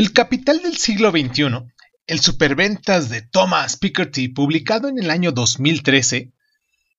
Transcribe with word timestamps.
El 0.00 0.14
Capital 0.14 0.62
del 0.62 0.78
siglo 0.78 1.10
XXI, 1.10 1.74
el 2.06 2.20
superventas 2.20 3.10
de 3.10 3.20
Thomas 3.20 3.76
Piketty, 3.76 4.28
publicado 4.28 4.88
en 4.88 4.98
el 4.98 5.10
año 5.10 5.30
2013, 5.30 6.32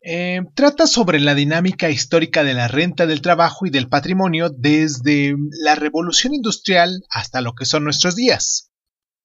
eh, 0.03 0.41
trata 0.53 0.85
sobre 0.85 1.19
la 1.19 1.33
dinámica 1.33 1.89
histórica 1.89 2.43
de 2.43 2.53
la 2.53 2.67
renta 2.67 3.07
del 3.07 3.23
trabajo 3.23 3.65
y 3.65 3.71
del 3.71 3.89
patrimonio 3.89 4.51
desde 4.55 5.33
la 5.63 5.73
revolución 5.73 6.35
industrial 6.35 7.01
hasta 7.09 7.41
lo 7.41 7.55
que 7.55 7.65
son 7.65 7.85
nuestros 7.85 8.15
días. 8.15 8.69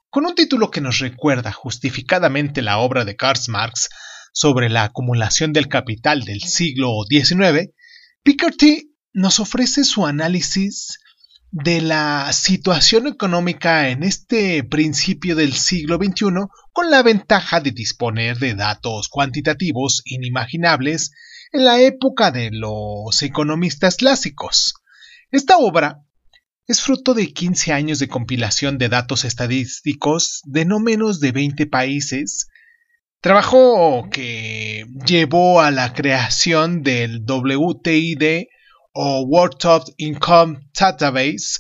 Con 0.09 0.25
un 0.25 0.35
título 0.35 0.71
que 0.71 0.81
nos 0.81 0.99
recuerda 1.01 1.53
justificadamente 1.53 2.63
la 2.63 2.79
obra 2.79 3.05
de 3.05 3.15
Karl 3.15 3.41
Marx 3.49 3.91
sobre 4.33 4.71
la 4.71 4.85
acumulación 4.85 5.53
del 5.53 5.69
capital 5.69 6.23
del 6.25 6.41
siglo 6.41 6.95
XIX, 7.11 7.75
Piketty 8.23 8.95
nos 9.13 9.39
ofrece 9.39 9.85
su 9.85 10.07
análisis 10.07 10.99
de 11.51 11.81
la 11.81 12.33
situación 12.33 13.07
económica 13.07 13.89
en 13.89 14.03
este 14.03 14.65
principio 14.65 15.37
del 15.37 15.53
siglo 15.53 15.97
XXI 15.97 16.49
con 16.73 16.91
la 16.91 17.03
ventaja 17.03 17.61
de 17.61 17.71
disponer 17.71 18.39
de 18.39 18.55
datos 18.55 19.09
cuantitativos 19.09 20.03
inimaginables 20.05 21.13
en 21.53 21.65
la 21.65 21.81
época 21.81 22.31
de 22.31 22.51
los 22.53 23.23
economistas 23.23 23.97
clásicos. 23.97 24.75
Esta 25.31 25.57
obra 25.59 26.03
es 26.67 26.81
fruto 26.81 27.15
de 27.15 27.33
15 27.33 27.73
años 27.73 27.99
de 28.01 28.09
compilación 28.09 28.77
de 28.77 28.89
datos 28.89 29.25
estadísticos 29.25 30.43
de 30.45 30.65
no 30.65 30.81
menos 30.81 31.21
de 31.21 31.33
20 31.33 31.67
países, 31.67 32.49
trabajo 33.21 34.09
que 34.11 34.85
llevó 35.07 35.61
a 35.61 35.71
la 35.71 35.93
creación 35.93 36.83
del 36.83 37.25
WTID 37.25 38.47
o 38.99 39.21
World 39.27 39.59
Top 39.59 39.85
Income 39.99 40.71
Database 40.73 41.59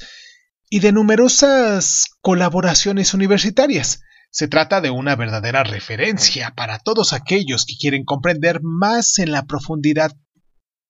y 0.70 0.80
de 0.80 0.90
numerosas 0.90 2.06
colaboraciones 2.22 3.12
universitarias. 3.12 4.00
Se 4.30 4.48
trata 4.48 4.80
de 4.80 4.90
una 4.90 5.16
verdadera 5.16 5.62
referencia 5.62 6.54
para 6.56 6.78
todos 6.78 7.12
aquellos 7.12 7.66
que 7.66 7.76
quieren 7.78 8.04
comprender 8.04 8.60
más 8.62 9.18
en 9.18 9.32
la 9.32 9.44
profundidad 9.44 10.12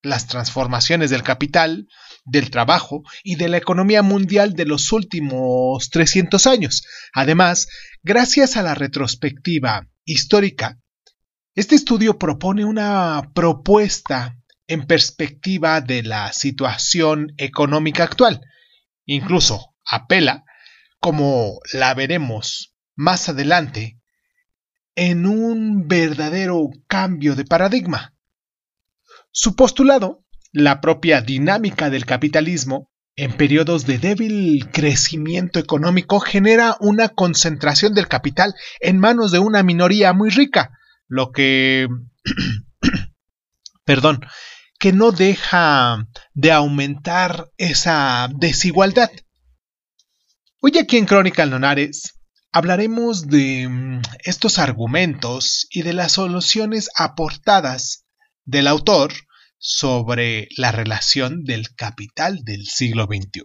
las 0.03 0.29
transformaciones 0.29 1.11
del 1.11 1.25
capital, 1.25 1.89
del 2.25 2.51
trabajo 2.51 3.03
y 3.25 3.35
de 3.35 3.49
la 3.49 3.57
economía 3.57 4.03
mundial 4.03 4.53
de 4.53 4.67
los 4.67 4.93
últimos 4.93 5.91
300 5.91 6.47
años. 6.47 6.85
Además, 7.13 7.67
gracias 8.05 8.57
a 8.57 8.63
la 8.63 8.77
retrospectiva 8.77 9.89
histórica, 10.05 10.79
este 11.57 11.75
estudio 11.75 12.19
propone 12.19 12.65
una 12.65 13.33
propuesta 13.35 14.37
en 14.69 14.87
perspectiva 14.87 15.81
de 15.81 16.03
la 16.03 16.33
situación 16.33 17.33
económica 17.37 18.05
actual. 18.05 18.41
Incluso 19.05 19.75
apela, 19.85 20.45
como 21.01 21.61
la 21.73 21.95
veremos 21.95 22.75
más 22.95 23.29
adelante, 23.29 24.01
en 24.95 25.27
un 25.27 25.87
verdadero 25.87 26.71
cambio 26.89 27.37
de 27.37 27.45
paradigma. 27.45 28.15
Su 29.31 29.55
postulado, 29.55 30.25
la 30.53 30.81
propia 30.81 31.21
dinámica 31.21 31.91
del 31.91 32.07
capitalismo, 32.07 32.91
en 33.17 33.33
periodos 33.33 33.87
de 33.87 33.99
débil 33.99 34.71
crecimiento 34.71 35.59
económico 35.59 36.21
genera 36.21 36.77
una 36.81 37.09
concentración 37.09 37.95
del 37.95 38.09
capital 38.09 38.55
en 38.81 38.99
manos 38.99 39.33
de 39.33 39.39
una 39.39 39.63
minoría 39.63 40.13
muy 40.13 40.29
rica, 40.31 40.79
lo 41.09 41.33
que 41.33 41.89
perdón, 43.85 44.21
que 44.79 44.93
no 44.93 45.13
deja 45.13 46.07
de 46.35 46.53
aumentar 46.53 47.51
esa 47.57 48.29
desigualdad. 48.35 49.11
Hoy 50.61 50.79
aquí 50.79 50.97
en 50.97 51.07
Crónica 51.07 51.47
Lonares 51.47 52.15
hablaremos 52.53 53.29
de 53.29 53.69
mm, 53.69 54.03
estos 54.25 54.59
argumentos 54.59 55.67
y 55.71 55.83
de 55.83 55.93
las 55.93 56.13
soluciones 56.13 56.89
aportadas 56.97 58.07
del 58.45 58.67
autor 58.67 59.13
sobre 59.59 60.49
la 60.57 60.73
relación 60.73 61.45
del 61.45 61.75
capital 61.75 62.45
del 62.45 62.67
siglo 62.67 63.07
XXI. 63.07 63.43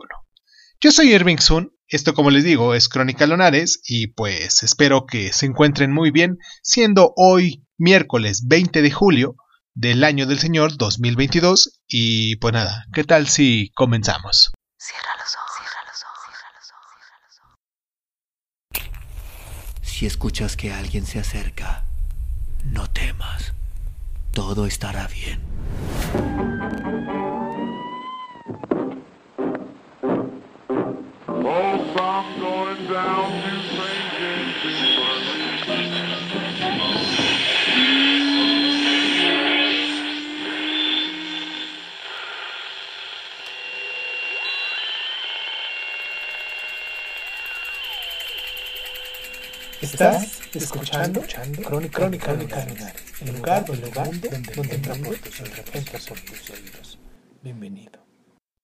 Yo 0.80 0.92
soy 0.92 1.14
Irving 1.14 1.38
Sun, 1.38 1.74
esto 1.88 2.14
como 2.14 2.32
les 2.32 2.44
digo 2.44 2.74
es 2.74 2.90
Crónica 2.90 3.28
Lonares 3.28 3.82
y 3.86 4.08
pues 4.08 4.64
espero 4.64 5.06
que 5.06 5.34
se 5.34 5.46
encuentren 5.46 5.92
muy 5.92 6.12
bien 6.12 6.38
siendo 6.64 7.14
hoy 7.16 7.66
miércoles 7.78 8.44
20 8.48 8.82
de 8.82 8.92
julio 8.92 9.36
del 9.82 10.04
año 10.04 10.28
del 10.28 10.38
Señor 10.38 10.78
2022 10.78 11.82
y 11.88 12.36
pues 12.36 12.54
nada, 12.54 12.86
¿qué 12.94 13.04
tal 13.04 13.28
si 13.28 13.72
comenzamos? 13.74 14.52
Cierra 14.78 15.10
los 15.18 15.36
ojos, 15.36 15.52
cierra 15.58 15.82
los 15.88 16.04
ojos, 16.04 16.20
cierra 16.28 16.52
los 16.56 16.70
ojos, 16.72 16.92
cierra 17.02 17.20
los 17.26 17.40
ojos. 18.86 19.90
Si 19.92 20.06
escuchas 20.06 20.56
que 20.56 20.72
alguien 20.72 21.08
se 21.08 21.18
acerca, 21.18 21.84
no 22.64 22.88
temas, 22.92 23.54
todo 24.34 24.68
estará 24.68 25.08
bien. 25.08 25.42
Estás 50.02 50.56
escuchando, 50.56 51.22
Crónica, 51.64 52.00
Crónica, 52.00 52.26
Crónica 52.34 52.96
el 53.22 53.36
lugar, 53.36 53.66
el 53.72 53.82
lugar 53.82 54.06
donde, 54.06 54.40
donde, 54.56 54.56
donde 54.56 54.78
tus 55.20 56.50
oídos. 56.50 56.98
Bienvenido. 57.44 58.04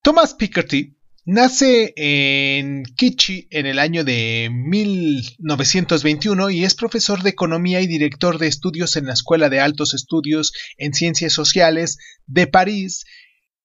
Thomas 0.01 0.33
Piketty 0.33 0.97
nace 1.25 1.93
en 1.95 2.85
Kichi 2.85 3.47
en 3.51 3.67
el 3.67 3.77
año 3.77 4.03
de 4.03 4.49
1921 4.51 6.49
y 6.49 6.63
es 6.63 6.73
profesor 6.73 7.21
de 7.21 7.29
economía 7.29 7.81
y 7.81 7.87
director 7.87 8.39
de 8.39 8.47
estudios 8.47 8.95
en 8.95 9.05
la 9.05 9.13
Escuela 9.13 9.49
de 9.49 9.59
Altos 9.59 9.93
Estudios 9.93 10.53
en 10.77 10.95
Ciencias 10.95 11.33
Sociales 11.33 11.99
de 12.25 12.47
París 12.47 13.05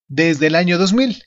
desde 0.08 0.48
el 0.48 0.56
año 0.56 0.76
2000. 0.76 1.24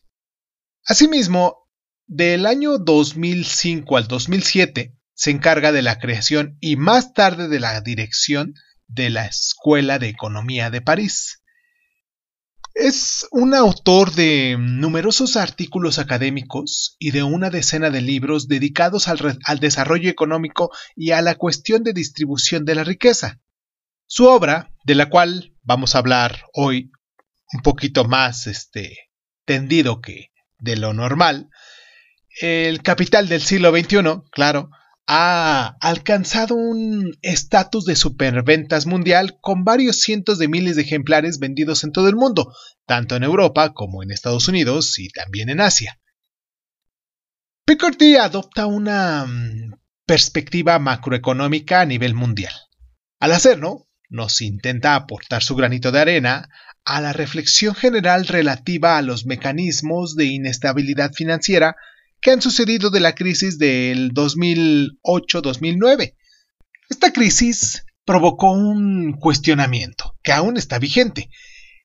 Asimismo, 0.85 1.65
del 2.05 2.45
año 2.45 2.77
2005 2.77 3.97
al 3.97 4.07
2007 4.07 4.94
se 5.15 5.31
encarga 5.31 5.71
de 5.71 5.81
la 5.81 5.97
creación 5.97 6.57
y 6.59 6.75
más 6.75 7.13
tarde 7.13 7.47
de 7.47 7.59
la 7.59 7.81
dirección 7.81 8.53
de 8.87 9.09
la 9.09 9.25
Escuela 9.25 9.97
de 9.97 10.09
Economía 10.09 10.69
de 10.69 10.81
París. 10.81 11.41
Es 12.73 13.25
un 13.31 13.53
autor 13.55 14.13
de 14.13 14.57
numerosos 14.59 15.37
artículos 15.37 15.97
académicos 15.97 16.97
y 16.99 17.11
de 17.11 17.23
una 17.23 17.49
decena 17.49 17.89
de 17.89 18.01
libros 18.01 18.49
dedicados 18.49 19.07
al, 19.07 19.59
desarrollo 19.61 20.09
económico 20.09 20.71
y 20.93 21.11
a 21.11 21.21
la 21.21 21.35
cuestión 21.35 21.83
de 21.83 21.93
distribución 21.93 22.65
de 22.65 22.75
la 22.75 22.83
riqueza. 22.83 23.39
Su 24.07 24.27
obra, 24.27 24.73
de 24.83 24.95
la 24.95 25.09
cual 25.09 25.55
vamos 25.63 25.95
a 25.95 25.99
hablar 25.99 26.43
hoy 26.53 26.91
un 27.53 27.61
poquito 27.61 28.03
más 28.03 28.47
este, 28.47 29.09
tendido 29.45 30.01
que 30.01 30.31
de 30.59 30.75
lo 30.75 30.93
normal, 30.93 31.49
El 32.41 32.81
Capital 32.83 33.29
del 33.29 33.41
siglo 33.41 33.71
XXI, 33.71 34.21
claro, 34.31 34.69
ha 35.07 35.77
alcanzado 35.81 36.55
un 36.55 37.15
estatus 37.21 37.85
de 37.85 37.95
superventas 37.95 38.85
mundial 38.85 39.37
con 39.39 39.63
varios 39.63 40.01
cientos 40.01 40.39
de 40.39 40.47
miles 40.47 40.75
de 40.75 40.81
ejemplares 40.81 41.39
vendidos 41.39 41.83
en 41.83 41.91
todo 41.91 42.09
el 42.09 42.15
mundo, 42.15 42.53
tanto 42.85 43.15
en 43.15 43.23
Europa 43.23 43.73
como 43.73 44.01
en 44.01 44.11
Estados 44.11 44.47
Unidos 44.47 44.97
y 44.97 45.09
también 45.09 45.49
en 45.49 45.61
Asia. 45.61 45.99
Picorty 47.65 48.15
adopta 48.15 48.65
una 48.65 49.25
mm, 49.25 49.73
perspectiva 50.05 50.79
macroeconómica 50.79 51.81
a 51.81 51.85
nivel 51.85 52.13
mundial. 52.13 52.53
Al 53.19 53.31
hacerlo, 53.31 53.87
nos 54.09 54.41
intenta 54.41 54.95
aportar 54.95 55.43
su 55.43 55.55
granito 55.55 55.91
de 55.91 55.99
arena 55.99 56.49
a 56.83 57.01
la 57.01 57.13
reflexión 57.13 57.73
general 57.73 58.27
relativa 58.27 58.97
a 58.97 59.01
los 59.01 59.25
mecanismos 59.25 60.15
de 60.15 60.25
inestabilidad 60.25 61.13
financiera 61.13 61.75
que 62.25 62.31
han 62.31 62.41
sucedido 62.41 62.89
de 62.89 62.99
la 63.01 63.13
crisis 63.13 63.59
del 63.59 64.11
2008-2009. 64.15 66.15
Esta 66.89 67.13
crisis 67.13 67.85
provocó 68.03 68.51
un 68.51 69.13
cuestionamiento, 69.19 70.17
que 70.23 70.31
aún 70.31 70.57
está 70.57 70.79
vigente, 70.79 71.29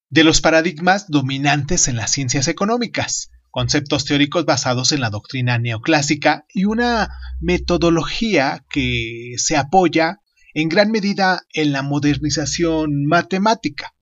de 0.09 0.25
los 0.25 0.41
paradigmas 0.41 1.09
dominantes 1.09 1.89
en 1.89 1.97
las 1.97 2.13
ciencias 2.13 2.49
económicas, 2.49 3.31
conceptos 3.51 4.07
teóricos 4.07 4.47
basados 4.47 4.93
en 4.93 5.03
la 5.03 5.11
doctrina 5.11 5.59
neoclásica 5.59 6.47
y 6.49 6.65
una 6.65 7.11
metodología 7.39 8.65
que 8.71 9.35
se 9.37 9.59
apoya 9.59 10.23
en 10.55 10.71
gran 10.71 10.91
medida 10.91 11.43
en 11.53 11.73
la 11.73 11.83
modernización 11.83 13.05
matemática. 13.05 13.95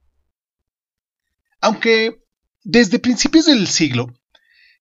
Aunque 1.60 2.22
desde 2.62 3.00
principios 3.00 3.46
del 3.46 3.66
siglo 3.66 4.14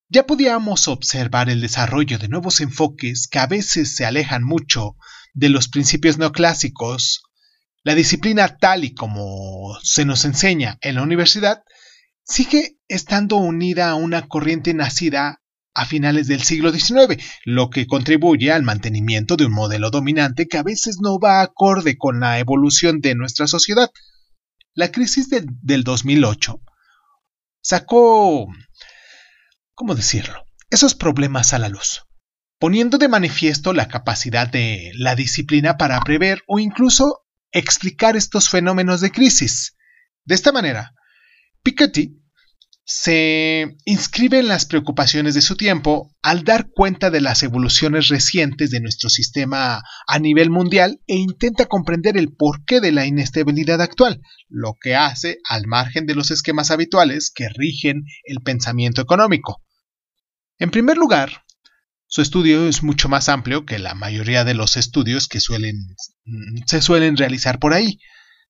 ya 0.09 0.25
podíamos 0.25 0.87
observar 0.87 1.49
el 1.49 1.61
desarrollo 1.61 2.17
de 2.17 2.29
nuevos 2.29 2.61
enfoques 2.61 3.27
que 3.27 3.39
a 3.39 3.47
veces 3.47 3.95
se 3.95 4.05
alejan 4.05 4.43
mucho 4.43 4.95
de 5.33 5.49
los 5.49 5.67
principios 5.67 6.17
neoclásicos. 6.17 7.23
La 7.83 7.93
disciplina 7.95 8.57
tal 8.57 8.85
y 8.85 8.93
como 8.93 9.77
se 9.83 10.05
nos 10.05 10.25
enseña 10.25 10.77
en 10.81 10.95
la 10.95 11.03
universidad 11.03 11.63
sigue 12.23 12.77
estando 12.87 13.37
unida 13.37 13.89
a 13.89 13.95
una 13.95 14.27
corriente 14.27 14.73
nacida 14.73 15.41
a 15.73 15.85
finales 15.85 16.27
del 16.27 16.41
siglo 16.41 16.71
XIX, 16.71 17.23
lo 17.45 17.69
que 17.69 17.85
contribuye 17.85 18.51
al 18.51 18.63
mantenimiento 18.63 19.37
de 19.37 19.45
un 19.45 19.53
modelo 19.53 19.91
dominante 19.91 20.47
que 20.47 20.57
a 20.57 20.63
veces 20.63 20.97
no 21.01 21.19
va 21.19 21.41
acorde 21.41 21.97
con 21.97 22.19
la 22.19 22.39
evolución 22.39 22.99
de 22.99 23.13
nuestra 23.13 23.45
sociedad. 23.45 23.91
La 24.73 24.91
crisis 24.91 25.29
de, 25.29 25.45
del 25.61 25.83
2008 25.83 26.61
sacó 27.61 28.47
¿cómo 29.77 29.93
decirlo?, 29.93 30.43
esos 30.71 30.95
problemas 30.95 31.53
a 31.53 31.59
la 31.59 31.69
luz, 31.69 32.07
poniendo 32.59 32.97
de 32.97 33.07
manifiesto 33.07 33.73
la 33.73 33.87
capacidad 33.87 34.49
de 34.49 34.91
la 34.95 35.13
disciplina 35.13 35.77
para 35.77 35.99
prever 36.01 36.41
o 36.47 36.57
incluso 36.57 37.21
explicar 37.51 38.17
estos 38.17 38.49
fenómenos 38.49 39.01
de 39.01 39.11
crisis. 39.11 39.77
De 40.25 40.33
esta 40.33 40.51
manera, 40.51 40.95
Piketty 41.61 42.19
se 42.89 43.77
inscribe 43.85 44.39
en 44.39 44.47
las 44.47 44.65
preocupaciones 44.65 45.35
de 45.35 45.41
su 45.41 45.55
tiempo 45.55 46.15
al 46.23 46.43
dar 46.43 46.69
cuenta 46.71 47.11
de 47.11 47.21
las 47.21 47.43
evoluciones 47.43 48.07
recientes 48.07 48.71
de 48.71 48.79
nuestro 48.79 49.09
sistema 49.09 49.83
a 50.07 50.19
nivel 50.19 50.49
mundial 50.49 51.01
e 51.05 51.17
intenta 51.17 51.67
comprender 51.67 52.17
el 52.17 52.33
porqué 52.33 52.81
de 52.81 52.93
la 52.93 53.05
inestabilidad 53.05 53.79
actual, 53.81 54.21
lo 54.49 54.75
que 54.81 54.95
hace 54.95 55.37
al 55.47 55.67
margen 55.67 56.07
de 56.07 56.15
los 56.15 56.31
esquemas 56.31 56.71
habituales 56.71 57.29
que 57.29 57.47
rigen 57.49 58.05
el 58.23 58.41
pensamiento 58.41 59.01
económico. 59.01 59.61
En 60.59 60.71
primer 60.71 60.97
lugar, 60.97 61.43
su 62.07 62.21
estudio 62.21 62.67
es 62.67 62.81
mucho 62.81 63.09
más 63.09 63.29
amplio 63.29 63.65
que 63.65 63.77
la 63.77 63.93
mayoría 63.93 64.43
de 64.43 64.55
los 64.55 64.75
estudios 64.75 65.27
que 65.27 65.39
suelen, 65.39 65.75
mm, 66.25 66.63
se 66.65 66.81
suelen 66.81 67.15
realizar 67.15 67.59
por 67.59 67.73
ahí, 67.73 67.99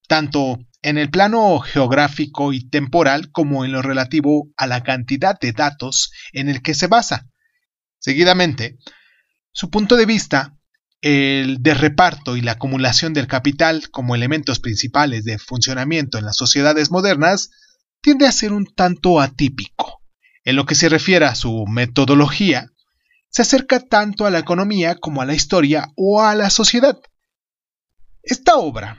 tanto 0.08 0.60
en 0.82 0.98
el 0.98 1.10
plano 1.10 1.60
geográfico 1.60 2.54
y 2.54 2.70
temporal 2.70 3.32
como 3.32 3.66
en 3.66 3.74
lo 3.74 3.82
relativo 3.82 4.50
a 4.56 4.68
la 4.68 4.84
cantidad 4.84 5.38
de 5.38 5.52
datos 5.52 6.12
en 6.32 6.48
el 6.48 6.62
que 6.62 6.76
se 6.76 6.88
basa. 6.88 7.28
Seguidamente, 8.00 8.78
su 9.52 9.70
punto 9.70 9.98
de 9.98 10.06
vista, 10.06 10.56
el 11.02 11.62
de 11.62 11.74
reparto 11.74 12.38
y 12.38 12.42
la 12.42 12.54
acumulación 12.54 13.14
del 13.14 13.28
capital 13.28 13.90
como 13.92 14.16
elementos 14.16 14.60
principales 14.60 15.26
de 15.26 15.40
funcionamiento 15.40 16.18
en 16.18 16.26
las 16.26 16.38
sociedades 16.38 16.90
modernas, 16.90 17.50
tiende 18.02 18.28
a 18.28 18.32
ser 18.32 18.54
un 18.54 18.66
tanto 18.66 19.20
atípico. 19.20 20.02
En 20.48 20.56
lo 20.56 20.66
que 20.66 20.76
se 20.76 20.88
refiere 20.88 21.26
a 21.26 21.36
su 21.36 21.66
metodología, 21.68 22.72
se 23.30 23.42
acerca 23.42 23.82
tanto 23.82 24.26
a 24.26 24.30
la 24.30 24.40
economía 24.40 24.96
como 24.96 25.22
a 25.22 25.26
la 25.26 25.34
historia 25.34 25.90
o 25.98 26.22
a 26.22 26.36
la 26.36 26.50
sociedad. 26.50 26.98
Esta 28.24 28.56
obra 28.56 28.98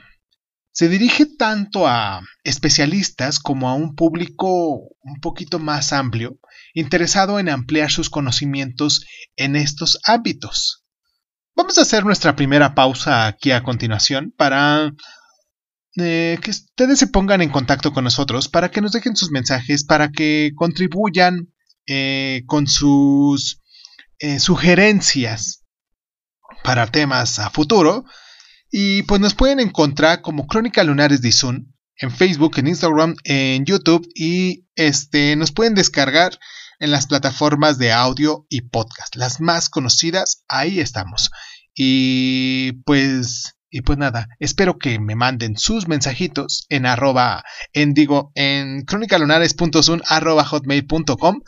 se 0.71 0.89
dirige 0.89 1.25
tanto 1.25 1.87
a 1.87 2.21
especialistas 2.43 3.39
como 3.39 3.67
a 3.67 3.73
un 3.73 3.95
público 3.95 4.75
un 5.01 5.19
poquito 5.23 5.57
más 5.57 5.91
amplio, 5.91 6.37
interesado 6.75 7.39
en 7.39 7.49
ampliar 7.49 7.89
sus 7.89 8.11
conocimientos 8.11 9.07
en 9.35 9.55
estos 9.55 9.99
ámbitos. 10.03 10.85
Vamos 11.55 11.79
a 11.79 11.81
hacer 11.81 12.05
nuestra 12.05 12.35
primera 12.35 12.75
pausa 12.75 13.25
aquí 13.25 13.49
a 13.49 13.63
continuación 13.63 14.35
para 14.37 14.91
eh, 15.99 16.39
que 16.41 16.51
ustedes 16.51 16.99
se 16.99 17.07
pongan 17.07 17.41
en 17.41 17.49
contacto 17.49 17.93
con 17.93 18.03
nosotros 18.03 18.47
para 18.47 18.71
que 18.71 18.81
nos 18.81 18.91
dejen 18.91 19.15
sus 19.15 19.31
mensajes, 19.31 19.83
para 19.83 20.11
que 20.11 20.51
contribuyan 20.55 21.53
eh, 21.87 22.43
con 22.45 22.67
sus 22.67 23.61
eh, 24.19 24.39
sugerencias 24.39 25.65
para 26.63 26.87
temas 26.87 27.39
a 27.39 27.49
futuro. 27.49 28.05
Y 28.71 29.03
pues 29.03 29.19
nos 29.19 29.33
pueden 29.33 29.59
encontrar 29.59 30.21
como 30.21 30.47
Crónica 30.47 30.83
Lunares 30.83 31.21
de 31.21 31.31
Zoom 31.31 31.65
en 31.97 32.11
Facebook, 32.11 32.57
en 32.57 32.67
Instagram, 32.67 33.15
en 33.23 33.65
YouTube 33.65 34.07
y 34.15 34.67
este 34.75 35.35
nos 35.35 35.51
pueden 35.51 35.75
descargar 35.75 36.39
en 36.79 36.91
las 36.91 37.07
plataformas 37.07 37.77
de 37.77 37.91
audio 37.91 38.45
y 38.49 38.61
podcast, 38.61 39.15
las 39.15 39.41
más 39.41 39.69
conocidas, 39.69 40.43
ahí 40.47 40.79
estamos. 40.79 41.29
Y 41.75 42.73
pues 42.85 43.55
y 43.69 43.81
pues 43.81 43.97
nada, 43.97 44.27
espero 44.39 44.77
que 44.77 44.99
me 44.99 45.15
manden 45.15 45.57
sus 45.57 45.87
mensajitos 45.87 46.65
en 46.69 46.85
arroba, 46.85 47.43
en 47.73 47.93
digo, 47.93 48.31
en 48.35 48.85
arroba 50.07 50.45
hotmail.com 50.45 51.41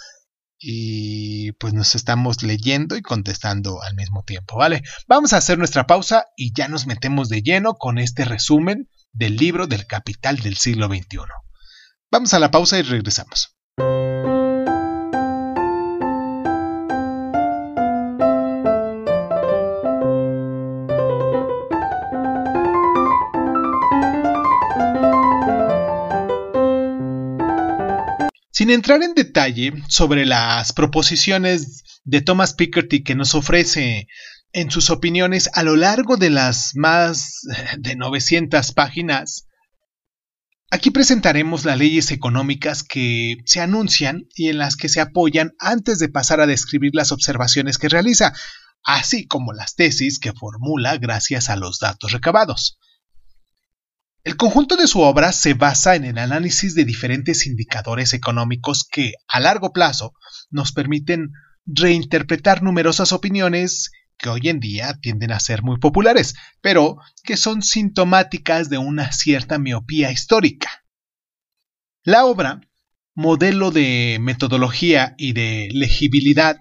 y 0.59 1.53
pues 1.53 1.73
nos 1.73 1.95
estamos 1.95 2.43
leyendo 2.43 2.95
y 2.95 3.01
contestando 3.01 3.81
al 3.81 3.95
mismo 3.95 4.23
tiempo, 4.23 4.57
¿vale? 4.57 4.83
Vamos 5.07 5.33
a 5.33 5.37
hacer 5.37 5.57
nuestra 5.57 5.87
pausa 5.87 6.27
y 6.37 6.53
ya 6.53 6.67
nos 6.67 6.85
metemos 6.85 7.29
de 7.29 7.41
lleno 7.41 7.73
con 7.73 7.97
este 7.97 8.25
resumen 8.25 8.87
del 9.11 9.37
libro 9.37 9.65
del 9.65 9.87
capital 9.87 10.37
del 10.37 10.57
siglo 10.57 10.87
XXI. 10.87 11.17
Vamos 12.11 12.33
a 12.35 12.39
la 12.39 12.51
pausa 12.51 12.77
y 12.77 12.83
regresamos. 12.83 13.57
Sin 28.61 28.69
entrar 28.69 29.01
en 29.01 29.15
detalle 29.15 29.73
sobre 29.87 30.23
las 30.23 30.71
proposiciones 30.71 31.81
de 32.03 32.21
Thomas 32.21 32.53
Piketty 32.53 33.03
que 33.03 33.15
nos 33.15 33.33
ofrece 33.33 34.07
en 34.53 34.69
sus 34.69 34.91
opiniones 34.91 35.49
a 35.55 35.63
lo 35.63 35.75
largo 35.75 36.15
de 36.15 36.29
las 36.29 36.75
más 36.75 37.41
de 37.79 37.95
900 37.95 38.71
páginas, 38.73 39.47
aquí 40.69 40.91
presentaremos 40.91 41.65
las 41.65 41.79
leyes 41.79 42.11
económicas 42.11 42.83
que 42.83 43.37
se 43.47 43.61
anuncian 43.61 44.27
y 44.35 44.49
en 44.49 44.59
las 44.59 44.75
que 44.75 44.89
se 44.89 45.01
apoyan 45.01 45.53
antes 45.57 45.97
de 45.97 46.09
pasar 46.09 46.39
a 46.39 46.45
describir 46.45 46.91
las 46.93 47.11
observaciones 47.11 47.79
que 47.79 47.89
realiza, 47.89 48.31
así 48.83 49.25
como 49.25 49.53
las 49.53 49.73
tesis 49.73 50.19
que 50.19 50.33
formula 50.33 50.97
gracias 50.97 51.49
a 51.49 51.55
los 51.55 51.79
datos 51.79 52.11
recabados. 52.11 52.77
El 54.23 54.37
conjunto 54.37 54.75
de 54.75 54.85
su 54.85 55.01
obra 55.01 55.31
se 55.31 55.55
basa 55.55 55.95
en 55.95 56.05
el 56.05 56.19
análisis 56.19 56.75
de 56.75 56.85
diferentes 56.85 57.47
indicadores 57.47 58.13
económicos 58.13 58.83
que, 58.83 59.13
a 59.27 59.39
largo 59.39 59.73
plazo, 59.73 60.13
nos 60.51 60.71
permiten 60.73 61.31
reinterpretar 61.65 62.61
numerosas 62.61 63.13
opiniones 63.13 63.91
que 64.17 64.29
hoy 64.29 64.49
en 64.49 64.59
día 64.59 64.99
tienden 65.01 65.31
a 65.31 65.39
ser 65.39 65.63
muy 65.63 65.79
populares, 65.79 66.35
pero 66.61 66.97
que 67.23 67.35
son 67.35 67.63
sintomáticas 67.63 68.69
de 68.69 68.77
una 68.77 69.11
cierta 69.11 69.57
miopía 69.57 70.11
histórica. 70.11 70.85
La 72.03 72.25
obra, 72.25 72.61
modelo 73.15 73.71
de 73.71 74.19
metodología 74.21 75.15
y 75.17 75.33
de 75.33 75.69
legibilidad, 75.71 76.59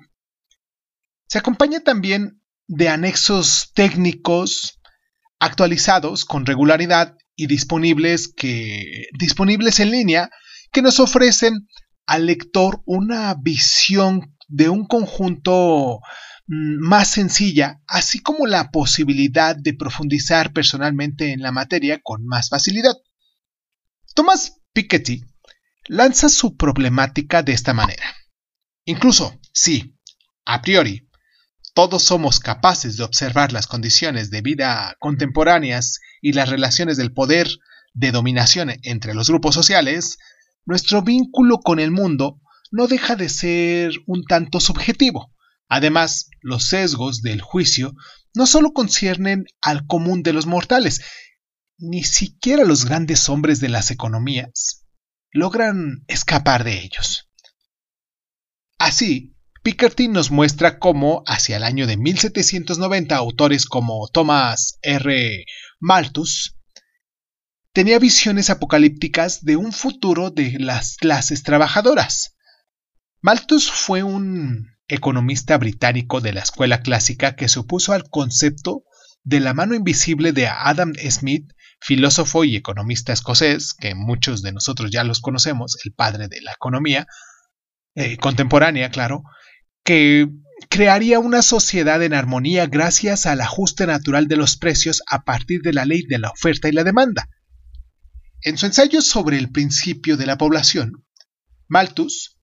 se 1.29 1.37
acompaña 1.37 1.81
también 1.81 2.43
de 2.67 2.89
anexos 2.89 3.73
técnicos 3.75 4.81
actualizados 5.39 6.25
con 6.25 6.47
regularidad 6.47 7.17
y 7.41 7.47
disponibles, 7.47 8.29
que, 8.29 9.07
disponibles 9.19 9.81
en 9.81 9.91
línea 9.91 10.29
que 10.73 10.83
nos 10.83 11.01
ofrecen 11.01 11.67
al 12.07 12.27
lector 12.27 12.83
una 12.85 13.35
visión 13.35 14.37
de 14.47 14.69
un 14.69 14.85
conjunto 14.85 16.01
mm, 16.47 16.87
más 16.87 17.09
sencilla, 17.09 17.81
así 17.87 18.21
como 18.21 18.47
la 18.47 18.71
posibilidad 18.71 19.57
de 19.57 19.73
profundizar 19.73 20.53
personalmente 20.53 21.33
en 21.33 21.41
la 21.41 21.51
materia 21.51 21.99
con 22.03 22.27
más 22.27 22.51
facilidad. 22.51 22.93
Thomas 24.15 24.61
Piketty 24.75 25.25
lanza 25.89 26.29
su 26.29 26.59
problemática 26.59 27.43
de 27.43 27.53
esta 27.55 27.73
manera. 27.73 28.05
Incluso 28.85 29.41
si, 29.55 29.97
a 30.45 30.61
priori, 30.61 31.09
todos 31.75 32.03
somos 32.03 32.41
capaces 32.41 32.97
de 32.97 33.05
observar 33.05 33.53
las 33.53 33.67
condiciones 33.67 34.31
de 34.31 34.43
vida 34.43 34.97
contemporáneas 34.99 36.01
y 36.21 36.33
las 36.33 36.49
relaciones 36.49 36.97
del 36.97 37.13
poder 37.13 37.49
de 37.95 38.13
dominación 38.13 38.73
entre 38.83 39.15
los 39.15 39.29
grupos 39.29 39.55
sociales, 39.55 40.19
nuestro 40.65 41.03
vínculo 41.03 41.59
con 41.59 41.81
el 41.81 41.91
mundo 41.91 42.41
no 42.71 42.87
deja 42.87 43.17
de 43.17 43.29
ser 43.29 43.93
un 44.07 44.25
tanto 44.25 44.61
subjetivo. 44.61 45.35
Además, 45.69 46.29
los 46.41 46.65
sesgos 46.65 47.23
del 47.23 47.41
juicio 47.41 47.95
no 48.35 48.47
solo 48.47 48.73
conciernen 48.73 49.45
al 49.61 49.87
común 49.87 50.23
de 50.23 50.33
los 50.33 50.47
mortales, 50.47 51.01
ni 51.79 52.05
siquiera 52.05 52.65
los 52.65 52.85
grandes 52.85 53.29
hombres 53.29 53.61
de 53.61 53.69
las 53.69 53.91
economías 53.91 54.85
logran 55.33 56.05
escapar 56.09 56.65
de 56.65 56.83
ellos. 56.83 57.29
Así, 58.79 59.37
Piketty 59.63 60.09
nos 60.09 60.31
muestra 60.31 60.79
cómo, 60.79 61.23
hacia 61.27 61.59
el 61.59 61.65
año 61.65 61.87
de 61.87 61.99
1790, 61.99 63.15
autores 63.15 63.67
como 63.67 64.09
Thomas 64.09 64.79
R. 64.81 65.45
Malthus 65.79 66.57
tenía 67.73 67.99
visiones 67.99 68.49
apocalípticas 68.49 69.45
de 69.45 69.57
un 69.57 69.73
futuro 69.73 70.31
de 70.31 70.59
las 70.59 70.97
clases 70.97 71.43
trabajadoras. 71.43 72.37
Malthus 73.21 73.71
fue 73.71 74.03
un 74.03 74.77
economista 74.89 75.59
británico 75.59 76.23
de 76.23 76.33
la 76.33 76.41
escuela 76.41 76.81
clásica 76.81 77.37
que 77.37 77.49
se 77.49 77.61
opuso 77.61 77.93
al 77.93 78.09
concepto 78.09 78.85
de 79.25 79.41
la 79.41 79.53
mano 79.53 79.75
invisible 79.75 80.33
de 80.33 80.49
Adam 80.49 80.95
Smith, 81.11 81.53
filósofo 81.81 82.45
y 82.45 82.57
economista 82.57 83.13
escocés, 83.13 83.75
que 83.75 83.95
muchos 83.95 84.41
de 84.41 84.53
nosotros 84.53 84.91
ya 84.91 85.05
los 85.05 85.21
conocemos, 85.21 85.77
el 85.85 85.93
padre 85.93 86.29
de 86.29 86.41
la 86.41 86.53
economía, 86.53 87.07
eh, 87.95 88.17
contemporánea, 88.17 88.91
claro, 88.91 89.23
que 89.85 90.29
crearía 90.69 91.19
una 91.19 91.43
sociedad 91.43 92.03
en 92.03 92.15
armonía 92.15 92.67
gracias 92.67 93.27
al 93.27 93.41
ajuste 93.41 93.87
natural 93.87 94.29
de 94.29 94.37
los 94.37 94.57
precios 94.57 95.03
a 95.09 95.25
partir 95.25 95.63
de 95.63 95.73
la 95.73 95.85
ley 95.85 96.03
de 96.03 96.19
la 96.19 96.31
oferta 96.31 96.69
y 96.69 96.73
la 96.73 96.85
demanda. 96.85 97.29
En 98.43 98.57
su 98.57 98.67
ensayo 98.67 99.03
sobre 99.03 99.37
el 99.39 99.51
principio 99.51 100.17
de 100.17 100.27
la 100.27 100.39
población, 100.39 101.05
Malthus 101.69 102.39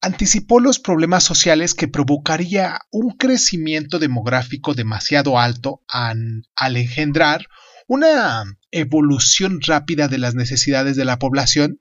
anticipó 0.00 0.60
los 0.60 0.78
problemas 0.78 1.24
sociales 1.24 1.74
que 1.74 1.88
provocaría 1.88 2.80
un 2.90 3.16
crecimiento 3.16 3.98
demográfico 3.98 4.74
demasiado 4.74 5.38
alto 5.38 5.82
al 5.88 6.76
engendrar 6.76 7.46
una 7.86 8.44
evolución 8.70 9.60
rápida 9.62 10.08
de 10.08 10.18
las 10.18 10.34
necesidades 10.34 10.96
de 10.96 11.04
la 11.04 11.18
población 11.18 11.80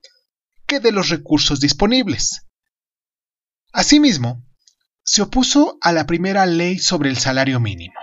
que 0.66 0.80
de 0.80 0.92
los 0.92 1.10
recursos 1.10 1.60
disponibles. 1.60 2.48
Asimismo, 3.74 4.46
se 5.04 5.22
opuso 5.22 5.78
a 5.82 5.92
la 5.92 6.06
primera 6.06 6.46
ley 6.46 6.80
sobre 6.80 7.10
el 7.10 7.18
salario 7.18 7.60
mínimo, 7.60 8.00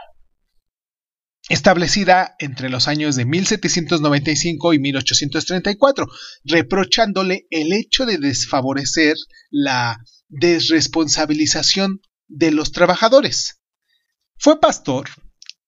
establecida 1.49 2.37
entre 2.39 2.69
los 2.69 2.89
años 2.89 3.17
de 3.17 3.25
1795 3.25 4.75
y 4.75 4.79
1834, 4.79 6.07
reprochándole 6.45 7.47
el 7.51 7.73
hecho 7.73 8.07
de 8.07 8.19
desfavorecer 8.19 9.17
la 9.51 9.99
desresponsabilización 10.29 12.01
de 12.29 12.53
los 12.53 12.73
trabajadores. 12.73 13.61
Fue 14.39 14.61
pastor 14.61 15.09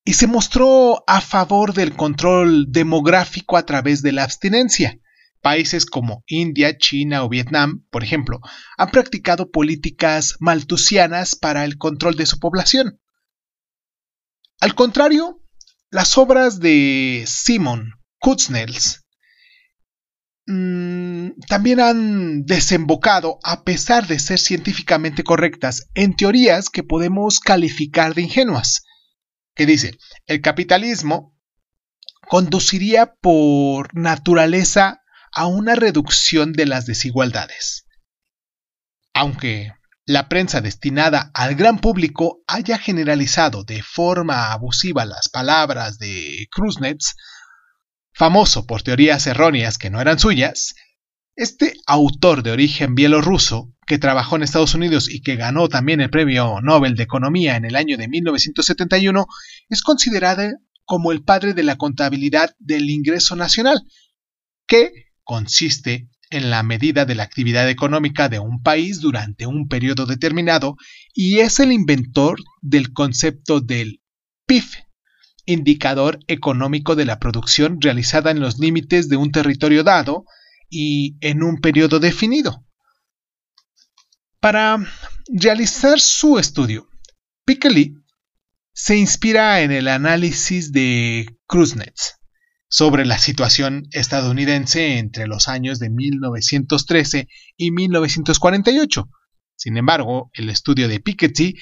y 0.05 0.13
se 0.13 0.27
mostró 0.27 1.03
a 1.07 1.21
favor 1.21 1.73
del 1.73 1.95
control 1.95 2.71
demográfico 2.71 3.57
a 3.57 3.65
través 3.65 4.01
de 4.01 4.11
la 4.11 4.23
abstinencia. 4.23 4.99
Países 5.43 5.85
como 5.85 6.23
India, 6.25 6.77
China 6.77 7.25
o 7.25 7.29
Vietnam, 7.29 7.85
por 7.91 8.01
ejemplo, 8.01 8.39
han 8.77 8.91
practicado 8.91 9.51
políticas 9.51 10.37
maltusianas 10.39 11.35
para 11.35 11.65
el 11.65 11.77
control 11.77 12.15
de 12.15 12.25
su 12.25 12.39
población. 12.39 13.01
Al 14.61 14.73
contrario, 14.73 15.41
las 15.91 16.17
obras 16.17 16.61
de 16.61 17.25
Simon 17.27 17.91
Kuznets 18.19 19.05
mm, 20.45 21.31
también 21.49 21.81
han 21.81 22.45
desembocado, 22.45 23.39
a 23.43 23.65
pesar 23.65 24.07
de 24.07 24.19
ser 24.19 24.39
científicamente 24.39 25.25
correctas, 25.25 25.89
en 25.93 26.15
teorías 26.15 26.69
que 26.69 26.83
podemos 26.83 27.41
calificar 27.41 28.15
de 28.15 28.21
ingenuas, 28.21 28.85
que 29.55 29.65
dice, 29.65 29.97
el 30.25 30.39
capitalismo 30.39 31.35
conduciría 32.29 33.13
por 33.21 33.93
naturaleza 33.93 35.02
a 35.35 35.47
una 35.47 35.75
reducción 35.75 36.53
de 36.53 36.65
las 36.65 36.85
desigualdades. 36.85 37.85
Aunque 39.13 39.73
la 40.05 40.27
prensa 40.27 40.61
destinada 40.61 41.31
al 41.33 41.55
gran 41.55 41.79
público 41.79 42.43
haya 42.47 42.77
generalizado 42.77 43.63
de 43.63 43.81
forma 43.81 44.51
abusiva 44.51 45.05
las 45.05 45.29
palabras 45.29 45.97
de 45.97 46.47
Kruznets, 46.51 47.15
famoso 48.13 48.65
por 48.67 48.83
teorías 48.83 49.25
erróneas 49.27 49.77
que 49.77 49.89
no 49.89 50.01
eran 50.01 50.19
suyas, 50.19 50.75
este 51.35 51.73
autor 51.87 52.43
de 52.43 52.51
origen 52.51 52.95
bielorruso, 52.95 53.73
que 53.87 53.97
trabajó 53.97 54.35
en 54.35 54.43
Estados 54.43 54.75
Unidos 54.75 55.09
y 55.09 55.21
que 55.21 55.35
ganó 55.35 55.67
también 55.67 55.99
el 55.99 56.09
Premio 56.09 56.61
Nobel 56.61 56.95
de 56.95 57.03
Economía 57.03 57.55
en 57.55 57.65
el 57.65 57.75
año 57.75 57.97
de 57.97 58.07
1971, 58.07 59.25
es 59.69 59.81
considerado 59.81 60.43
como 60.85 61.11
el 61.11 61.23
padre 61.23 61.53
de 61.53 61.63
la 61.63 61.77
contabilidad 61.77 62.51
del 62.59 62.89
ingreso 62.89 63.35
nacional, 63.35 63.81
que 64.67 65.12
consiste 65.23 66.07
en 66.29 66.49
la 66.49 66.63
medida 66.63 67.05
de 67.05 67.15
la 67.15 67.23
actividad 67.23 67.69
económica 67.69 68.27
de 68.27 68.39
un 68.39 68.61
país 68.61 68.99
durante 69.01 69.45
un 69.45 69.67
periodo 69.67 70.05
determinado 70.05 70.75
y 71.13 71.39
es 71.39 71.59
el 71.59 71.71
inventor 71.71 72.39
del 72.61 72.91
concepto 72.91 73.61
del 73.61 74.01
PIB, 74.47 74.63
indicador 75.45 76.19
económico 76.27 76.95
de 76.95 77.05
la 77.05 77.19
producción 77.19 77.79
realizada 77.79 78.31
en 78.31 78.39
los 78.39 78.57
límites 78.57 79.09
de 79.09 79.17
un 79.17 79.31
territorio 79.31 79.83
dado 79.83 80.25
y 80.69 81.17
en 81.21 81.43
un 81.43 81.59
periodo 81.59 81.99
definido. 81.99 82.65
Para 84.39 84.77
realizar 85.27 85.99
su 85.99 86.39
estudio, 86.39 86.89
Piketty 87.45 87.93
se 88.73 88.97
inspira 88.97 89.61
en 89.61 89.71
el 89.71 89.87
análisis 89.87 90.71
de 90.71 91.27
Kuznets, 91.45 92.15
sobre 92.73 93.05
la 93.05 93.19
situación 93.19 93.87
estadounidense 93.91 94.97
entre 94.97 95.27
los 95.27 95.47
años 95.47 95.77
de 95.77 95.91
1913 95.91 97.27
y 97.55 97.69
1948. 97.69 99.09
Sin 99.55 99.77
embargo, 99.77 100.31
el 100.33 100.49
estudio 100.49 100.87
de 100.87 100.99
Piketty 100.99 101.53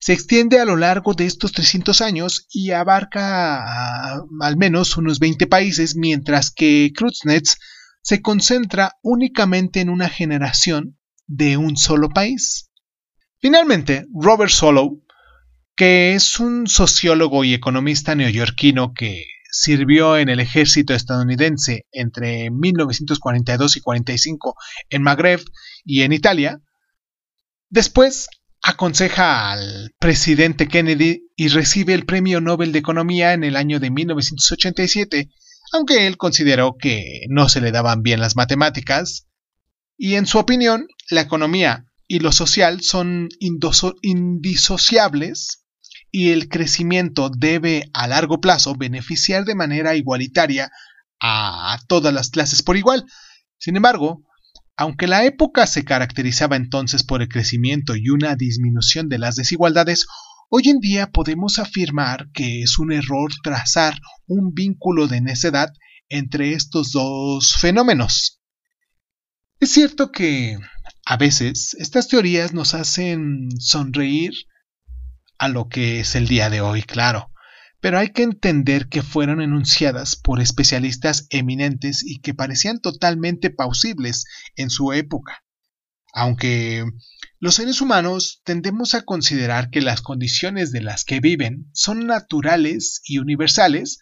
se 0.00 0.12
extiende 0.12 0.58
a 0.58 0.64
lo 0.64 0.74
largo 0.74 1.14
de 1.14 1.26
estos 1.26 1.52
300 1.52 2.00
años 2.00 2.48
y 2.50 2.72
abarca 2.72 4.16
al 4.40 4.56
menos 4.56 4.96
unos 4.96 5.20
20 5.20 5.46
países, 5.46 5.94
mientras 5.94 6.50
que 6.50 6.90
Kuznets 6.98 7.58
se 8.02 8.20
concentra 8.20 8.96
únicamente 9.02 9.78
en 9.78 9.88
una 9.88 10.08
generación 10.08 10.98
de 11.28 11.58
un 11.58 11.76
solo 11.76 12.08
país. 12.08 12.72
Finalmente, 13.38 14.06
Robert 14.12 14.50
Solow, 14.50 15.00
que 15.76 16.16
es 16.16 16.40
un 16.40 16.66
sociólogo 16.66 17.44
y 17.44 17.54
economista 17.54 18.16
neoyorquino 18.16 18.94
que 18.94 19.35
sirvió 19.58 20.18
en 20.18 20.28
el 20.28 20.40
ejército 20.40 20.92
estadounidense 20.94 21.86
entre 21.90 22.50
1942 22.50 23.78
y 23.78 23.80
45 23.80 24.54
en 24.90 25.02
Magreb 25.02 25.40
y 25.84 26.02
en 26.02 26.12
Italia. 26.12 26.60
Después 27.70 28.28
aconseja 28.62 29.52
al 29.52 29.94
presidente 29.98 30.68
Kennedy 30.68 31.22
y 31.36 31.48
recibe 31.48 31.94
el 31.94 32.04
Premio 32.04 32.42
Nobel 32.42 32.72
de 32.72 32.80
Economía 32.80 33.32
en 33.32 33.44
el 33.44 33.56
año 33.56 33.80
de 33.80 33.90
1987, 33.90 35.30
aunque 35.72 36.06
él 36.06 36.18
consideró 36.18 36.76
que 36.78 37.22
no 37.30 37.48
se 37.48 37.62
le 37.62 37.72
daban 37.72 38.02
bien 38.02 38.20
las 38.20 38.36
matemáticas. 38.36 39.26
Y 39.96 40.16
en 40.16 40.26
su 40.26 40.36
opinión, 40.38 40.86
la 41.08 41.22
economía 41.22 41.86
y 42.06 42.18
lo 42.18 42.30
social 42.30 42.82
son 42.82 43.30
indisociables 43.40 45.65
y 46.16 46.30
el 46.30 46.48
crecimiento 46.48 47.28
debe 47.28 47.90
a 47.92 48.08
largo 48.08 48.40
plazo 48.40 48.74
beneficiar 48.74 49.44
de 49.44 49.54
manera 49.54 49.96
igualitaria 49.96 50.70
a 51.20 51.78
todas 51.88 52.14
las 52.14 52.30
clases 52.30 52.62
por 52.62 52.78
igual. 52.78 53.04
Sin 53.58 53.76
embargo, 53.76 54.24
aunque 54.78 55.08
la 55.08 55.26
época 55.26 55.66
se 55.66 55.84
caracterizaba 55.84 56.56
entonces 56.56 57.04
por 57.04 57.20
el 57.20 57.28
crecimiento 57.28 57.96
y 57.96 58.08
una 58.08 58.34
disminución 58.34 59.10
de 59.10 59.18
las 59.18 59.36
desigualdades, 59.36 60.06
hoy 60.48 60.70
en 60.70 60.78
día 60.78 61.10
podemos 61.10 61.58
afirmar 61.58 62.30
que 62.32 62.62
es 62.62 62.78
un 62.78 62.92
error 62.92 63.30
trazar 63.42 64.00
un 64.26 64.54
vínculo 64.54 65.08
de 65.08 65.20
necedad 65.20 65.68
entre 66.08 66.54
estos 66.54 66.92
dos 66.92 67.56
fenómenos. 67.60 68.40
Es 69.60 69.70
cierto 69.70 70.12
que 70.12 70.56
a 71.04 71.18
veces 71.18 71.76
estas 71.78 72.08
teorías 72.08 72.54
nos 72.54 72.72
hacen 72.72 73.50
sonreír 73.58 74.32
a 75.38 75.48
lo 75.48 75.68
que 75.68 76.00
es 76.00 76.14
el 76.14 76.28
día 76.28 76.50
de 76.50 76.60
hoy, 76.60 76.82
claro. 76.82 77.30
Pero 77.80 77.98
hay 77.98 78.10
que 78.10 78.22
entender 78.22 78.88
que 78.88 79.02
fueron 79.02 79.40
enunciadas 79.40 80.16
por 80.16 80.40
especialistas 80.40 81.26
eminentes 81.30 82.02
y 82.04 82.20
que 82.20 82.34
parecían 82.34 82.80
totalmente 82.80 83.50
pausibles 83.50 84.24
en 84.56 84.70
su 84.70 84.92
época. 84.92 85.44
Aunque 86.12 86.84
los 87.38 87.56
seres 87.56 87.82
humanos 87.82 88.40
tendemos 88.44 88.94
a 88.94 89.02
considerar 89.02 89.68
que 89.68 89.82
las 89.82 90.00
condiciones 90.00 90.72
de 90.72 90.80
las 90.80 91.04
que 91.04 91.20
viven 91.20 91.68
son 91.74 92.06
naturales 92.06 93.02
y 93.04 93.18
universales, 93.18 93.98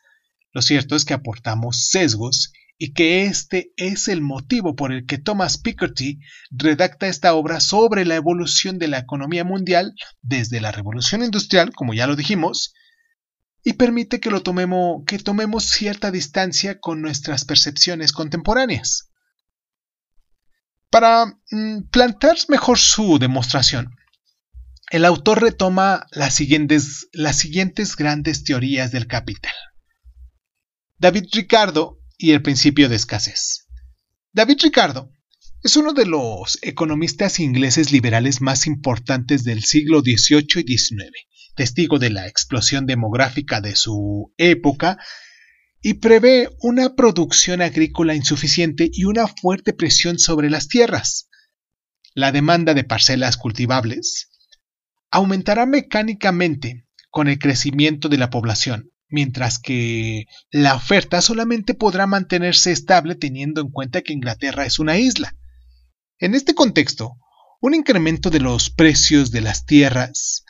lo 0.52 0.62
cierto 0.62 0.94
es 0.94 1.04
que 1.04 1.14
aportamos 1.14 1.88
sesgos 1.88 2.52
y 2.84 2.92
que 2.92 3.24
este 3.24 3.72
es 3.78 4.08
el 4.08 4.20
motivo 4.20 4.76
por 4.76 4.92
el 4.92 5.06
que 5.06 5.16
Thomas 5.16 5.56
Piketty 5.56 6.18
redacta 6.50 7.06
esta 7.06 7.32
obra 7.32 7.60
sobre 7.60 8.04
la 8.04 8.14
evolución 8.14 8.78
de 8.78 8.88
la 8.88 8.98
economía 8.98 9.42
mundial 9.42 9.94
desde 10.20 10.60
la 10.60 10.70
revolución 10.70 11.24
industrial, 11.24 11.72
como 11.74 11.94
ya 11.94 12.06
lo 12.06 12.14
dijimos, 12.14 12.74
y 13.62 13.72
permite 13.72 14.20
que 14.20 14.30
lo 14.30 14.42
tomemos 14.42 15.02
que 15.06 15.18
tomemos 15.18 15.64
cierta 15.64 16.10
distancia 16.10 16.78
con 16.78 17.00
nuestras 17.00 17.46
percepciones 17.46 18.12
contemporáneas. 18.12 19.10
Para 20.90 21.24
mm, 21.50 21.84
plantear 21.90 22.36
mejor 22.48 22.78
su 22.78 23.18
demostración, 23.18 23.96
el 24.90 25.06
autor 25.06 25.40
retoma 25.40 26.06
las 26.10 26.34
siguientes, 26.34 27.08
las 27.14 27.38
siguientes 27.38 27.96
grandes 27.96 28.44
teorías 28.44 28.92
del 28.92 29.06
capital. 29.06 29.54
David 30.98 31.24
Ricardo 31.32 32.03
y 32.16 32.32
el 32.32 32.42
principio 32.42 32.88
de 32.88 32.96
escasez. 32.96 33.66
David 34.32 34.58
Ricardo 34.62 35.10
Es 35.62 35.76
uno 35.76 35.92
de 35.92 36.06
los 36.06 36.58
economistas 36.62 37.40
ingleses 37.40 37.92
liberales 37.92 38.40
más 38.40 38.66
importantes 38.66 39.44
del 39.44 39.62
siglo 39.64 40.00
XVIII 40.00 40.64
y 40.66 40.78
XIX, 40.78 41.10
testigo 41.56 41.98
de 41.98 42.10
la 42.10 42.26
explosión 42.26 42.86
demográfica 42.86 43.60
de 43.60 43.76
su 43.76 44.32
época 44.36 44.98
y 45.80 45.94
prevé 45.94 46.48
una 46.60 46.94
producción 46.94 47.60
agrícola 47.60 48.14
insuficiente 48.14 48.90
y 48.90 49.04
una 49.04 49.26
fuerte 49.28 49.72
presión 49.74 50.18
sobre 50.18 50.48
las 50.48 50.68
tierras. 50.68 51.28
La 52.14 52.32
demanda 52.32 52.74
de 52.74 52.84
parcelas 52.84 53.36
cultivables 53.36 54.30
aumentará 55.10 55.66
mecánicamente 55.66 56.86
con 57.10 57.28
el 57.28 57.38
crecimiento 57.38 58.08
de 58.08 58.18
la 58.18 58.30
población, 58.30 58.93
mientras 59.08 59.58
que 59.58 60.26
la 60.50 60.74
oferta 60.74 61.20
solamente 61.20 61.74
podrá 61.74 62.06
mantenerse 62.06 62.72
estable 62.72 63.14
teniendo 63.14 63.60
en 63.60 63.70
cuenta 63.70 64.02
que 64.02 64.12
Inglaterra 64.12 64.66
es 64.66 64.78
una 64.78 64.98
isla. 64.98 65.36
En 66.18 66.34
este 66.34 66.54
contexto, 66.54 67.16
un 67.60 67.74
incremento 67.74 68.30
de 68.30 68.40
los 68.40 68.70
precios 68.70 69.30
de 69.30 69.40
las 69.40 69.66
tierras 69.66 70.44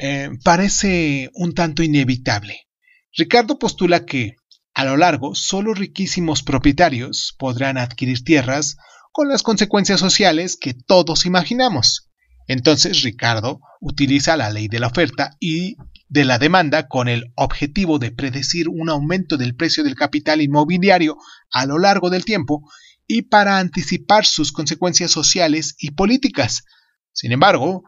eh, 0.00 0.30
parece 0.44 1.30
un 1.34 1.54
tanto 1.54 1.82
inevitable. 1.82 2.68
Ricardo 3.16 3.58
postula 3.58 4.04
que, 4.04 4.36
a 4.74 4.84
lo 4.84 4.96
largo, 4.96 5.34
solo 5.34 5.74
riquísimos 5.74 6.42
propietarios 6.42 7.34
podrán 7.38 7.78
adquirir 7.78 8.22
tierras 8.22 8.76
con 9.12 9.28
las 9.28 9.42
consecuencias 9.42 9.98
sociales 9.98 10.56
que 10.56 10.74
todos 10.74 11.26
imaginamos. 11.26 12.08
Entonces 12.46 13.02
Ricardo 13.02 13.60
utiliza 13.80 14.36
la 14.36 14.50
ley 14.50 14.68
de 14.68 14.80
la 14.80 14.86
oferta 14.86 15.36
y 15.38 15.76
de 16.08 16.24
la 16.24 16.38
demanda 16.38 16.88
con 16.88 17.08
el 17.08 17.32
objetivo 17.34 17.98
de 17.98 18.10
predecir 18.10 18.68
un 18.68 18.88
aumento 18.88 19.36
del 19.36 19.54
precio 19.54 19.84
del 19.84 19.94
capital 19.94 20.40
inmobiliario 20.40 21.16
a 21.50 21.66
lo 21.66 21.78
largo 21.78 22.10
del 22.10 22.24
tiempo 22.24 22.68
y 23.06 23.22
para 23.22 23.58
anticipar 23.58 24.26
sus 24.26 24.52
consecuencias 24.52 25.10
sociales 25.10 25.74
y 25.78 25.92
políticas. 25.92 26.64
Sin 27.12 27.32
embargo, 27.32 27.82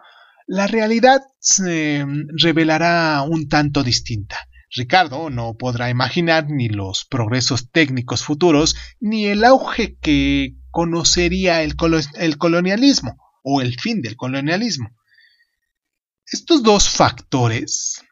la 0.46 0.66
realidad 0.66 1.22
se 1.38 2.04
revelará 2.36 3.22
un 3.22 3.48
tanto 3.48 3.82
distinta. 3.82 4.36
Ricardo 4.74 5.30
no 5.30 5.54
podrá 5.54 5.90
imaginar 5.90 6.48
ni 6.48 6.68
los 6.68 7.04
progresos 7.04 7.70
técnicos 7.70 8.22
futuros 8.22 8.76
ni 9.00 9.26
el 9.26 9.44
auge 9.44 9.96
que 10.00 10.54
conocería 10.70 11.62
el, 11.62 11.76
colonialismo 11.76 13.16
o 13.42 13.60
el 13.60 13.78
fin 13.78 14.00
del 14.00 14.16
colonialismo. 14.16 14.90
Estos 16.24 16.62
dos 16.62 16.88
factores 16.88 18.02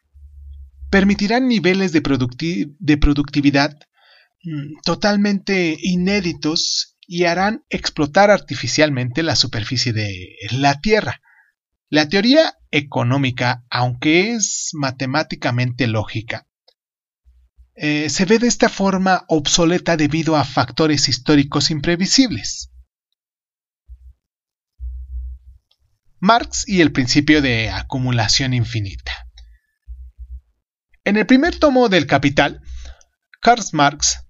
permitirán 0.90 1.48
niveles 1.48 1.92
de, 1.92 2.00
productividad 2.00 3.78
mm, 4.42 4.80
totalmente 4.84 5.76
inéditos 5.80 6.96
y 7.06 7.24
harán 7.24 7.64
explotar 7.70 8.30
artificialmente 8.30 9.22
la 9.22 9.36
superficie 9.36 9.92
de 9.92 10.36
la 10.52 10.80
Tierra. 10.80 11.20
La 11.88 12.08
teoría 12.08 12.54
económica, 12.70 13.64
aunque 13.70 14.32
es 14.32 14.70
matemáticamente 14.74 15.86
lógica, 15.86 16.46
eh, 17.74 18.10
se 18.10 18.24
ve 18.24 18.38
de 18.38 18.48
esta 18.48 18.68
forma 18.68 19.24
obsoleta 19.28 19.96
debido 19.96 20.36
a 20.36 20.44
factores 20.44 21.08
históricos 21.08 21.70
imprevisibles. 21.70 22.70
Marx 26.20 26.64
y 26.66 26.80
el 26.80 26.90
principio 26.90 27.40
de 27.40 27.70
acumulación 27.70 28.52
infinita. 28.52 29.27
En 31.08 31.16
el 31.16 31.24
primer 31.24 31.58
tomo 31.58 31.88
del 31.88 32.06
Capital, 32.06 32.60
Karl 33.40 33.62
Marx 33.72 34.26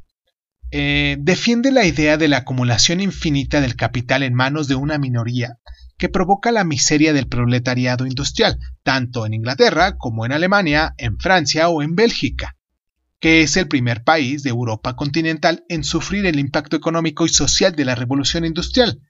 eh, 0.71 1.17
defiende 1.19 1.73
la 1.73 1.85
idea 1.85 2.17
de 2.17 2.29
la 2.29 2.37
acumulación 2.37 3.01
infinita 3.01 3.61
del 3.61 3.75
capital 3.75 4.23
en 4.23 4.33
manos 4.33 4.69
de 4.69 4.77
una 4.77 4.97
minoría 4.97 5.59
que 5.97 6.09
provoca 6.09 6.53
la 6.53 6.63
miseria 6.63 7.13
del 7.13 7.27
proletariado 7.27 8.07
industrial, 8.07 8.61
tanto 8.85 9.27
en 9.27 9.35
Inglaterra 9.35 9.97
como 9.99 10.25
en 10.25 10.31
Alemania, 10.31 10.95
en 10.99 11.19
Francia 11.19 11.69
o 11.69 11.83
en 11.83 11.97
Bélgica, 11.97 12.57
que 13.19 13.43
es 13.43 13.57
el 13.57 13.67
primer 13.67 14.05
país 14.05 14.45
de 14.45 14.51
Europa 14.51 14.95
continental 14.95 15.65
en 15.69 15.83
sufrir 15.83 16.27
el 16.27 16.39
impacto 16.39 16.77
económico 16.77 17.27
y 17.27 17.31
social 17.31 17.75
de 17.75 17.87
la 17.87 17.97
revolución 17.97 18.45
industrial. 18.45 19.03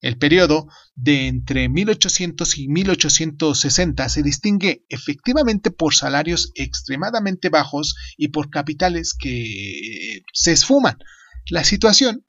El 0.00 0.16
periodo 0.16 0.66
de 0.94 1.26
entre 1.26 1.68
1800 1.68 2.58
y 2.58 2.68
1860 2.68 4.08
se 4.08 4.22
distingue 4.22 4.84
efectivamente 4.88 5.70
por 5.70 5.94
salarios 5.94 6.52
extremadamente 6.54 7.50
bajos 7.50 7.96
y 8.16 8.28
por 8.28 8.48
capitales 8.48 9.14
que 9.14 10.22
se 10.32 10.52
esfuman. 10.52 10.96
La 11.50 11.64
situación 11.64 12.24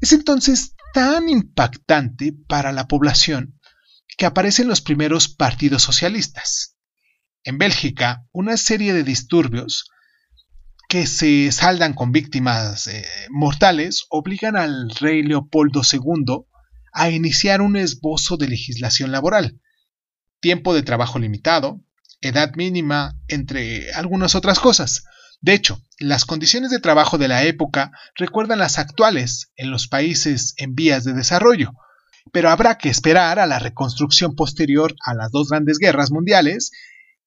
es 0.00 0.12
entonces 0.12 0.74
tan 0.92 1.28
impactante 1.28 2.32
para 2.48 2.72
la 2.72 2.88
población 2.88 3.60
que 4.16 4.26
aparecen 4.26 4.66
los 4.66 4.80
primeros 4.80 5.28
partidos 5.28 5.82
socialistas. 5.82 6.76
En 7.44 7.58
Bélgica, 7.58 8.26
una 8.32 8.56
serie 8.56 8.92
de 8.92 9.04
disturbios 9.04 9.88
que 10.88 11.06
se 11.06 11.52
saldan 11.52 11.92
con 11.94 12.10
víctimas 12.12 12.86
eh, 12.88 13.06
mortales 13.30 14.06
obligan 14.08 14.56
al 14.56 14.90
rey 14.98 15.22
Leopoldo 15.22 15.82
II 15.90 16.47
a 16.92 17.10
iniciar 17.10 17.60
un 17.60 17.76
esbozo 17.76 18.36
de 18.36 18.48
legislación 18.48 19.12
laboral, 19.12 19.60
tiempo 20.40 20.74
de 20.74 20.82
trabajo 20.82 21.18
limitado, 21.18 21.80
edad 22.20 22.54
mínima, 22.56 23.16
entre 23.28 23.92
algunas 23.92 24.34
otras 24.34 24.58
cosas. 24.58 25.04
De 25.40 25.54
hecho, 25.54 25.80
las 25.98 26.24
condiciones 26.24 26.70
de 26.70 26.80
trabajo 26.80 27.18
de 27.18 27.28
la 27.28 27.44
época 27.44 27.92
recuerdan 28.16 28.58
las 28.58 28.78
actuales 28.78 29.52
en 29.56 29.70
los 29.70 29.86
países 29.86 30.54
en 30.56 30.74
vías 30.74 31.04
de 31.04 31.12
desarrollo, 31.12 31.72
pero 32.32 32.50
habrá 32.50 32.78
que 32.78 32.88
esperar 32.88 33.38
a 33.38 33.46
la 33.46 33.58
reconstrucción 33.58 34.34
posterior 34.34 34.94
a 35.04 35.14
las 35.14 35.30
dos 35.30 35.48
grandes 35.48 35.78
guerras 35.78 36.10
mundiales 36.10 36.72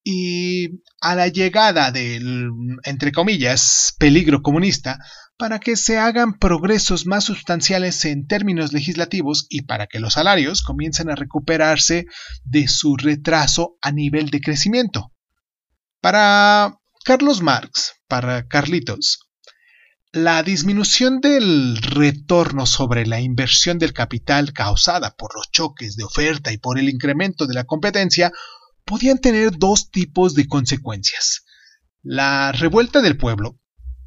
y 0.04 0.82
a 1.00 1.16
la 1.16 1.28
llegada 1.28 1.92
del, 1.92 2.50
entre 2.84 3.12
comillas, 3.12 3.96
peligro 4.00 4.42
comunista 4.42 5.00
para 5.42 5.60
que 5.60 5.76
se 5.76 5.98
hagan 5.98 6.38
progresos 6.38 7.08
más 7.08 7.24
sustanciales 7.24 8.06
en 8.06 8.28
términos 8.28 8.74
legislativos 8.74 9.48
y 9.50 9.64
para 9.64 9.88
que 9.88 10.00
los 10.00 10.14
salarios 10.14 10.62
comiencen 10.62 11.10
a 11.10 11.16
recuperarse 11.16 12.06
de 12.44 12.68
su 12.68 12.96
retraso 12.96 13.76
a 13.82 13.92
nivel 13.92 14.30
de 14.30 14.40
crecimiento. 14.40 15.12
Para 16.00 16.78
Carlos 17.04 17.42
Marx, 17.42 17.96
para 18.08 18.48
Carlitos, 18.48 19.32
la 20.12 20.44
disminución 20.44 21.22
del 21.22 21.76
retorno 21.78 22.68
sobre 22.68 23.08
la 23.08 23.20
inversión 23.20 23.80
del 23.80 23.94
capital 23.94 24.54
causada 24.54 25.16
por 25.16 25.34
los 25.34 25.50
choques 25.50 25.96
de 25.96 26.04
oferta 26.04 26.54
y 26.54 26.60
por 26.60 26.78
el 26.78 26.88
incremento 26.88 27.48
de 27.48 27.56
la 27.56 27.64
competencia 27.64 28.32
podían 28.86 29.18
tener 29.18 29.58
dos 29.58 29.90
tipos 29.90 30.36
de 30.36 30.48
consecuencias. 30.48 31.46
La 32.04 32.52
revuelta 32.52 33.02
del 33.02 33.18
pueblo, 33.18 33.61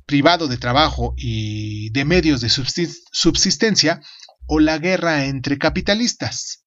privado 0.07 0.49
de 0.49 0.59
trabajo 0.59 1.15
y 1.17 1.91
de 1.91 2.05
medios 2.05 2.41
de 2.41 2.49
subsistencia, 2.49 4.01
o 4.47 4.61
la 4.61 4.79
guerra 4.79 5.25
entre 5.25 5.59
capitalistas. 5.59 6.65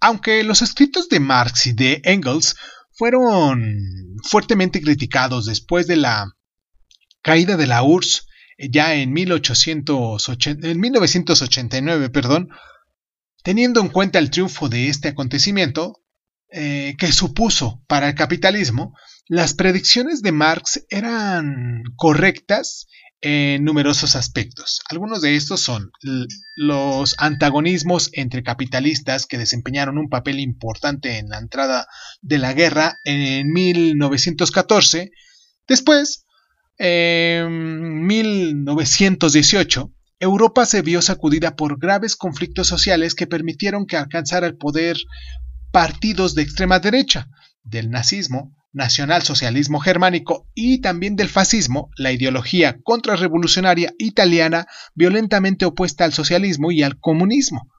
Aunque 0.00 0.42
los 0.42 0.62
escritos 0.62 1.08
de 1.08 1.20
Marx 1.20 1.66
y 1.66 1.72
de 1.72 2.00
Engels 2.04 2.56
fueron 2.92 4.16
fuertemente 4.22 4.80
criticados 4.80 5.46
después 5.46 5.86
de 5.86 5.96
la 5.96 6.32
caída 7.22 7.56
de 7.56 7.66
la 7.66 7.82
URSS 7.82 8.26
ya 8.58 8.94
en, 8.94 9.12
1880, 9.12 10.68
en 10.68 10.80
1989, 10.80 12.10
perdón, 12.10 12.48
teniendo 13.42 13.80
en 13.80 13.88
cuenta 13.88 14.18
el 14.18 14.30
triunfo 14.30 14.68
de 14.68 14.88
este 14.88 15.08
acontecimiento, 15.08 16.02
eh, 16.50 16.94
que 16.98 17.12
supuso 17.12 17.82
para 17.86 18.08
el 18.08 18.14
capitalismo, 18.14 18.96
las 19.28 19.54
predicciones 19.54 20.22
de 20.22 20.32
Marx 20.32 20.84
eran 20.88 21.82
correctas 21.96 22.86
en 23.20 23.64
numerosos 23.64 24.14
aspectos. 24.14 24.80
Algunos 24.88 25.20
de 25.20 25.34
estos 25.34 25.60
son 25.60 25.90
los 26.54 27.16
antagonismos 27.18 28.10
entre 28.12 28.44
capitalistas 28.44 29.26
que 29.26 29.38
desempeñaron 29.38 29.98
un 29.98 30.08
papel 30.08 30.38
importante 30.38 31.18
en 31.18 31.28
la 31.30 31.38
entrada 31.38 31.88
de 32.20 32.38
la 32.38 32.52
guerra 32.52 32.98
en 33.04 33.52
1914. 33.52 35.10
Después, 35.66 36.24
en 36.78 38.06
1918, 38.06 39.90
Europa 40.20 40.66
se 40.66 40.82
vio 40.82 41.02
sacudida 41.02 41.56
por 41.56 41.80
graves 41.80 42.14
conflictos 42.16 42.68
sociales 42.68 43.14
que 43.14 43.26
permitieron 43.26 43.86
que 43.86 43.96
alcanzara 43.96 44.46
el 44.46 44.56
poder 44.56 44.98
partidos 45.72 46.34
de 46.34 46.42
extrema 46.42 46.78
derecha, 46.78 47.28
del 47.64 47.90
nazismo, 47.90 48.55
nacionalsocialismo 48.76 49.80
germánico 49.80 50.46
y 50.54 50.82
también 50.82 51.16
del 51.16 51.30
fascismo, 51.30 51.88
la 51.96 52.12
ideología 52.12 52.78
contrarrevolucionaria 52.84 53.94
italiana 53.98 54.66
violentamente 54.94 55.64
opuesta 55.64 56.04
al 56.04 56.12
socialismo 56.12 56.70
y 56.70 56.82
al 56.82 57.00
comunismo. 57.00 57.70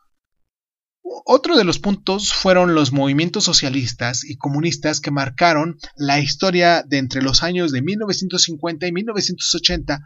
Otro 1.24 1.56
de 1.56 1.64
los 1.64 1.78
puntos 1.78 2.34
fueron 2.34 2.74
los 2.74 2.92
movimientos 2.94 3.44
socialistas 3.44 4.24
y 4.24 4.38
comunistas 4.38 5.00
que 5.00 5.12
marcaron 5.12 5.78
la 5.96 6.20
historia 6.20 6.84
de 6.84 6.98
entre 6.98 7.22
los 7.22 7.44
años 7.44 7.72
de 7.72 7.84
1950 7.84 8.88
y 8.88 8.92
1980 8.92 10.00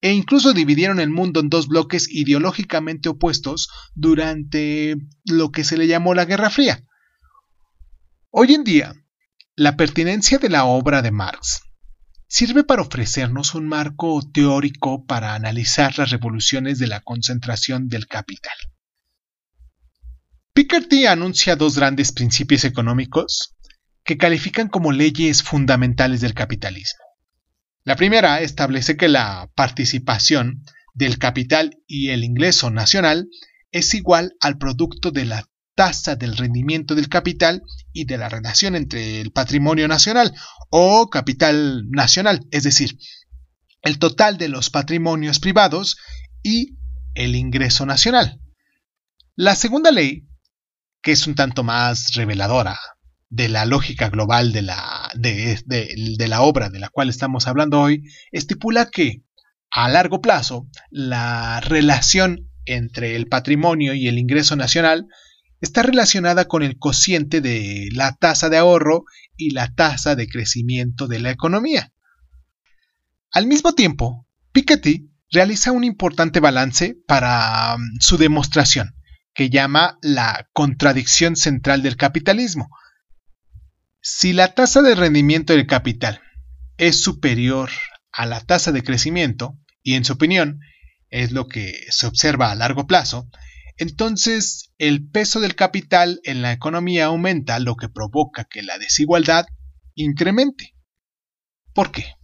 e 0.00 0.12
incluso 0.12 0.52
dividieron 0.52 0.98
el 0.98 1.10
mundo 1.10 1.38
en 1.38 1.50
dos 1.50 1.68
bloques 1.68 2.10
ideológicamente 2.10 3.08
opuestos 3.08 3.68
durante 3.94 4.96
lo 5.24 5.52
que 5.52 5.62
se 5.62 5.76
le 5.76 5.86
llamó 5.86 6.14
la 6.14 6.24
Guerra 6.24 6.50
Fría. 6.50 6.84
Hoy 8.30 8.54
en 8.54 8.64
día, 8.64 8.94
la 9.56 9.76
pertinencia 9.76 10.38
de 10.38 10.48
la 10.48 10.64
obra 10.64 11.02
de 11.02 11.10
Marx 11.10 11.60
sirve 12.26 12.64
para 12.64 12.80
ofrecernos 12.80 13.54
un 13.54 13.68
marco 13.68 14.22
teórico 14.32 15.04
para 15.04 15.34
analizar 15.34 15.98
las 15.98 16.08
revoluciones 16.10 16.78
de 16.78 16.86
la 16.86 17.00
concentración 17.00 17.88
del 17.88 18.06
capital. 18.06 18.56
Piketty 20.54 21.04
anuncia 21.04 21.56
dos 21.56 21.76
grandes 21.76 22.12
principios 22.12 22.64
económicos 22.64 23.54
que 24.04 24.16
califican 24.16 24.68
como 24.68 24.90
leyes 24.90 25.42
fundamentales 25.42 26.22
del 26.22 26.32
capitalismo. 26.32 27.04
La 27.84 27.96
primera 27.96 28.40
establece 28.40 28.96
que 28.96 29.08
la 29.08 29.50
participación 29.54 30.62
del 30.94 31.18
capital 31.18 31.76
y 31.86 32.08
el 32.08 32.24
ingreso 32.24 32.70
nacional 32.70 33.28
es 33.70 33.92
igual 33.92 34.34
al 34.40 34.56
producto 34.56 35.10
de 35.10 35.26
la 35.26 35.46
tasa 35.74 36.16
del 36.16 36.36
rendimiento 36.36 36.94
del 36.94 37.08
capital 37.08 37.62
y 37.92 38.04
de 38.04 38.18
la 38.18 38.28
relación 38.28 38.76
entre 38.76 39.20
el 39.20 39.32
patrimonio 39.32 39.88
nacional 39.88 40.34
o 40.70 41.08
capital 41.08 41.88
nacional, 41.90 42.46
es 42.50 42.64
decir, 42.64 42.98
el 43.82 43.98
total 43.98 44.38
de 44.38 44.48
los 44.48 44.70
patrimonios 44.70 45.38
privados 45.38 45.96
y 46.42 46.76
el 47.14 47.34
ingreso 47.34 47.86
nacional. 47.86 48.40
La 49.34 49.54
segunda 49.54 49.90
ley, 49.90 50.28
que 51.02 51.12
es 51.12 51.26
un 51.26 51.34
tanto 51.34 51.64
más 51.64 52.14
reveladora 52.14 52.78
de 53.28 53.48
la 53.48 53.64
lógica 53.64 54.10
global 54.10 54.52
de 54.52 54.62
la, 54.62 55.10
de, 55.14 55.62
de 55.66 56.28
la 56.28 56.42
obra 56.42 56.68
de 56.68 56.78
la 56.78 56.90
cual 56.90 57.08
estamos 57.08 57.46
hablando 57.48 57.80
hoy, 57.80 58.02
estipula 58.30 58.90
que 58.90 59.22
a 59.70 59.88
largo 59.88 60.20
plazo 60.20 60.68
la 60.90 61.60
relación 61.60 62.50
entre 62.66 63.16
el 63.16 63.26
patrimonio 63.26 63.94
y 63.94 64.06
el 64.06 64.18
ingreso 64.18 64.54
nacional 64.54 65.06
está 65.62 65.82
relacionada 65.82 66.46
con 66.46 66.62
el 66.62 66.76
cociente 66.76 67.40
de 67.40 67.88
la 67.92 68.16
tasa 68.16 68.50
de 68.50 68.58
ahorro 68.58 69.04
y 69.36 69.50
la 69.52 69.72
tasa 69.72 70.16
de 70.16 70.28
crecimiento 70.28 71.06
de 71.06 71.20
la 71.20 71.30
economía. 71.30 71.92
Al 73.30 73.46
mismo 73.46 73.72
tiempo, 73.72 74.26
Piketty 74.50 75.08
realiza 75.30 75.72
un 75.72 75.84
importante 75.84 76.40
balance 76.40 76.96
para 77.06 77.76
um, 77.76 77.82
su 78.00 78.18
demostración, 78.18 78.96
que 79.34 79.50
llama 79.50 79.98
la 80.02 80.48
contradicción 80.52 81.36
central 81.36 81.82
del 81.82 81.96
capitalismo. 81.96 82.68
Si 84.00 84.32
la 84.32 84.54
tasa 84.54 84.82
de 84.82 84.96
rendimiento 84.96 85.54
del 85.54 85.68
capital 85.68 86.20
es 86.76 87.00
superior 87.00 87.70
a 88.10 88.26
la 88.26 88.40
tasa 88.40 88.72
de 88.72 88.82
crecimiento, 88.82 89.56
y 89.84 89.94
en 89.94 90.04
su 90.04 90.14
opinión 90.14 90.60
es 91.08 91.30
lo 91.30 91.46
que 91.46 91.86
se 91.90 92.06
observa 92.06 92.50
a 92.50 92.56
largo 92.56 92.88
plazo, 92.88 93.28
entonces 93.76 94.72
el 94.78 95.08
peso 95.08 95.40
del 95.40 95.54
capital 95.54 96.20
en 96.24 96.42
la 96.42 96.52
economía 96.52 97.06
aumenta, 97.06 97.58
lo 97.58 97.76
que 97.76 97.88
provoca 97.88 98.44
que 98.44 98.62
la 98.62 98.78
desigualdad 98.78 99.46
incremente. 99.94 100.74
¿Por 101.74 101.90
qué? 101.90 102.14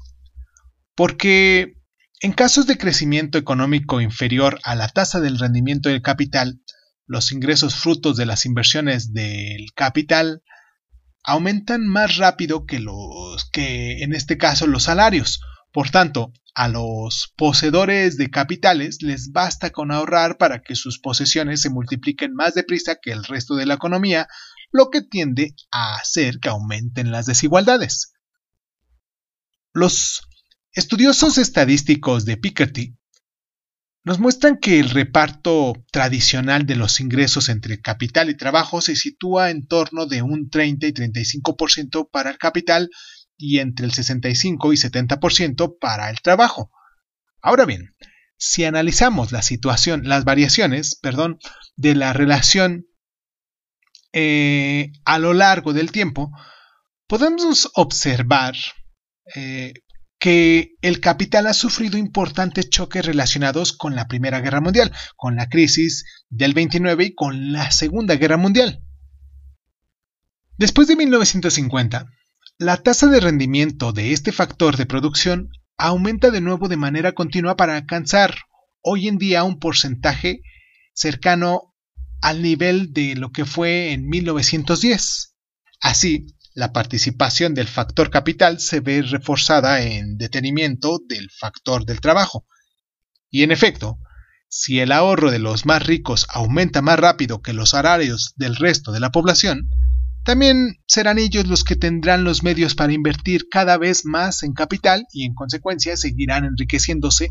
Porque 0.94 1.74
en 2.20 2.32
casos 2.32 2.66
de 2.66 2.78
crecimiento 2.78 3.38
económico 3.38 4.00
inferior 4.00 4.58
a 4.64 4.74
la 4.74 4.88
tasa 4.88 5.20
del 5.20 5.38
rendimiento 5.38 5.88
del 5.88 6.02
capital, 6.02 6.60
los 7.06 7.32
ingresos 7.32 7.74
frutos 7.74 8.16
de 8.16 8.26
las 8.26 8.44
inversiones 8.44 9.12
del 9.12 9.72
capital 9.74 10.42
aumentan 11.24 11.86
más 11.86 12.16
rápido 12.16 12.66
que 12.66 12.80
los 12.80 13.48
que 13.50 14.02
en 14.02 14.14
este 14.14 14.36
caso 14.36 14.66
los 14.66 14.84
salarios. 14.84 15.40
Por 15.72 15.90
tanto, 15.90 16.32
a 16.54 16.68
los 16.68 17.32
poseedores 17.36 18.16
de 18.16 18.30
capitales 18.30 19.02
les 19.02 19.30
basta 19.32 19.70
con 19.70 19.92
ahorrar 19.92 20.38
para 20.38 20.62
que 20.62 20.74
sus 20.74 20.98
posesiones 20.98 21.60
se 21.60 21.70
multipliquen 21.70 22.34
más 22.34 22.54
deprisa 22.54 22.96
que 23.00 23.12
el 23.12 23.24
resto 23.24 23.54
de 23.54 23.66
la 23.66 23.74
economía, 23.74 24.28
lo 24.72 24.90
que 24.90 25.02
tiende 25.02 25.54
a 25.70 25.96
hacer 25.96 26.40
que 26.40 26.48
aumenten 26.48 27.12
las 27.12 27.26
desigualdades. 27.26 28.12
Los 29.72 30.22
estudiosos 30.72 31.38
estadísticos 31.38 32.24
de 32.24 32.36
Piketty 32.38 32.96
nos 34.04 34.18
muestran 34.18 34.56
que 34.56 34.80
el 34.80 34.90
reparto 34.90 35.74
tradicional 35.92 36.64
de 36.64 36.76
los 36.76 36.98
ingresos 36.98 37.50
entre 37.50 37.80
capital 37.80 38.30
y 38.30 38.36
trabajo 38.36 38.80
se 38.80 38.96
sitúa 38.96 39.50
en 39.50 39.66
torno 39.66 40.06
de 40.06 40.22
un 40.22 40.48
30 40.48 40.86
y 40.86 40.92
35% 40.92 42.08
para 42.10 42.30
el 42.30 42.38
capital 42.38 42.88
y 43.38 43.60
entre 43.60 43.86
el 43.86 43.92
65 43.92 44.72
y 44.72 44.76
70% 44.76 45.78
para 45.80 46.10
el 46.10 46.20
trabajo. 46.20 46.70
Ahora 47.40 47.64
bien, 47.64 47.94
si 48.36 48.64
analizamos 48.64 49.32
la 49.32 49.42
situación, 49.42 50.02
las 50.08 50.24
variaciones, 50.24 50.96
perdón, 50.96 51.38
de 51.76 51.94
la 51.94 52.12
relación 52.12 52.86
eh, 54.12 54.90
a 55.04 55.18
lo 55.18 55.32
largo 55.32 55.72
del 55.72 55.92
tiempo, 55.92 56.30
podemos 57.06 57.70
observar 57.74 58.54
eh, 59.34 59.72
que 60.18 60.74
el 60.82 61.00
capital 61.00 61.46
ha 61.46 61.54
sufrido 61.54 61.96
importantes 61.96 62.70
choques 62.70 63.04
relacionados 63.04 63.72
con 63.72 63.94
la 63.94 64.08
Primera 64.08 64.40
Guerra 64.40 64.60
Mundial, 64.60 64.92
con 65.16 65.36
la 65.36 65.48
crisis 65.48 66.04
del 66.28 66.54
29 66.54 67.04
y 67.04 67.14
con 67.14 67.52
la 67.52 67.70
Segunda 67.70 68.16
Guerra 68.16 68.36
Mundial. 68.36 68.82
Después 70.56 70.88
de 70.88 70.96
1950, 70.96 72.06
la 72.60 72.76
tasa 72.76 73.06
de 73.06 73.20
rendimiento 73.20 73.92
de 73.92 74.12
este 74.12 74.32
factor 74.32 74.76
de 74.76 74.84
producción 74.84 75.52
aumenta 75.76 76.32
de 76.32 76.40
nuevo 76.40 76.66
de 76.66 76.76
manera 76.76 77.12
continua 77.12 77.56
para 77.56 77.76
alcanzar 77.76 78.34
hoy 78.82 79.06
en 79.06 79.16
día 79.16 79.44
un 79.44 79.60
porcentaje 79.60 80.40
cercano 80.92 81.76
al 82.20 82.42
nivel 82.42 82.92
de 82.92 83.14
lo 83.14 83.30
que 83.30 83.44
fue 83.44 83.92
en 83.92 84.08
1910. 84.08 85.36
Así, 85.80 86.34
la 86.52 86.72
participación 86.72 87.54
del 87.54 87.68
factor 87.68 88.10
capital 88.10 88.58
se 88.58 88.80
ve 88.80 89.02
reforzada 89.02 89.80
en 89.82 90.18
detenimiento 90.18 90.98
del 91.08 91.30
factor 91.30 91.84
del 91.84 92.00
trabajo. 92.00 92.44
Y 93.30 93.44
en 93.44 93.52
efecto, 93.52 94.00
si 94.48 94.80
el 94.80 94.90
ahorro 94.90 95.30
de 95.30 95.38
los 95.38 95.64
más 95.64 95.86
ricos 95.86 96.26
aumenta 96.28 96.82
más 96.82 96.98
rápido 96.98 97.40
que 97.40 97.52
los 97.52 97.70
salarios 97.70 98.32
del 98.34 98.56
resto 98.56 98.90
de 98.90 98.98
la 98.98 99.10
población, 99.10 99.70
también 100.28 100.76
serán 100.86 101.18
ellos 101.18 101.46
los 101.46 101.64
que 101.64 101.74
tendrán 101.74 102.22
los 102.22 102.42
medios 102.42 102.74
para 102.74 102.92
invertir 102.92 103.48
cada 103.50 103.78
vez 103.78 104.04
más 104.04 104.42
en 104.42 104.52
capital 104.52 105.06
y 105.10 105.24
en 105.24 105.32
consecuencia 105.32 105.96
seguirán 105.96 106.44
enriqueciéndose 106.44 107.30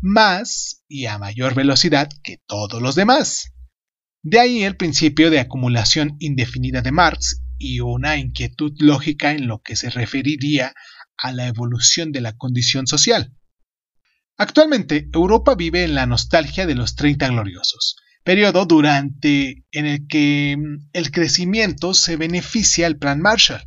más 0.00 0.84
y 0.86 1.06
a 1.06 1.18
mayor 1.18 1.56
velocidad 1.56 2.08
que 2.22 2.38
todos 2.46 2.80
los 2.80 2.94
demás. 2.94 3.54
De 4.22 4.38
ahí 4.38 4.62
el 4.62 4.76
principio 4.76 5.30
de 5.30 5.40
acumulación 5.40 6.14
indefinida 6.20 6.80
de 6.80 6.92
Marx 6.92 7.42
y 7.58 7.80
una 7.80 8.18
inquietud 8.18 8.72
lógica 8.78 9.32
en 9.32 9.48
lo 9.48 9.60
que 9.60 9.74
se 9.74 9.90
referiría 9.90 10.74
a 11.16 11.32
la 11.32 11.48
evolución 11.48 12.12
de 12.12 12.20
la 12.20 12.36
condición 12.36 12.86
social. 12.86 13.34
Actualmente, 14.36 15.08
Europa 15.12 15.56
vive 15.56 15.82
en 15.82 15.96
la 15.96 16.06
nostalgia 16.06 16.66
de 16.66 16.76
los 16.76 16.94
30 16.94 17.30
gloriosos, 17.30 17.96
periodo 18.28 18.66
durante 18.66 19.64
en 19.72 19.86
el 19.86 20.06
que 20.06 20.54
mm, 20.58 20.90
el 20.92 21.10
crecimiento 21.10 21.94
se 21.94 22.18
beneficia 22.18 22.86
el 22.86 22.98
Plan 22.98 23.22
Marshall, 23.22 23.62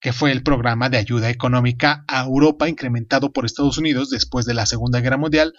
que 0.00 0.12
fue 0.12 0.30
el 0.30 0.44
programa 0.44 0.88
de 0.88 0.98
ayuda 0.98 1.30
económica 1.30 2.04
a 2.06 2.22
Europa 2.22 2.68
incrementado 2.68 3.32
por 3.32 3.44
Estados 3.44 3.76
Unidos 3.76 4.08
después 4.10 4.46
de 4.46 4.54
la 4.54 4.66
Segunda 4.66 5.00
Guerra 5.00 5.16
Mundial, 5.16 5.52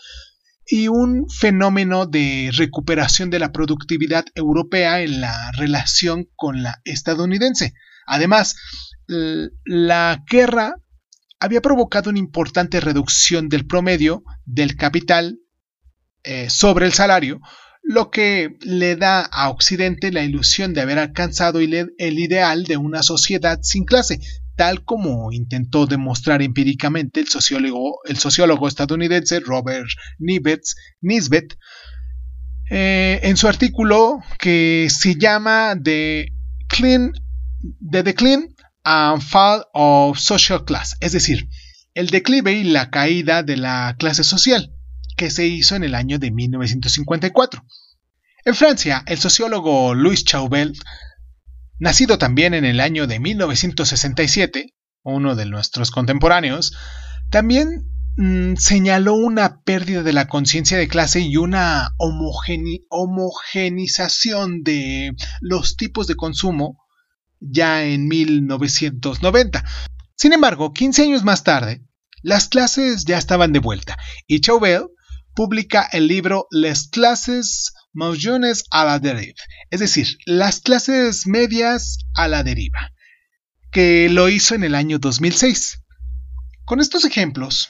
y 0.66 0.88
un 0.88 1.30
fenómeno 1.30 2.06
de 2.06 2.50
recuperación 2.54 3.30
de 3.30 3.40
la 3.40 3.52
productividad 3.52 4.24
europea 4.36 5.02
en 5.02 5.20
la 5.20 5.52
relación 5.58 6.30
con 6.38 6.64
la 6.64 6.80
estadounidense. 6.86 7.74
Además, 8.06 8.56
la 9.66 10.24
guerra 10.26 10.76
había 11.42 11.60
provocado 11.60 12.10
una 12.10 12.20
importante 12.20 12.80
reducción 12.80 13.50
del 13.50 13.68
promedio 13.68 14.24
del 14.46 14.78
capital 14.78 15.40
eh, 16.24 16.50
sobre 16.50 16.86
el 16.86 16.94
salario, 16.94 17.42
lo 17.82 18.12
que 18.12 18.58
le 18.62 18.96
da 18.96 19.22
a 19.22 19.50
Occidente 19.50 20.12
la 20.12 20.24
ilusión 20.24 20.74
de 20.74 20.82
haber 20.82 21.00
alcanzado 21.00 21.60
el 21.60 22.20
ideal 22.20 22.66
de 22.66 22.78
una 22.78 23.04
sociedad 23.04 23.60
sin 23.64 23.86
clase, 23.86 24.20
tal 24.56 24.84
como 24.84 25.32
intentó 25.32 25.86
demostrar 25.86 26.42
empíricamente 26.42 27.20
el 27.20 27.28
sociólogo, 27.28 28.00
el 28.06 28.18
sociólogo 28.18 28.68
estadounidense 28.68 29.40
Robert 29.40 29.88
Nisbet 30.20 31.58
eh, 32.70 33.20
en 33.24 33.38
su 33.38 33.48
artículo 33.48 34.20
que 34.38 34.88
se 34.90 35.16
llama 35.16 35.76
The, 35.82 36.34
Clean, 36.68 37.14
The 37.90 38.04
Decline 38.04 38.54
and 38.84 39.22
Fall 39.22 39.64
of 39.74 40.20
Social 40.20 40.66
Class, 40.66 40.96
es 41.00 41.14
decir, 41.14 41.50
el 41.96 42.08
declive 42.08 42.54
y 42.54 42.66
la 42.66 42.92
caída 42.92 43.42
de 43.42 43.58
la 43.58 43.96
clase 43.98 44.24
social 44.24 44.72
que 45.20 45.30
se 45.30 45.46
hizo 45.46 45.76
en 45.76 45.84
el 45.84 45.94
año 45.96 46.18
de 46.18 46.32
1954. 46.32 47.62
En 48.46 48.56
Francia, 48.56 49.04
el 49.06 49.18
sociólogo 49.18 49.94
Louis 49.94 50.24
Chauvel, 50.24 50.80
nacido 51.78 52.18
también 52.18 52.54
en 52.54 52.64
el 52.64 52.80
año 52.80 53.06
de 53.06 53.20
1967, 53.20 54.74
uno 55.04 55.36
de 55.36 55.46
nuestros 55.46 55.92
contemporáneos, 55.92 56.72
también 57.30 57.92
mm, 58.16 58.56
señaló 58.56 59.16
una 59.16 59.62
pérdida 59.64 60.04
de 60.04 60.14
la 60.14 60.30
conciencia 60.30 60.78
de 60.78 60.88
clase 60.88 61.20
y 61.20 61.36
una 61.36 61.94
homogenización 61.98 64.64
de 64.64 65.12
los 65.42 65.76
tipos 65.76 66.08
de 66.08 66.16
consumo 66.16 66.82
ya 67.42 67.84
en 67.84 68.08
1990. 68.08 69.66
Sin 70.16 70.32
embargo, 70.32 70.72
15 70.72 71.04
años 71.04 71.26
más 71.26 71.44
tarde, 71.44 71.84
las 72.22 72.48
clases 72.48 73.04
ya 73.04 73.18
estaban 73.18 73.52
de 73.52 73.60
vuelta 73.60 73.98
y 74.26 74.40
Chauvel 74.40 74.86
publica 75.40 75.88
el 75.94 76.10
libro 76.10 76.48
Les 76.52 76.90
clases 76.90 77.72
moyennes 77.94 78.66
a 78.72 78.84
la 78.84 79.00
deriva, 79.00 79.42
es 79.70 79.80
decir, 79.80 80.18
las 80.26 80.60
clases 80.60 81.28
medias 81.28 82.00
a 82.14 82.28
la 82.28 82.44
deriva, 82.44 82.92
que 83.72 84.10
lo 84.10 84.28
hizo 84.28 84.54
en 84.54 84.66
el 84.66 84.76
año 84.76 85.00
2006. 85.00 85.82
Con 86.66 86.82
estos 86.82 87.06
ejemplos, 87.06 87.70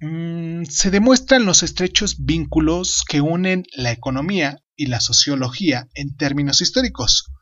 mmm, 0.00 0.64
se 0.64 0.90
demuestran 0.90 1.46
los 1.46 1.62
estrechos 1.62 2.26
vínculos 2.26 3.04
que 3.08 3.22
unen 3.22 3.64
la 3.74 3.90
economía 3.90 4.58
y 4.76 4.84
la 4.84 5.00
sociología 5.00 5.88
en 5.94 6.14
términos 6.14 6.60
históricos. 6.60 7.32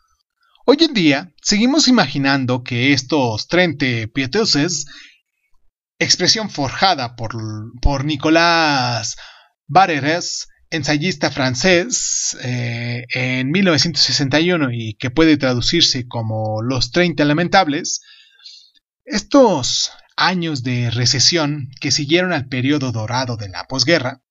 Hoy 0.65 0.77
en 0.79 0.95
día, 0.95 1.35
seguimos 1.43 1.89
imaginando 1.89 2.63
que 2.63 2.93
estos 2.93 3.49
30 3.49 4.13
pieteuses, 4.15 4.87
expresión 5.99 6.51
forjada 6.51 7.17
por, 7.17 7.35
por 7.83 8.05
Nicolás 8.05 9.17
Barreres, 9.67 10.49
ensayista 10.71 11.31
francés, 11.31 12.37
eh, 12.43 13.07
en 13.15 13.51
1961 13.51 14.71
y 14.73 14.95
que 14.95 15.11
puede 15.11 15.37
traducirse 15.37 16.07
como 16.07 16.63
Los 16.63 16.91
30 16.91 17.25
Lamentables, 17.25 18.01
estos 19.05 19.93
años 20.17 20.63
de 20.63 20.91
recesión 20.91 21.69
que 21.81 21.91
siguieron 21.91 22.33
al 22.33 22.49
periodo 22.49 22.91
dorado 22.91 23.37
de 23.37 23.49
la 23.49 23.65
posguerra 23.65 24.23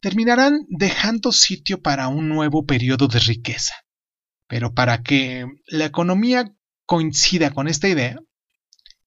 terminarán 0.00 0.66
dejando 0.68 1.30
sitio 1.30 1.80
para 1.80 2.08
un 2.08 2.28
nuevo 2.28 2.66
periodo 2.66 3.06
de 3.08 3.20
riqueza. 3.20 3.74
Pero 4.48 4.74
para 4.74 5.02
que 5.02 5.46
la 5.66 5.84
economía 5.84 6.52
coincida 6.86 7.50
con 7.50 7.68
esta 7.68 7.88
idea, 7.88 8.18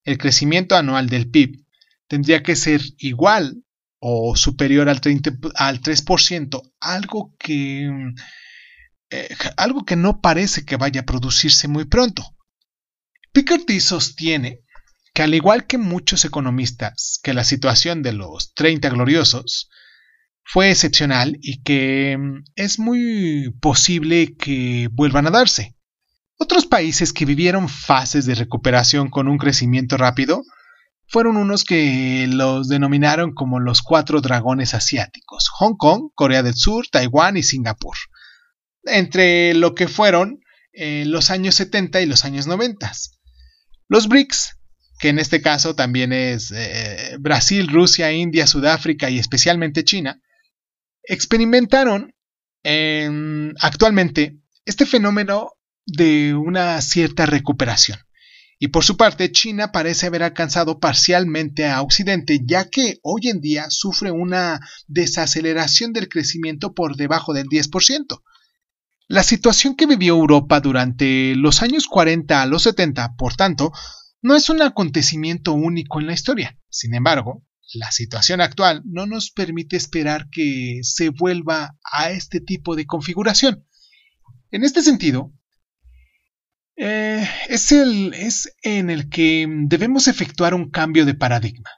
el 0.04 0.18
crecimiento 0.18 0.76
anual 0.76 1.10
del 1.10 1.30
PIB 1.30 1.66
tendría 2.08 2.44
que 2.44 2.56
ser 2.56 2.82
igual 2.98 3.65
o 4.00 4.36
superior 4.36 4.90
al, 4.90 5.02
30, 5.02 5.32
al 5.56 5.82
3%, 5.82 6.74
algo 6.80 7.34
que, 7.40 7.90
eh, 9.10 9.36
algo 9.58 9.86
que 9.86 9.96
no 9.96 10.22
parece 10.22 10.66
que 10.66 10.78
vaya 10.78 11.02
a 11.02 11.06
producirse 11.06 11.68
muy 11.68 11.86
pronto. 11.86 12.36
Piketty 13.34 13.80
sostiene 13.80 14.62
que 15.14 15.24
al 15.24 15.34
igual 15.34 15.66
que 15.66 15.78
muchos 15.78 16.26
economistas, 16.26 17.20
que 17.24 17.34
la 17.34 17.44
situación 17.44 18.04
de 18.04 18.14
los 18.14 18.54
30 18.54 18.90
gloriosos 18.90 19.70
fue 20.44 20.70
excepcional 20.70 21.38
y 21.42 21.64
que 21.64 22.18
mm, 22.18 22.44
es 22.56 22.80
muy 22.80 23.54
posible 23.62 24.36
que 24.36 24.90
vuelvan 24.92 25.28
a 25.28 25.32
darse. 25.32 25.76
Otros 26.38 26.66
países 26.66 27.14
que 27.14 27.26
vivieron 27.26 27.70
fases 27.70 28.26
de 28.26 28.36
recuperación 28.36 29.10
con 29.10 29.28
un 29.28 29.38
crecimiento 29.38 29.98
rápido 29.98 30.44
fueron 31.08 31.38
unos 31.38 31.64
que 31.64 32.28
los 32.28 32.68
denominaron 32.68 33.34
como 33.34 33.60
los 33.60 33.82
cuatro 33.82 34.22
dragones 34.22 34.74
asiáticos, 34.74 35.50
Hong 35.50 35.76
Kong, 35.78 36.10
Corea 36.16 36.44
del 36.44 36.56
Sur, 36.56 36.88
Taiwán 36.92 37.38
y 37.38 37.44
Singapur, 37.44 37.96
entre 38.84 39.54
lo 39.54 39.76
que 39.76 39.88
fueron 39.88 40.40
eh, 40.74 41.04
los 41.06 41.30
años 41.30 41.56
70 41.56 42.02
y 42.02 42.06
los 42.06 42.26
años 42.26 42.48
90. 42.48 42.92
Los 43.88 44.08
BRICS, 44.08 44.58
que 45.00 45.10
en 45.10 45.20
este 45.20 45.42
caso 45.42 45.76
también 45.76 46.12
es 46.12 46.52
eh, 46.52 47.18
Brasil, 47.20 47.68
Rusia, 47.68 48.12
India, 48.12 48.48
Sudáfrica 48.48 49.10
y 49.10 49.20
especialmente 49.20 49.84
China, 49.84 50.22
experimentaron 51.04 52.12
actualmente 53.60 54.40
este 54.66 54.88
fenómeno 54.88 55.52
de 55.86 56.34
una 56.34 56.82
cierta 56.82 57.28
recuperación. 57.28 58.05
Y 58.58 58.70
por 58.70 58.84
su 58.86 58.96
parte, 58.96 59.32
China 59.32 59.72
parece 59.72 60.08
haber 60.08 60.24
alcanzado 60.24 60.80
parcialmente 60.80 61.68
a 61.68 61.82
Occidente, 61.82 62.40
ya 62.46 62.70
que 62.70 63.00
hoy 63.04 63.28
en 63.28 63.42
día 63.42 63.66
sufre 63.70 64.12
una 64.12 64.62
desaceleración 64.88 65.92
del 65.92 66.08
crecimiento 66.08 66.74
por 66.74 66.96
debajo 66.96 67.34
del 67.34 67.48
10%. 67.48 68.22
La 69.08 69.24
situación 69.24 69.76
que 69.76 69.86
vivió 69.86 70.16
Europa 70.16 70.62
durante 70.62 71.36
los 71.36 71.62
años 71.62 71.88
40 71.88 72.42
a 72.42 72.46
los 72.46 72.64
70, 72.64 73.16
por 73.18 73.36
tanto, 73.36 73.72
no 74.22 74.36
es 74.36 74.50
un 74.50 74.62
acontecimiento 74.62 75.54
único 75.54 76.00
en 76.00 76.08
la 76.08 76.14
historia. 76.14 76.58
Sin 76.70 76.96
embargo, 76.96 77.44
la 77.74 77.92
situación 77.92 78.42
actual 78.42 78.82
no 78.86 79.06
nos 79.06 79.32
permite 79.32 79.76
esperar 79.76 80.30
que 80.30 80.80
se 80.82 81.10
vuelva 81.10 81.78
a 81.84 82.10
este 82.10 82.40
tipo 82.40 82.76
de 82.76 82.86
configuración. 82.86 83.68
En 84.50 84.64
este 84.64 84.82
sentido, 84.82 85.34
eh, 86.78 87.28
es, 87.48 87.72
el, 87.72 88.14
es 88.14 88.54
en 88.62 88.90
el 88.90 89.10
que 89.10 89.48
debemos 89.68 90.08
efectuar 90.08 90.54
un 90.54 90.70
cambio 90.70 91.06
de 91.06 91.14
paradigma. 91.14 91.70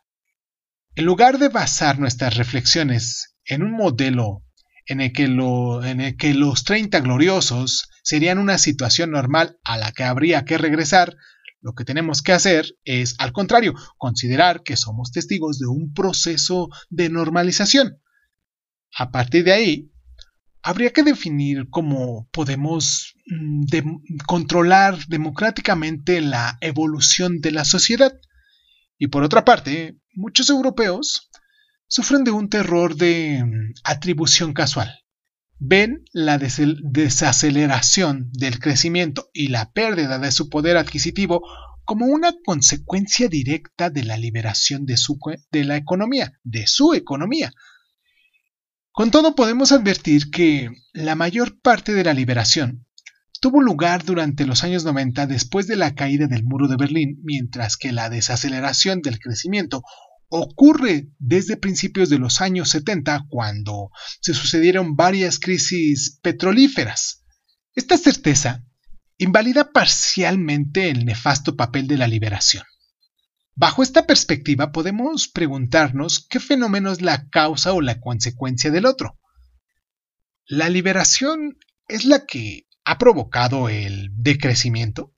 En 0.96 1.06
lugar 1.06 1.38
de 1.38 1.50
basar 1.50 2.00
nuestras 2.00 2.38
reflexiones 2.38 3.36
en 3.46 3.62
un 3.62 3.72
modelo 3.72 4.44
en 4.88 5.02
el, 5.02 5.14
que 5.14 5.26
en 5.26 6.02
el 6.02 6.18
que 6.18 6.34
los 6.34 6.64
30 6.64 7.00
gloriosos 7.02 7.90
serían 8.04 8.40
una 8.40 8.58
situación 8.58 9.12
normal 9.12 9.60
a 9.64 9.78
la 9.78 9.92
que 9.92 10.04
habría 10.04 10.46
que 10.46 10.58
regresar, 10.58 11.16
lo 11.62 11.74
que 11.74 11.84
tenemos 11.84 12.22
que 12.22 12.32
hacer 12.32 12.78
es, 12.86 13.16
al 13.20 13.34
contrario, 13.34 13.74
considerar 13.98 14.64
que 14.64 14.78
somos 14.78 15.12
testigos 15.12 15.60
de 15.60 15.68
un 15.68 15.94
proceso 15.94 16.70
de 16.90 17.10
normalización. 17.10 18.02
A 18.98 19.12
partir 19.12 19.44
de 19.44 19.52
ahí, 19.52 19.92
habría 20.68 20.92
que 20.92 21.04
definir 21.04 21.70
cómo 21.70 22.28
podemos 22.34 23.16
mm, 23.26 23.64
controlar 24.26 24.98
democráticamente 25.08 26.20
la 26.20 26.58
evolución 26.60 27.40
de 27.40 27.52
la 27.52 27.64
sociedad. 27.64 28.12
Y 28.98 29.08
por 29.08 29.24
otra 29.24 29.46
parte, 29.46 29.98
muchos 30.14 30.50
europeos 30.50 31.30
sufren 31.88 32.26
de 32.26 32.32
un 32.32 32.50
terror 32.50 32.98
de 32.98 33.46
mm, 33.46 33.76
atribución 33.86 34.54
casual. 34.54 34.94
Ven 35.58 36.04
la 36.12 36.38
desaceleración 36.38 38.30
del 38.34 38.60
crecimiento 38.60 39.30
y 39.34 39.48
la 39.48 39.72
pérdida 39.72 40.20
de 40.20 40.34
su 40.34 40.50
poder 40.50 40.76
adquisitivo 40.76 41.48
como 41.86 42.08
una 42.08 42.34
consecuencia 42.46 43.30
directa 43.30 43.90
de 43.90 44.04
la 44.04 44.18
liberación 44.18 44.86
de, 44.86 44.98
su, 44.98 45.18
de 45.50 45.64
la 45.64 45.78
economía, 45.78 46.34
de 46.44 46.68
su 46.68 46.94
economía, 46.94 47.54
con 48.98 49.12
todo 49.12 49.36
podemos 49.36 49.72
advertir 49.72 50.32
que 50.32 50.72
la 50.92 51.14
mayor 51.14 51.62
parte 51.62 51.94
de 51.94 52.04
la 52.04 52.16
liberación 52.16 52.88
tuvo 53.40 53.62
lugar 53.62 54.04
durante 54.04 54.48
los 54.48 54.64
años 54.64 54.86
90 54.86 55.28
después 55.28 55.68
de 55.68 55.76
la 55.76 55.94
caída 55.94 56.26
del 56.26 56.44
muro 56.44 56.68
de 56.68 56.78
Berlín, 56.78 57.20
mientras 57.22 57.78
que 57.78 57.92
la 57.92 58.10
desaceleración 58.10 59.04
del 59.04 59.20
crecimiento 59.20 59.84
ocurre 60.30 61.12
desde 61.20 61.58
principios 61.58 62.10
de 62.10 62.18
los 62.18 62.42
años 62.42 62.72
70 62.72 63.28
cuando 63.30 63.92
se 64.20 64.34
sucedieron 64.34 64.96
varias 64.96 65.38
crisis 65.38 66.18
petrolíferas. 66.24 67.24
Esta 67.76 67.98
certeza 67.98 68.66
invalida 69.20 69.72
parcialmente 69.72 70.90
el 70.90 71.06
nefasto 71.06 71.56
papel 71.56 71.86
de 71.86 71.98
la 71.98 72.08
liberación. 72.08 72.64
Bajo 73.60 73.82
esta 73.82 74.06
perspectiva 74.06 74.72
podemos 74.72 75.28
preguntarnos 75.28 76.28
qué 76.30 76.40
fenómeno 76.40 76.92
es 76.92 77.02
la 77.02 77.28
causa 77.30 77.74
o 77.74 77.82
la 77.82 78.00
consecuencia 78.00 78.70
del 78.70 78.86
otro. 78.86 79.20
¿La 80.46 80.70
liberación 80.70 81.58
es 81.88 82.06
la 82.06 82.28
que 82.28 82.68
ha 82.86 83.00
provocado 83.00 83.68
el 83.68 84.10
decrecimiento 84.14 85.16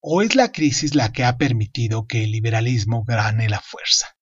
o 0.00 0.20
es 0.20 0.34
la 0.34 0.50
crisis 0.50 0.96
la 0.96 1.12
que 1.12 1.22
ha 1.22 1.38
permitido 1.38 2.08
que 2.08 2.24
el 2.24 2.32
liberalismo 2.32 3.04
gane 3.04 3.48
la 3.48 3.60
fuerza? 3.60 4.16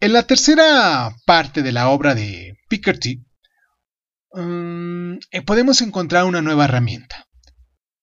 En 0.00 0.12
la 0.12 0.26
tercera 0.26 1.16
parte 1.24 1.62
de 1.62 1.72
la 1.72 1.88
obra 1.88 2.14
de 2.14 2.58
Piketty 2.68 3.24
mm, 4.34 5.14
eh, 5.30 5.40
podemos 5.40 5.80
encontrar 5.80 6.26
una 6.26 6.42
nueva 6.42 6.66
herramienta, 6.66 7.26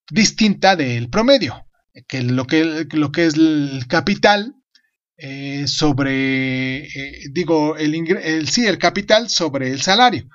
distinta 0.09 0.75
del 0.75 1.11
promedio, 1.11 1.67
que 2.07 2.21
lo 2.21 2.45
que, 2.45 2.87
lo 2.91 3.11
que 3.11 3.25
es 3.25 3.35
el 3.35 3.85
capital 3.87 4.55
eh, 5.17 5.67
sobre, 5.67 6.85
eh, 6.85 7.29
digo, 7.31 7.77
el, 7.77 8.47
sí, 8.49 8.65
el 8.65 8.77
capital 8.79 9.29
sobre 9.29 9.71
el 9.71 9.81
salario, 9.81 10.27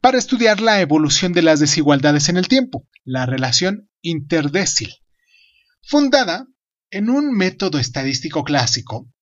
para 0.00 0.18
estudiar 0.18 0.60
la 0.60 0.80
evolución 0.80 1.32
de 1.32 1.42
las 1.42 1.60
desigualdades 1.60 2.28
en 2.28 2.36
el 2.36 2.48
tiempo, 2.48 2.88
la 3.04 3.26
relación 3.26 3.90
interdécil. 4.02 4.94
Fundada 5.82 6.46
en 6.90 7.10
un 7.10 7.36
método 7.36 7.78
estadístico 7.78 8.44
clásico, 8.44 9.12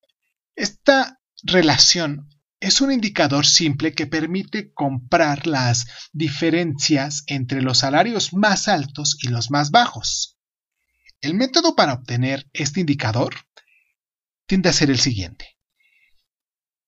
esta 0.55 1.19
relación 1.43 2.29
es 2.59 2.81
un 2.81 2.91
indicador 2.91 3.45
simple 3.45 3.93
que 3.93 4.07
permite 4.07 4.71
comprar 4.73 5.45
las 5.45 5.87
diferencias 6.13 7.23
entre 7.27 7.61
los 7.61 7.79
salarios 7.79 8.33
más 8.33 8.67
altos 8.67 9.17
y 9.21 9.27
los 9.27 9.51
más 9.51 9.71
bajos. 9.71 10.34
El 11.25 11.33
método 11.33 11.75
para 11.75 11.93
obtener 11.93 12.47
este 12.53 12.81
indicador 12.81 13.33
tiende 14.45 14.69
a 14.69 14.73
ser 14.73 14.91
el 14.91 14.99
siguiente. 14.99 15.57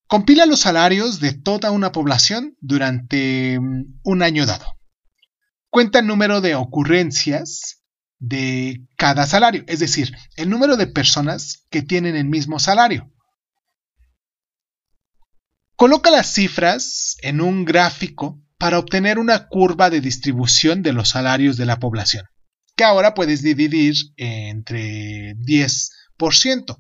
compila 0.06 0.46
los 0.46 0.60
salarios 0.60 1.20
de 1.20 1.34
toda 1.34 1.72
una 1.72 1.92
población 1.92 2.56
durante 2.62 3.60
mm, 3.60 4.00
un 4.04 4.22
año 4.22 4.46
dado. 4.46 4.78
Cuenta 5.72 5.98
el 5.98 6.06
número 6.06 6.40
de 6.40 6.54
ocurrencias 6.54 7.82
de 8.20 8.86
cada 8.96 9.26
salario, 9.26 9.64
es 9.66 9.80
decir, 9.80 10.16
el 10.36 10.52
número 10.52 10.78
de 10.78 10.86
personas 10.86 11.66
que 11.72 11.82
tienen 11.82 12.16
el 12.16 12.26
mismo 12.26 12.60
salario. 12.60 13.12
Coloca 15.76 16.12
las 16.12 16.32
cifras 16.32 17.18
en 17.24 17.42
un 17.42 17.66
gráfico 17.66 18.40
para 18.60 18.78
obtener 18.78 19.18
una 19.18 19.48
curva 19.48 19.90
de 19.90 20.00
distribución 20.00 20.84
de 20.84 20.94
los 20.94 21.10
salarios 21.10 21.58
de 21.58 21.66
la 21.66 21.80
población, 21.80 22.28
que 22.78 22.86
ahora 22.86 23.16
puedes 23.16 23.42
dividir 23.42 23.96
entre 24.16 25.36
10% 25.36 26.80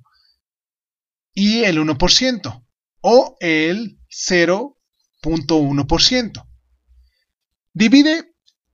y 1.33 1.63
el 1.63 1.79
1% 1.79 2.65
o 3.01 3.36
el 3.39 3.97
0.1%. 4.10 6.47
Divide 7.73 8.31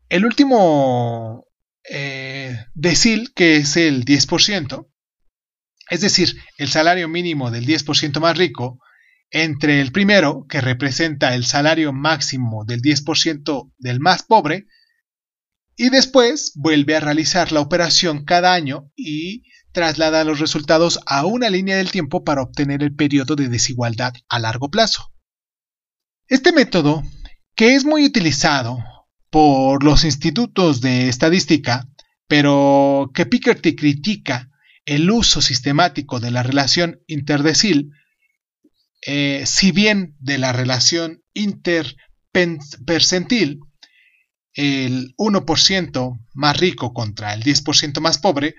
el 0.10 0.26
último 0.26 1.48
eh, 1.90 2.66
decil, 2.74 3.34
que 3.34 3.56
es 3.58 3.76
el 3.78 4.06
10%, 4.06 4.90
es 5.90 6.02
decir, 6.02 6.36
el 6.58 6.70
salario 6.70 7.08
mínimo 7.08 7.52
del 7.52 7.66
10% 7.66 8.20
más 8.20 8.38
rico, 8.38 8.80
entre 9.32 9.80
el 9.80 9.94
primero, 9.94 10.46
que 10.48 10.60
representa 10.62 11.36
el 11.36 11.46
salario 11.46 11.94
máximo 11.94 12.66
del 12.66 12.82
10% 12.82 13.72
del 13.78 14.02
más 14.02 14.24
pobre, 14.24 14.66
y 15.76 15.90
después 15.90 16.54
vuelve 16.56 16.96
a 16.96 17.00
realizar 17.00 17.52
la 17.52 17.62
operación 17.62 18.26
cada 18.26 18.54
año 18.54 18.92
y 18.96 19.44
traslada 19.72 20.24
los 20.24 20.40
resultados 20.40 21.00
a 21.06 21.26
una 21.26 21.50
línea 21.50 21.78
del 21.78 21.92
tiempo 21.92 22.24
para 22.24 22.44
obtener 22.44 22.84
el 22.84 22.96
periodo 22.96 23.36
de 23.36 23.50
desigualdad 23.50 24.14
a 24.30 24.40
largo 24.40 24.70
plazo. 24.70 25.12
Este 26.28 26.54
método, 26.54 27.04
que 27.56 27.76
es 27.76 27.86
muy 27.86 28.06
utilizado 28.06 28.78
por 29.30 29.84
los 29.84 30.06
institutos 30.06 30.80
de 30.80 31.10
estadística, 31.10 31.90
pero 32.28 33.12
que 33.14 33.26
Piketty 33.26 33.76
critica 33.76 34.50
el 34.86 35.10
uso 35.10 35.42
sistemático 35.42 36.20
de 36.20 36.32
la 36.32 36.44
relación 36.44 37.02
interdecil, 37.08 37.92
eh, 39.06 39.44
si 39.46 39.72
bien 39.72 40.16
de 40.20 40.38
la 40.38 40.52
relación 40.54 41.24
interpercentil, 41.34 43.60
el 44.54 45.16
1% 45.18 46.20
más 46.34 46.58
rico 46.58 46.94
contra 46.94 47.34
el 47.34 47.44
10% 47.44 48.00
más 48.02 48.18
pobre, 48.18 48.56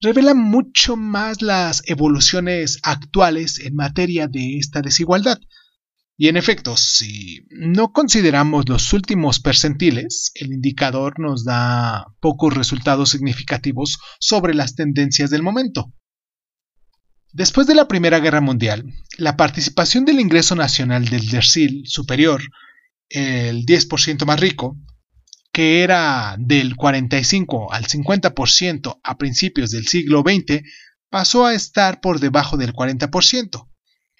revela 0.00 0.34
mucho 0.34 0.96
más 0.96 1.42
las 1.42 1.82
evoluciones 1.86 2.78
actuales 2.82 3.58
en 3.58 3.74
materia 3.74 4.28
de 4.28 4.58
esta 4.58 4.82
desigualdad. 4.82 5.38
Y 6.16 6.28
en 6.28 6.36
efecto, 6.36 6.76
si 6.76 7.44
no 7.50 7.92
consideramos 7.92 8.68
los 8.68 8.92
últimos 8.92 9.40
percentiles, 9.40 10.30
el 10.34 10.52
indicador 10.52 11.18
nos 11.18 11.44
da 11.44 12.06
pocos 12.20 12.54
resultados 12.54 13.10
significativos 13.10 13.98
sobre 14.20 14.54
las 14.54 14.76
tendencias 14.76 15.30
del 15.30 15.42
momento. 15.42 15.92
Después 17.32 17.66
de 17.66 17.74
la 17.74 17.88
Primera 17.88 18.20
Guerra 18.20 18.40
Mundial, 18.40 18.84
la 19.18 19.36
participación 19.36 20.04
del 20.04 20.20
ingreso 20.20 20.54
nacional 20.54 21.06
del 21.06 21.28
DERCIL 21.28 21.82
superior, 21.84 22.42
el 23.08 23.66
10% 23.66 24.24
más 24.24 24.38
rico, 24.38 24.78
que 25.54 25.84
era 25.84 26.34
del 26.36 26.74
45 26.74 27.72
al 27.72 27.86
50% 27.86 29.00
a 29.04 29.16
principios 29.16 29.70
del 29.70 29.86
siglo 29.86 30.24
XX, 30.26 30.62
pasó 31.08 31.46
a 31.46 31.54
estar 31.54 32.00
por 32.00 32.18
debajo 32.18 32.56
del 32.56 32.72
40%. 32.72 33.68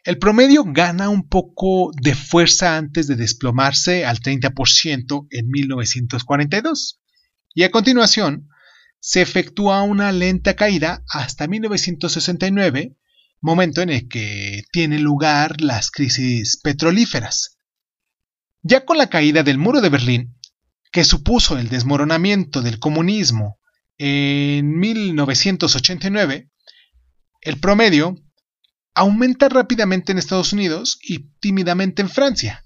El 0.04 0.18
promedio 0.18 0.62
gana 0.64 1.08
un 1.08 1.28
poco 1.28 1.90
de 2.00 2.14
fuerza 2.14 2.76
antes 2.76 3.08
de 3.08 3.16
desplomarse 3.16 4.06
al 4.06 4.20
30% 4.20 5.26
en 5.28 5.48
1942. 5.48 7.00
Y 7.52 7.64
a 7.64 7.72
continuación, 7.72 8.48
se 9.00 9.20
efectúa 9.20 9.82
una 9.82 10.12
lenta 10.12 10.54
caída 10.54 11.02
hasta 11.08 11.48
1969, 11.48 12.96
momento 13.40 13.82
en 13.82 13.90
el 13.90 14.06
que 14.06 14.62
tienen 14.70 15.02
lugar 15.02 15.60
las 15.60 15.90
crisis 15.90 16.60
petrolíferas. 16.62 17.58
Ya 18.62 18.84
con 18.84 18.98
la 18.98 19.10
caída 19.10 19.42
del 19.42 19.58
muro 19.58 19.80
de 19.80 19.88
Berlín, 19.88 20.33
que 20.94 21.02
supuso 21.02 21.58
el 21.58 21.68
desmoronamiento 21.68 22.62
del 22.62 22.78
comunismo 22.78 23.58
en 23.98 24.78
1989, 24.78 26.48
el 27.40 27.58
promedio 27.58 28.14
aumenta 28.94 29.48
rápidamente 29.48 30.12
en 30.12 30.18
Estados 30.18 30.52
Unidos 30.52 31.00
y 31.02 31.30
tímidamente 31.40 32.00
en 32.00 32.08
Francia. 32.08 32.64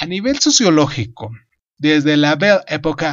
A 0.00 0.06
nivel 0.06 0.38
sociológico, 0.38 1.32
desde 1.76 2.16
la 2.16 2.34
Belle 2.36 2.62
Époque, 2.66 3.12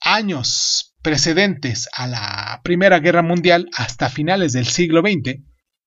años 0.00 0.96
precedentes 1.00 1.88
a 1.92 2.08
la 2.08 2.60
Primera 2.64 2.98
Guerra 2.98 3.22
Mundial 3.22 3.68
hasta 3.76 4.10
finales 4.10 4.54
del 4.54 4.66
siglo 4.66 5.02
XX, 5.02 5.38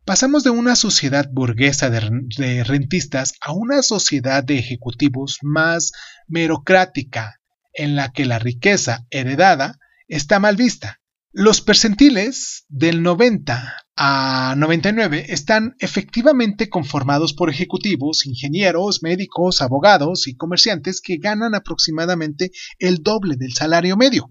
pasamos 0.06 0.44
de 0.44 0.50
una 0.50 0.76
sociedad 0.76 1.30
burguesa 1.32 1.90
de, 1.90 2.64
rentistas 2.64 3.34
a 3.42 3.54
una 3.54 3.82
sociedad 3.82 4.44
de 4.44 4.60
ejecutivos 4.60 5.38
más 5.42 5.92
merocrática, 6.28 7.40
en 7.74 7.96
la 7.96 8.12
que 8.12 8.26
la 8.26 8.40
riqueza 8.40 9.06
heredada 9.10 9.80
está 10.08 10.40
mal 10.40 10.56
vista. 10.56 11.02
Los 11.32 11.62
percentiles 11.62 12.66
del 12.70 13.02
90 13.02 13.76
a 13.96 14.54
99 14.56 15.26
están 15.30 15.76
efectivamente 15.80 16.70
conformados 16.70 17.34
por 17.34 17.50
ejecutivos, 17.50 18.28
ingenieros, 18.28 19.02
médicos, 19.02 19.62
abogados 19.62 20.28
y 20.28 20.36
comerciantes 20.36 21.02
que 21.02 21.18
ganan 21.18 21.56
aproximadamente 21.56 22.52
el 22.78 23.02
doble 23.02 23.36
del 23.36 23.54
salario 23.54 23.98
medio. 23.98 24.30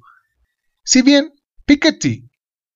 Si 0.84 1.02
bien 1.02 1.32
Piketty 1.64 2.30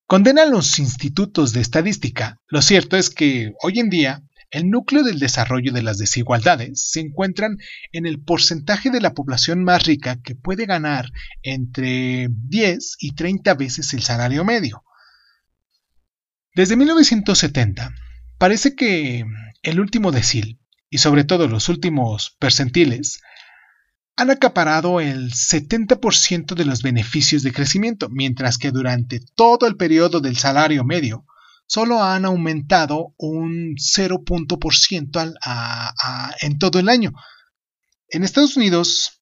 condena 0.06 0.44
los 0.46 0.78
institutos 0.78 1.52
de 1.52 1.60
estadística, 1.60 2.40
lo 2.48 2.62
cierto 2.62 2.96
es 2.96 3.10
que 3.10 3.52
hoy 3.62 3.80
en 3.80 3.90
día 3.90 4.22
el 4.50 4.70
núcleo 4.70 5.02
del 5.02 5.18
desarrollo 5.18 5.72
de 5.72 5.82
las 5.82 5.98
desigualdades 5.98 6.80
se 6.90 7.00
encuentran 7.00 7.58
en 7.92 8.06
el 8.06 8.20
porcentaje 8.20 8.90
de 8.90 9.00
la 9.00 9.12
población 9.12 9.64
más 9.64 9.84
rica 9.84 10.20
que 10.22 10.36
puede 10.36 10.66
ganar 10.66 11.10
entre 11.42 12.28
10 12.30 12.96
y 13.00 13.14
30 13.14 13.54
veces 13.54 13.92
el 13.92 14.02
salario 14.02 14.44
medio. 14.44 14.84
Desde 16.54 16.76
1970, 16.76 17.92
parece 18.38 18.74
que 18.76 19.24
el 19.62 19.80
último 19.80 20.12
decil, 20.12 20.60
y 20.88 20.98
sobre 20.98 21.24
todo 21.24 21.48
los 21.48 21.68
últimos 21.68 22.36
percentiles, 22.38 23.20
han 24.16 24.30
acaparado 24.30 25.00
el 25.00 25.32
70% 25.32 26.54
de 26.54 26.64
los 26.64 26.82
beneficios 26.82 27.42
de 27.42 27.52
crecimiento, 27.52 28.08
mientras 28.08 28.56
que 28.56 28.70
durante 28.70 29.20
todo 29.34 29.66
el 29.66 29.76
periodo 29.76 30.20
del 30.20 30.38
salario 30.38 30.84
medio 30.84 31.26
solo 31.66 32.02
han 32.02 32.24
aumentado 32.24 33.14
un 33.18 33.74
0.% 33.76 35.34
en 36.40 36.58
todo 36.58 36.78
el 36.78 36.88
año. 36.88 37.12
En 38.08 38.24
Estados 38.24 38.56
Unidos 38.56 39.20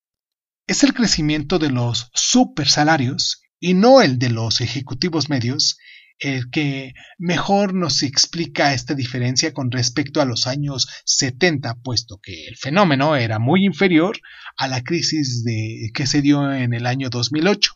es 0.66 0.84
el 0.84 0.94
crecimiento 0.94 1.58
de 1.58 1.70
los 1.70 2.10
super 2.14 2.68
salarios 2.68 3.42
y 3.58 3.74
no 3.74 4.00
el 4.00 4.18
de 4.18 4.30
los 4.30 4.60
ejecutivos 4.60 5.28
medios 5.28 5.78
el 6.18 6.50
que 6.50 6.94
mejor 7.18 7.74
nos 7.74 8.02
explica 8.02 8.72
esta 8.72 8.94
diferencia 8.94 9.52
con 9.52 9.70
respecto 9.70 10.20
a 10.20 10.24
los 10.24 10.46
años 10.46 10.88
70, 11.04 11.76
puesto 11.82 12.18
que 12.22 12.46
el 12.46 12.56
fenómeno 12.56 13.16
era 13.16 13.38
muy 13.38 13.64
inferior 13.64 14.18
a 14.56 14.68
la 14.68 14.82
crisis 14.82 15.44
de, 15.44 15.90
que 15.94 16.06
se 16.06 16.22
dio 16.22 16.52
en 16.52 16.74
el 16.74 16.86
año 16.86 17.10
2008. 17.10 17.72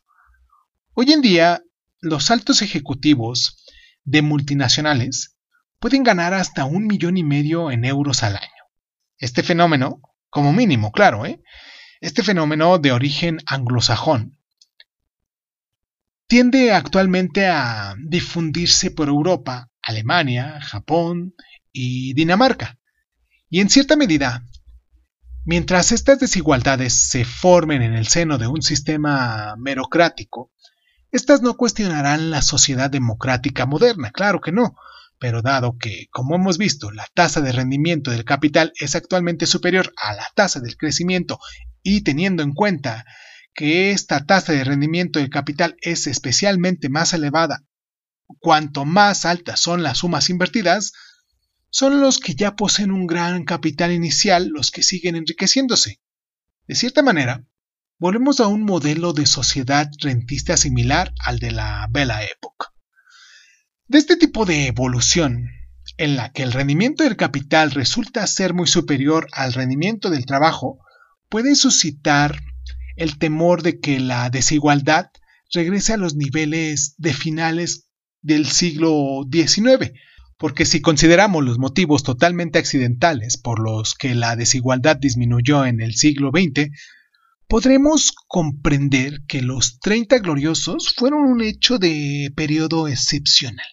Hoy 0.94 1.12
en 1.12 1.20
día, 1.20 1.62
los 2.00 2.30
altos 2.30 2.62
ejecutivos 2.62 3.64
de 4.04 4.22
multinacionales 4.22 5.36
pueden 5.78 6.02
ganar 6.02 6.34
hasta 6.34 6.64
un 6.64 6.86
millón 6.86 7.16
y 7.16 7.24
medio 7.24 7.70
en 7.70 7.84
euros 7.84 8.22
al 8.22 8.36
año. 8.36 8.64
Este 9.18 9.42
fenómeno, 9.42 10.00
como 10.30 10.52
mínimo, 10.52 10.92
claro, 10.92 11.26
¿eh? 11.26 11.42
este 12.00 12.22
fenómeno 12.22 12.78
de 12.78 12.92
origen 12.92 13.38
anglosajón 13.46 14.38
tiende 16.28 16.72
actualmente 16.72 17.46
a 17.46 17.96
difundirse 17.98 18.90
por 18.90 19.09
Europa, 19.09 19.70
Alemania, 19.82 20.61
Japón 20.61 21.34
y 21.72 22.12
Dinamarca. 22.12 22.78
Y 23.48 23.61
en 23.61 23.70
cierta 23.70 23.96
medida, 23.96 24.44
mientras 25.49 25.92
estas 25.92 26.20
desigualdades 26.20 26.92
se 26.92 27.24
formen 27.24 27.80
en 27.80 27.94
el 27.94 28.07
seno 28.07 28.36
de 28.36 28.46
un 28.46 28.61
sistema 28.61 29.55
merocrático, 29.57 30.53
estas 31.11 31.40
no 31.40 31.57
cuestionarán 31.57 32.30
la 32.30 32.42
sociedad 32.42 32.90
democrática 32.90 33.64
moderna, 33.64 34.11
claro 34.11 34.42
que 34.42 34.53
no, 34.53 34.76
pero 35.18 35.40
dado 35.40 35.78
que, 35.78 36.09
como 36.11 36.34
hemos 36.34 36.59
visto, 36.59 36.90
la 36.90 37.07
tasa 37.14 37.40
de 37.40 37.53
rendimiento 37.53 38.11
del 38.11 38.26
capital 38.26 38.74
es 38.78 38.94
actualmente 38.94 39.46
superior 39.46 39.90
a 39.96 40.12
la 40.12 40.26
tasa 40.34 40.61
del 40.61 40.76
crecimiento 40.76 41.38
y 41.82 42.03
teniendo 42.03 42.42
en 42.42 42.53
cuenta 42.53 43.07
que 43.55 43.90
esta 43.90 44.26
tasa 44.26 44.53
de 44.53 44.64
rendimiento 44.64 45.18
del 45.18 45.30
capital 45.30 45.76
es 45.80 46.07
especialmente 46.07 46.90
más 46.90 47.14
elevada 47.14 47.64
cuanto 48.38 48.84
más 48.84 49.24
altas 49.24 49.61
son 49.61 49.82
las 49.82 49.99
sumas 49.99 50.28
invertidas, 50.30 50.92
son 51.70 52.00
los 52.00 52.18
que 52.18 52.34
ya 52.34 52.56
poseen 52.56 52.90
un 52.90 53.06
gran 53.06 53.44
capital 53.44 53.92
inicial 53.92 54.48
los 54.48 54.70
que 54.70 54.82
siguen 54.82 55.16
enriqueciéndose. 55.16 56.00
De 56.66 56.74
cierta 56.74 57.02
manera, 57.02 57.44
volvemos 57.98 58.40
a 58.40 58.46
un 58.46 58.62
modelo 58.62 59.12
de 59.12 59.26
sociedad 59.26 59.90
rentista 60.00 60.56
similar 60.56 61.12
al 61.18 61.38
de 61.38 61.50
la 61.50 61.86
Bella 61.90 62.24
Época. 62.24 62.72
De 63.86 63.98
este 63.98 64.16
tipo 64.16 64.44
de 64.44 64.66
evolución, 64.66 65.50
en 65.96 66.16
la 66.16 66.32
que 66.32 66.42
el 66.42 66.52
rendimiento 66.52 67.04
del 67.04 67.16
capital 67.16 67.70
resulta 67.70 68.26
ser 68.26 68.54
muy 68.54 68.66
superior 68.66 69.26
al 69.32 69.52
rendimiento 69.52 70.10
del 70.10 70.26
trabajo, 70.26 70.78
puede 71.28 71.54
suscitar 71.54 72.40
el 72.96 73.18
temor 73.18 73.62
de 73.62 73.80
que 73.80 74.00
la 74.00 74.30
desigualdad 74.30 75.10
regrese 75.52 75.94
a 75.94 75.96
los 75.96 76.14
niveles 76.14 76.94
de 76.98 77.14
finales 77.14 77.88
del 78.20 78.46
siglo 78.46 79.26
XIX, 79.30 79.92
porque 80.39 80.64
si 80.64 80.80
consideramos 80.80 81.45
los 81.45 81.59
motivos 81.59 82.05
totalmente 82.05 82.59
accidentales 82.59 83.36
por 83.36 83.59
los 83.59 83.95
que 83.95 84.14
la 84.14 84.36
desigualdad 84.36 84.97
disminuyó 84.97 85.66
en 85.66 85.80
el 85.80 85.95
siglo 85.97 86.30
XX, 86.30 86.70
podremos 87.49 88.12
comprender 88.28 89.22
que 89.26 89.43
los 89.43 89.80
30 89.80 90.18
gloriosos 90.18 90.95
fueron 90.95 91.24
un 91.24 91.43
hecho 91.43 91.78
de 91.78 92.30
periodo 92.36 92.86
excepcional, 92.86 93.66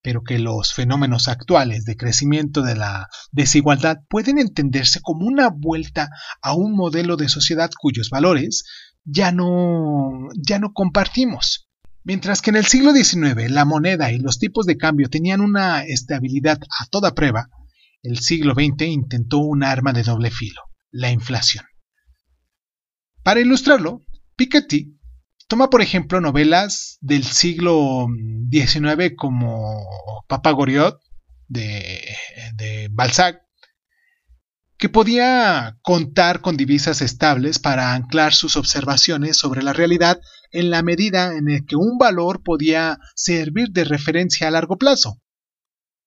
pero 0.00 0.22
que 0.22 0.38
los 0.38 0.72
fenómenos 0.72 1.28
actuales 1.28 1.84
de 1.84 1.96
crecimiento 1.96 2.62
de 2.62 2.76
la 2.76 3.08
desigualdad 3.32 3.98
pueden 4.08 4.38
entenderse 4.38 5.00
como 5.02 5.26
una 5.26 5.50
vuelta 5.50 6.08
a 6.40 6.54
un 6.54 6.74
modelo 6.74 7.16
de 7.16 7.28
sociedad 7.28 7.70
cuyos 7.78 8.08
valores 8.08 8.64
ya 9.04 9.32
no, 9.32 10.28
ya 10.36 10.58
no 10.58 10.72
compartimos. 10.72 11.65
Mientras 12.06 12.40
que 12.40 12.50
en 12.50 12.56
el 12.56 12.66
siglo 12.66 12.92
XIX 12.92 13.50
la 13.50 13.64
moneda 13.64 14.12
y 14.12 14.20
los 14.20 14.38
tipos 14.38 14.64
de 14.64 14.76
cambio 14.76 15.10
tenían 15.10 15.40
una 15.40 15.82
estabilidad 15.82 16.60
a 16.78 16.86
toda 16.86 17.16
prueba, 17.16 17.48
el 18.00 18.20
siglo 18.20 18.54
XX 18.54 18.82
intentó 18.82 19.38
un 19.38 19.64
arma 19.64 19.92
de 19.92 20.04
doble 20.04 20.30
filo, 20.30 20.62
la 20.92 21.10
inflación. 21.10 21.64
Para 23.24 23.40
ilustrarlo, 23.40 24.02
Piketty 24.36 24.96
toma 25.48 25.68
por 25.68 25.82
ejemplo 25.82 26.20
novelas 26.20 26.98
del 27.00 27.24
siglo 27.24 28.06
XIX 28.52 29.16
como 29.16 29.76
Papa 30.28 30.52
Goriot 30.52 31.00
de, 31.48 32.14
de 32.54 32.88
Balzac 32.92 33.45
que 34.78 34.88
podía 34.88 35.78
contar 35.82 36.40
con 36.40 36.56
divisas 36.56 37.00
estables 37.00 37.58
para 37.58 37.94
anclar 37.94 38.34
sus 38.34 38.56
observaciones 38.56 39.36
sobre 39.36 39.62
la 39.62 39.72
realidad 39.72 40.20
en 40.50 40.70
la 40.70 40.82
medida 40.82 41.34
en 41.34 41.64
que 41.66 41.76
un 41.76 41.98
valor 41.98 42.42
podía 42.42 42.98
servir 43.14 43.68
de 43.70 43.84
referencia 43.84 44.48
a 44.48 44.50
largo 44.50 44.76
plazo. 44.76 45.20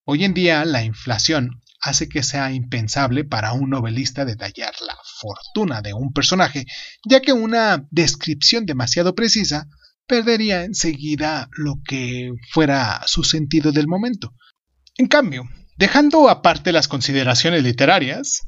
Hoy 0.06 0.24
en 0.24 0.34
día 0.34 0.64
la 0.66 0.84
inflación 0.84 1.62
hace 1.82 2.10
que 2.10 2.24
sea 2.24 2.52
impensable 2.52 3.24
para 3.24 3.54
un 3.54 3.70
novelista 3.70 4.26
detallar 4.26 4.74
la 4.86 4.98
fortuna 5.20 5.82
de 5.82 5.94
un 5.94 6.14
personaje, 6.14 6.66
ya 7.08 7.22
que 7.22 7.34
una 7.34 7.88
descripción 7.90 8.66
demasiado 8.66 9.16
precisa 9.16 9.68
perdería 10.08 10.64
enseguida 10.64 11.50
lo 11.52 11.76
que 11.86 12.32
fuera 12.52 13.02
su 13.06 13.24
sentido 13.24 13.72
del 13.72 13.88
momento. 13.88 14.34
En 14.98 15.08
cambio, 15.08 15.48
dejando 15.78 16.30
aparte 16.30 16.72
las 16.72 16.88
consideraciones 16.88 17.64
literarias, 17.64 18.42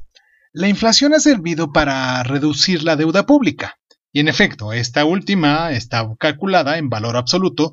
la 0.52 0.68
inflación 0.68 1.14
ha 1.14 1.20
servido 1.20 1.72
para 1.72 2.22
reducir 2.22 2.82
la 2.82 2.96
deuda 2.96 3.24
pública, 3.26 3.78
y 4.12 4.20
en 4.20 4.28
efecto, 4.28 4.72
esta 4.72 5.04
última 5.04 5.72
está 5.72 6.06
calculada 6.18 6.76
en 6.76 6.90
valor 6.90 7.16
absoluto 7.16 7.72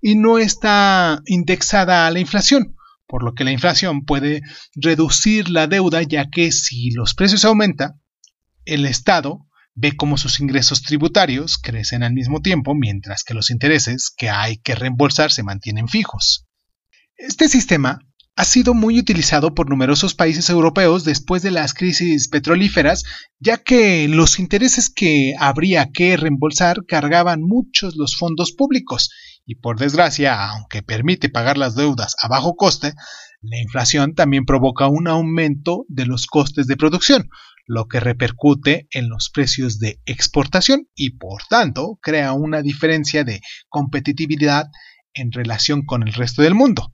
y 0.00 0.14
no 0.14 0.38
está 0.38 1.20
indexada 1.26 2.06
a 2.06 2.10
la 2.10 2.20
inflación, 2.20 2.76
por 3.06 3.24
lo 3.24 3.34
que 3.34 3.44
la 3.44 3.50
inflación 3.50 4.04
puede 4.04 4.42
reducir 4.74 5.50
la 5.50 5.66
deuda 5.66 6.02
ya 6.02 6.30
que 6.30 6.52
si 6.52 6.92
los 6.92 7.14
precios 7.14 7.44
aumentan, 7.44 8.00
el 8.64 8.86
Estado 8.86 9.46
ve 9.74 9.96
cómo 9.96 10.16
sus 10.18 10.38
ingresos 10.38 10.82
tributarios 10.82 11.58
crecen 11.58 12.04
al 12.04 12.12
mismo 12.12 12.40
tiempo 12.40 12.74
mientras 12.74 13.24
que 13.24 13.34
los 13.34 13.50
intereses 13.50 14.12
que 14.16 14.30
hay 14.30 14.58
que 14.58 14.76
reembolsar 14.76 15.32
se 15.32 15.42
mantienen 15.42 15.88
fijos. 15.88 16.46
Este 17.16 17.48
sistema 17.48 17.98
ha 18.34 18.44
sido 18.44 18.72
muy 18.72 18.98
utilizado 18.98 19.54
por 19.54 19.68
numerosos 19.68 20.14
países 20.14 20.48
europeos 20.48 21.04
después 21.04 21.42
de 21.42 21.50
las 21.50 21.74
crisis 21.74 22.28
petrolíferas, 22.28 23.04
ya 23.38 23.58
que 23.58 24.08
los 24.08 24.38
intereses 24.38 24.88
que 24.88 25.34
habría 25.38 25.90
que 25.92 26.16
reembolsar 26.16 26.86
cargaban 26.86 27.42
muchos 27.42 27.96
los 27.96 28.16
fondos 28.16 28.52
públicos 28.52 29.10
y 29.44 29.56
por 29.56 29.78
desgracia, 29.78 30.50
aunque 30.50 30.82
permite 30.82 31.28
pagar 31.28 31.58
las 31.58 31.74
deudas 31.74 32.14
a 32.22 32.28
bajo 32.28 32.54
coste, 32.54 32.94
la 33.42 33.60
inflación 33.60 34.14
también 34.14 34.44
provoca 34.46 34.86
un 34.86 35.08
aumento 35.08 35.84
de 35.88 36.06
los 36.06 36.26
costes 36.26 36.66
de 36.66 36.76
producción, 36.76 37.28
lo 37.66 37.86
que 37.86 38.00
repercute 38.00 38.86
en 38.92 39.08
los 39.08 39.30
precios 39.30 39.78
de 39.78 40.00
exportación 40.06 40.88
y 40.94 41.18
por 41.18 41.42
tanto 41.50 41.98
crea 42.00 42.32
una 42.32 42.62
diferencia 42.62 43.24
de 43.24 43.40
competitividad 43.68 44.66
en 45.12 45.32
relación 45.32 45.84
con 45.84 46.06
el 46.06 46.14
resto 46.14 46.42
del 46.42 46.54
mundo. 46.54 46.92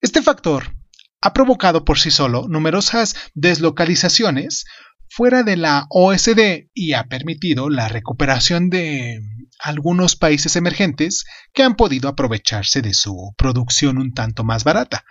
Este 0.00 0.22
factor 0.22 0.74
ha 1.20 1.32
provocado 1.34 1.84
por 1.84 1.98
sí 1.98 2.10
solo 2.10 2.46
numerosas 2.48 3.14
deslocalizaciones 3.34 4.64
fuera 5.10 5.42
de 5.42 5.56
la 5.56 5.86
OSD 5.90 6.70
y 6.72 6.94
ha 6.94 7.04
permitido 7.04 7.68
la 7.68 7.88
recuperación 7.88 8.70
de 8.70 9.20
algunos 9.58 10.16
países 10.16 10.56
emergentes 10.56 11.24
que 11.52 11.62
han 11.62 11.74
podido 11.74 12.08
aprovecharse 12.08 12.80
de 12.80 12.94
su 12.94 13.34
producción 13.36 13.98
un 13.98 14.14
tanto 14.14 14.44
más 14.44 14.64
barata. 14.64 15.04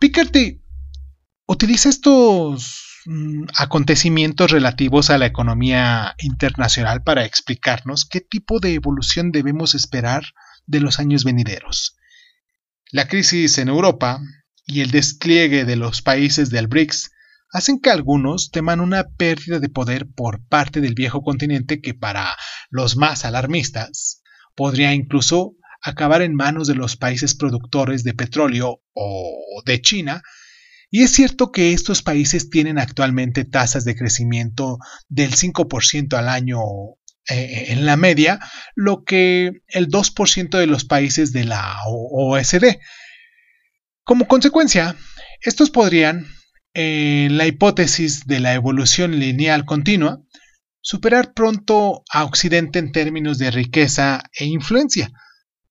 Piketty 0.00 0.62
utiliza 1.46 1.90
estos 1.90 3.02
mm, 3.04 3.44
acontecimientos 3.58 4.50
relativos 4.50 5.10
a 5.10 5.18
la 5.18 5.26
economía 5.26 6.14
internacional 6.20 7.02
para 7.02 7.24
explicarnos 7.24 8.06
qué 8.06 8.20
tipo 8.20 8.60
de 8.60 8.74
evolución 8.74 9.30
debemos 9.30 9.74
esperar 9.74 10.24
de 10.66 10.80
los 10.80 10.98
años 11.00 11.24
venideros. 11.24 11.96
La 12.94 13.08
crisis 13.08 13.58
en 13.58 13.66
Europa 13.66 14.20
y 14.66 14.80
el 14.80 14.92
despliegue 14.92 15.64
de 15.64 15.74
los 15.74 16.00
países 16.00 16.50
del 16.50 16.68
BRICS 16.68 17.10
hacen 17.50 17.80
que 17.80 17.90
algunos 17.90 18.52
teman 18.52 18.78
una 18.78 19.08
pérdida 19.16 19.58
de 19.58 19.68
poder 19.68 20.06
por 20.06 20.46
parte 20.46 20.80
del 20.80 20.94
viejo 20.94 21.20
continente 21.20 21.80
que 21.80 21.94
para 21.94 22.36
los 22.70 22.96
más 22.96 23.24
alarmistas 23.24 24.22
podría 24.54 24.94
incluso 24.94 25.56
acabar 25.82 26.22
en 26.22 26.36
manos 26.36 26.68
de 26.68 26.76
los 26.76 26.96
países 26.96 27.34
productores 27.34 28.04
de 28.04 28.14
petróleo 28.14 28.80
o 28.92 29.62
de 29.66 29.80
China, 29.82 30.22
y 30.88 31.02
es 31.02 31.10
cierto 31.10 31.50
que 31.50 31.72
estos 31.72 32.00
países 32.00 32.48
tienen 32.48 32.78
actualmente 32.78 33.44
tasas 33.44 33.84
de 33.84 33.96
crecimiento 33.96 34.78
del 35.08 35.32
5% 35.32 36.16
al 36.16 36.28
año 36.28 36.60
eh, 37.28 37.66
en 37.68 37.86
la 37.86 37.96
media 37.96 38.40
lo 38.74 39.04
que 39.04 39.62
el 39.68 39.88
2% 39.88 40.58
de 40.58 40.66
los 40.66 40.84
países 40.84 41.32
de 41.32 41.44
la 41.44 41.78
OSD. 41.86 42.78
Como 44.02 44.28
consecuencia, 44.28 44.96
estos 45.40 45.70
podrían, 45.70 46.26
en 46.74 47.38
la 47.38 47.46
hipótesis 47.46 48.26
de 48.26 48.40
la 48.40 48.54
evolución 48.54 49.18
lineal 49.18 49.64
continua, 49.64 50.20
superar 50.82 51.32
pronto 51.32 52.02
a 52.10 52.24
Occidente 52.24 52.78
en 52.78 52.92
términos 52.92 53.38
de 53.38 53.50
riqueza 53.50 54.22
e 54.38 54.44
influencia. 54.44 55.10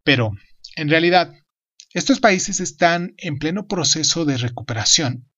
Pero, 0.04 0.32
en 0.76 0.89
realidad, 0.89 1.34
estos 1.93 2.20
países 2.20 2.60
están 2.60 3.14
en 3.18 3.38
pleno 3.38 3.68
proceso 3.68 4.26
de 4.26 4.38
recuperación 4.38 5.30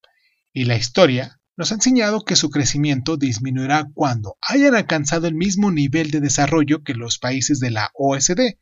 y 0.53 0.63
la 0.63 0.77
historia 0.77 1.41
nos 1.57 1.71
ha 1.71 1.75
enseñado 1.75 2.23
que 2.23 2.35
su 2.35 2.49
crecimiento 2.49 3.17
disminuirá 3.17 3.87
cuando 3.93 4.37
hayan 4.41 4.75
alcanzado 4.75 5.27
el 5.27 5.35
mismo 5.35 5.71
nivel 5.71 6.11
de 6.11 6.19
desarrollo 6.19 6.83
que 6.83 6.93
los 6.93 7.17
países 7.17 7.59
de 7.59 7.71
la 7.71 7.91
OSD. 7.93 8.57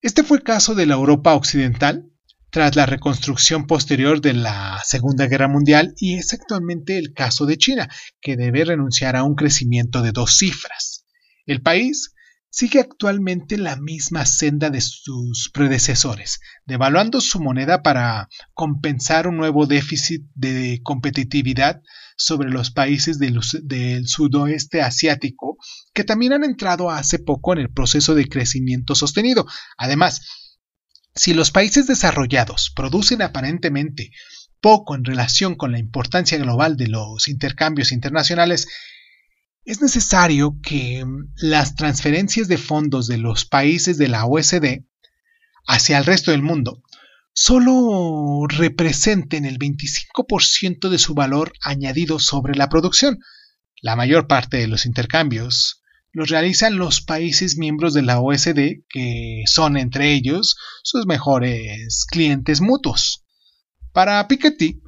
Este 0.00 0.22
fue 0.22 0.38
el 0.38 0.42
caso 0.42 0.74
de 0.74 0.86
la 0.86 0.94
Europa 0.94 1.34
occidental 1.34 2.08
tras 2.50 2.76
la 2.76 2.84
reconstrucción 2.84 3.66
posterior 3.66 4.20
de 4.20 4.34
la 4.34 4.80
Segunda 4.84 5.26
Guerra 5.26 5.48
Mundial 5.48 5.94
y 5.96 6.16
es 6.16 6.34
actualmente 6.34 6.98
el 6.98 7.14
caso 7.14 7.46
de 7.46 7.56
China, 7.56 7.88
que 8.20 8.36
debe 8.36 8.64
renunciar 8.64 9.16
a 9.16 9.22
un 9.22 9.34
crecimiento 9.34 10.02
de 10.02 10.12
dos 10.12 10.36
cifras. 10.36 11.06
El 11.46 11.62
país 11.62 12.14
sigue 12.52 12.80
actualmente 12.80 13.56
la 13.56 13.76
misma 13.76 14.26
senda 14.26 14.68
de 14.68 14.82
sus 14.82 15.50
predecesores, 15.54 16.40
devaluando 16.66 17.22
su 17.22 17.40
moneda 17.40 17.82
para 17.82 18.28
compensar 18.52 19.26
un 19.26 19.38
nuevo 19.38 19.66
déficit 19.66 20.22
de 20.34 20.80
competitividad 20.82 21.80
sobre 22.14 22.50
los 22.50 22.70
países 22.70 23.18
del, 23.18 23.40
sudoeste 24.06 24.82
asiático, 24.82 25.56
que 25.94 26.04
también 26.04 26.34
han 26.34 26.44
entrado 26.44 26.90
hace 26.90 27.18
poco 27.18 27.54
en 27.54 27.60
el 27.60 27.72
proceso 27.72 28.14
de 28.14 28.28
crecimiento 28.28 28.94
sostenido. 28.94 29.46
Además, 29.78 30.20
si 31.14 31.32
los 31.32 31.50
países 31.50 31.86
desarrollados 31.86 32.70
producen 32.76 33.22
aparentemente 33.22 34.10
poco 34.60 34.94
en 34.94 35.04
relación 35.04 35.54
con 35.54 35.72
la 35.72 35.78
importancia 35.78 36.36
global 36.36 36.76
de 36.76 36.88
los 36.88 37.28
intercambios 37.28 37.92
internacionales, 37.92 38.68
es 39.64 39.80
necesario 39.80 40.58
que 40.62 41.04
mm, 41.04 41.34
las 41.36 41.74
transferencias 41.76 42.48
de 42.48 42.58
fondos 42.58 43.06
de 43.06 43.18
los 43.18 43.44
países 43.44 43.98
de 43.98 44.08
la 44.08 44.26
OSD 44.26 44.84
hacia 45.66 45.98
el 45.98 46.04
resto 46.04 46.30
del 46.30 46.42
mundo 46.42 46.82
solo 47.34 48.46
representen 48.48 49.46
el 49.46 49.58
25% 49.58 50.90
de 50.90 50.98
su 50.98 51.14
valor 51.14 51.52
añadido 51.62 52.18
sobre 52.18 52.54
la 52.54 52.68
producción. 52.68 53.20
La 53.80 53.96
mayor 53.96 54.26
parte 54.26 54.58
de 54.58 54.68
los 54.68 54.84
intercambios 54.84 55.82
los 56.12 56.28
realizan 56.28 56.76
los 56.76 57.00
países 57.00 57.56
miembros 57.56 57.94
de 57.94 58.02
la 58.02 58.20
OSD, 58.20 58.84
que 58.88 59.44
son 59.46 59.78
entre 59.78 60.12
ellos 60.12 60.56
sus 60.82 61.06
mejores 61.06 62.04
clientes 62.10 62.60
mutuos. 62.60 63.24
Para 63.92 64.28
Piketty, 64.28 64.81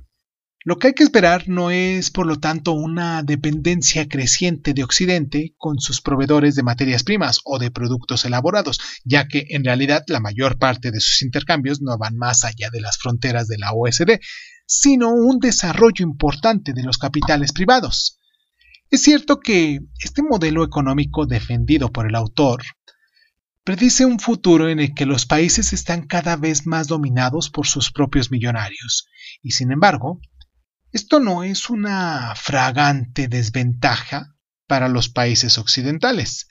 lo 0.66 0.78
que 0.78 0.88
hay 0.88 0.92
que 0.94 1.04
esperar 1.04 1.46
no 1.46 1.70
es, 1.70 2.10
por 2.10 2.26
lo 2.26 2.40
tanto, 2.40 2.72
una 2.72 3.22
dependencia 3.22 4.08
creciente 4.08 4.72
de 4.72 4.82
Occidente 4.82 5.54
con 5.58 5.78
sus 5.78 6.00
proveedores 6.00 6.54
de 6.54 6.62
materias 6.62 7.04
primas 7.04 7.40
o 7.44 7.58
de 7.58 7.70
productos 7.70 8.24
elaborados, 8.24 8.80
ya 9.04 9.28
que 9.28 9.44
en 9.50 9.62
realidad 9.62 10.04
la 10.06 10.20
mayor 10.20 10.58
parte 10.58 10.90
de 10.90 11.00
sus 11.00 11.20
intercambios 11.20 11.82
no 11.82 11.98
van 11.98 12.16
más 12.16 12.44
allá 12.44 12.70
de 12.72 12.80
las 12.80 12.96
fronteras 12.96 13.46
de 13.46 13.58
la 13.58 13.72
OSD, 13.72 14.20
sino 14.66 15.10
un 15.10 15.38
desarrollo 15.38 16.02
importante 16.02 16.72
de 16.72 16.82
los 16.82 16.96
capitales 16.96 17.52
privados. 17.52 18.18
Es 18.90 19.02
cierto 19.02 19.40
que 19.40 19.80
este 19.98 20.22
modelo 20.22 20.64
económico 20.64 21.26
defendido 21.26 21.92
por 21.92 22.08
el 22.08 22.14
autor 22.14 22.62
predice 23.64 24.06
un 24.06 24.18
futuro 24.18 24.70
en 24.70 24.80
el 24.80 24.94
que 24.94 25.04
los 25.04 25.26
países 25.26 25.74
están 25.74 26.06
cada 26.06 26.36
vez 26.36 26.66
más 26.66 26.86
dominados 26.86 27.50
por 27.50 27.66
sus 27.66 27.90
propios 27.90 28.30
millonarios, 28.30 29.08
y 29.42 29.50
sin 29.50 29.70
embargo, 29.70 30.20
esto 30.94 31.18
no 31.18 31.42
es 31.42 31.70
una 31.70 32.34
fragante 32.36 33.26
desventaja 33.26 34.36
para 34.68 34.88
los 34.88 35.08
países 35.08 35.58
occidentales. 35.58 36.46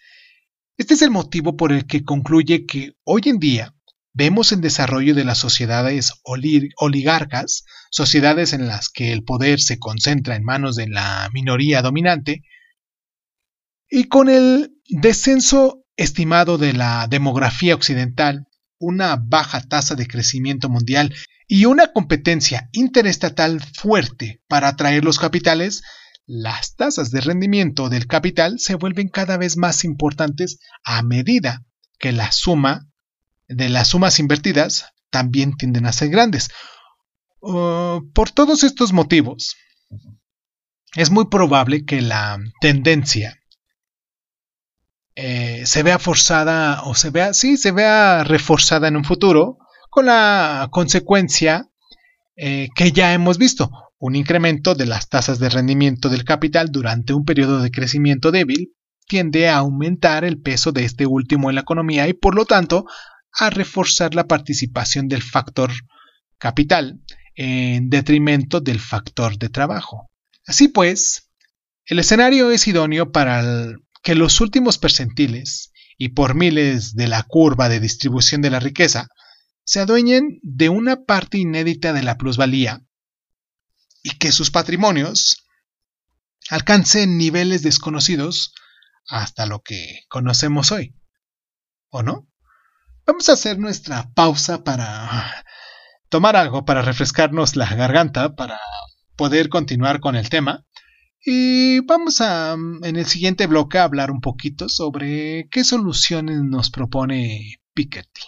Este 0.77 0.95
es 0.95 1.01
el 1.01 1.11
motivo 1.11 1.55
por 1.55 1.71
el 1.71 1.87
que 1.87 2.03
concluye 2.03 2.65
que 2.65 2.91
hoy 3.05 3.21
en 3.27 3.39
día 3.39 3.73
vemos 4.11 4.51
el 4.51 4.59
desarrollo 4.59 5.15
de 5.15 5.23
las 5.23 5.37
sociedades 5.37 6.11
oligarcas, 6.23 7.63
sociedades 7.89 8.51
en 8.51 8.67
las 8.67 8.89
que 8.89 9.13
el 9.13 9.23
poder 9.23 9.61
se 9.61 9.79
concentra 9.79 10.35
en 10.35 10.43
manos 10.43 10.75
de 10.75 10.89
la 10.89 11.29
minoría 11.31 11.81
dominante, 11.81 12.43
y 13.89 14.09
con 14.09 14.27
el 14.27 14.73
descenso 14.89 15.85
estimado 15.95 16.57
de 16.57 16.73
la 16.73 17.07
demografía 17.07 17.75
occidental, 17.75 18.47
una 18.83 19.15
baja 19.15 19.61
tasa 19.61 19.95
de 19.95 20.07
crecimiento 20.07 20.69
mundial 20.69 21.15
y 21.47 21.65
una 21.65 21.93
competencia 21.93 22.69
interestatal 22.73 23.61
fuerte 23.61 24.41
para 24.47 24.67
atraer 24.67 25.05
los 25.05 25.19
capitales, 25.19 25.83
las 26.25 26.75
tasas 26.75 27.09
de 27.11 27.21
rendimiento 27.21 27.89
del 27.89 28.07
capital 28.07 28.59
se 28.59 28.75
vuelven 28.75 29.07
cada 29.07 29.37
vez 29.37 29.55
más 29.55 29.83
importantes 29.85 30.59
a 30.83 31.01
medida 31.01 31.63
que 31.97 32.11
la 32.11 32.31
suma 32.31 32.89
de 33.47 33.69
las 33.69 33.89
sumas 33.89 34.19
invertidas 34.19 34.87
también 35.09 35.55
tienden 35.55 35.85
a 35.85 35.93
ser 35.93 36.09
grandes. 36.09 36.49
Uh, 37.39 38.11
por 38.13 38.31
todos 38.31 38.63
estos 38.63 38.91
motivos, 38.93 39.55
es 40.95 41.09
muy 41.09 41.25
probable 41.25 41.85
que 41.85 42.01
la 42.01 42.39
tendencia 42.59 43.39
eh, 45.15 45.63
se 45.65 45.83
vea 45.83 45.99
forzada 45.99 46.83
o 46.83 46.95
se 46.95 47.09
vea, 47.11 47.33
sí, 47.33 47.57
se 47.57 47.71
vea 47.71 48.23
reforzada 48.23 48.87
en 48.87 48.97
un 48.97 49.05
futuro 49.05 49.57
con 49.89 50.07
la 50.07 50.69
consecuencia 50.71 51.69
eh, 52.35 52.69
que 52.75 52.91
ya 52.91 53.13
hemos 53.13 53.37
visto, 53.37 53.71
un 53.99 54.15
incremento 54.15 54.73
de 54.73 54.87
las 54.87 55.07
tasas 55.09 55.39
de 55.39 55.49
rendimiento 55.49 56.09
del 56.09 56.25
capital 56.25 56.71
durante 56.71 57.13
un 57.13 57.25
periodo 57.25 57.61
de 57.61 57.71
crecimiento 57.71 58.31
débil 58.31 58.73
tiende 59.07 59.49
a 59.49 59.57
aumentar 59.57 60.25
el 60.25 60.41
peso 60.41 60.71
de 60.71 60.85
este 60.85 61.05
último 61.05 61.49
en 61.49 61.55
la 61.55 61.61
economía 61.61 62.07
y 62.07 62.13
por 62.13 62.35
lo 62.35 62.45
tanto 62.45 62.85
a 63.33 63.49
reforzar 63.49 64.15
la 64.15 64.27
participación 64.27 65.07
del 65.07 65.21
factor 65.21 65.71
capital 66.37 66.99
en 67.35 67.89
detrimento 67.89 68.61
del 68.61 68.79
factor 68.79 69.37
de 69.37 69.49
trabajo. 69.49 70.09
Así 70.45 70.67
pues, 70.67 71.29
el 71.85 71.99
escenario 71.99 72.51
es 72.51 72.67
idóneo 72.67 73.11
para 73.11 73.43
que 74.03 74.15
los 74.15 74.41
últimos 74.41 74.77
percentiles 74.77 75.71
y 75.97 76.09
por 76.09 76.35
miles 76.35 76.93
de 76.95 77.07
la 77.07 77.23
curva 77.23 77.69
de 77.69 77.79
distribución 77.79 78.41
de 78.41 78.49
la 78.49 78.59
riqueza 78.59 79.07
se 79.63 79.79
adueñen 79.79 80.39
de 80.43 80.69
una 80.69 81.05
parte 81.05 81.37
inédita 81.37 81.93
de 81.93 82.03
la 82.03 82.17
plusvalía 82.17 82.81
y 84.03 84.11
que 84.17 84.33
sus 84.33 84.51
patrimonios 84.51 85.47
alcancen 86.49 87.17
niveles 87.17 87.63
desconocidos 87.63 88.53
hasta 89.07 89.45
lo 89.45 89.61
que 89.61 90.01
conocemos 90.09 90.71
hoy. 90.71 90.95
¿O 91.89 92.03
no? 92.03 92.27
Vamos 93.05 93.29
a 93.29 93.33
hacer 93.33 93.57
nuestra 93.57 94.11
pausa 94.13 94.63
para 94.63 95.45
tomar 96.09 96.35
algo, 96.35 96.65
para 96.65 96.81
refrescarnos 96.81 97.55
la 97.55 97.73
garganta, 97.73 98.35
para 98.35 98.59
poder 99.15 99.49
continuar 99.49 100.01
con 100.01 100.15
el 100.15 100.29
tema. 100.29 100.65
Y 101.25 101.79
vamos 101.81 102.19
a, 102.19 102.51
en 102.53 102.95
el 102.95 103.05
siguiente 103.05 103.47
bloque, 103.47 103.77
a 103.77 103.85
hablar 103.85 104.11
un 104.11 104.19
poquito 104.19 104.67
sobre 104.67 105.47
qué 105.49 105.63
soluciones 105.63 106.41
nos 106.43 106.69
propone 106.69 107.61
Piketty. 107.73 108.21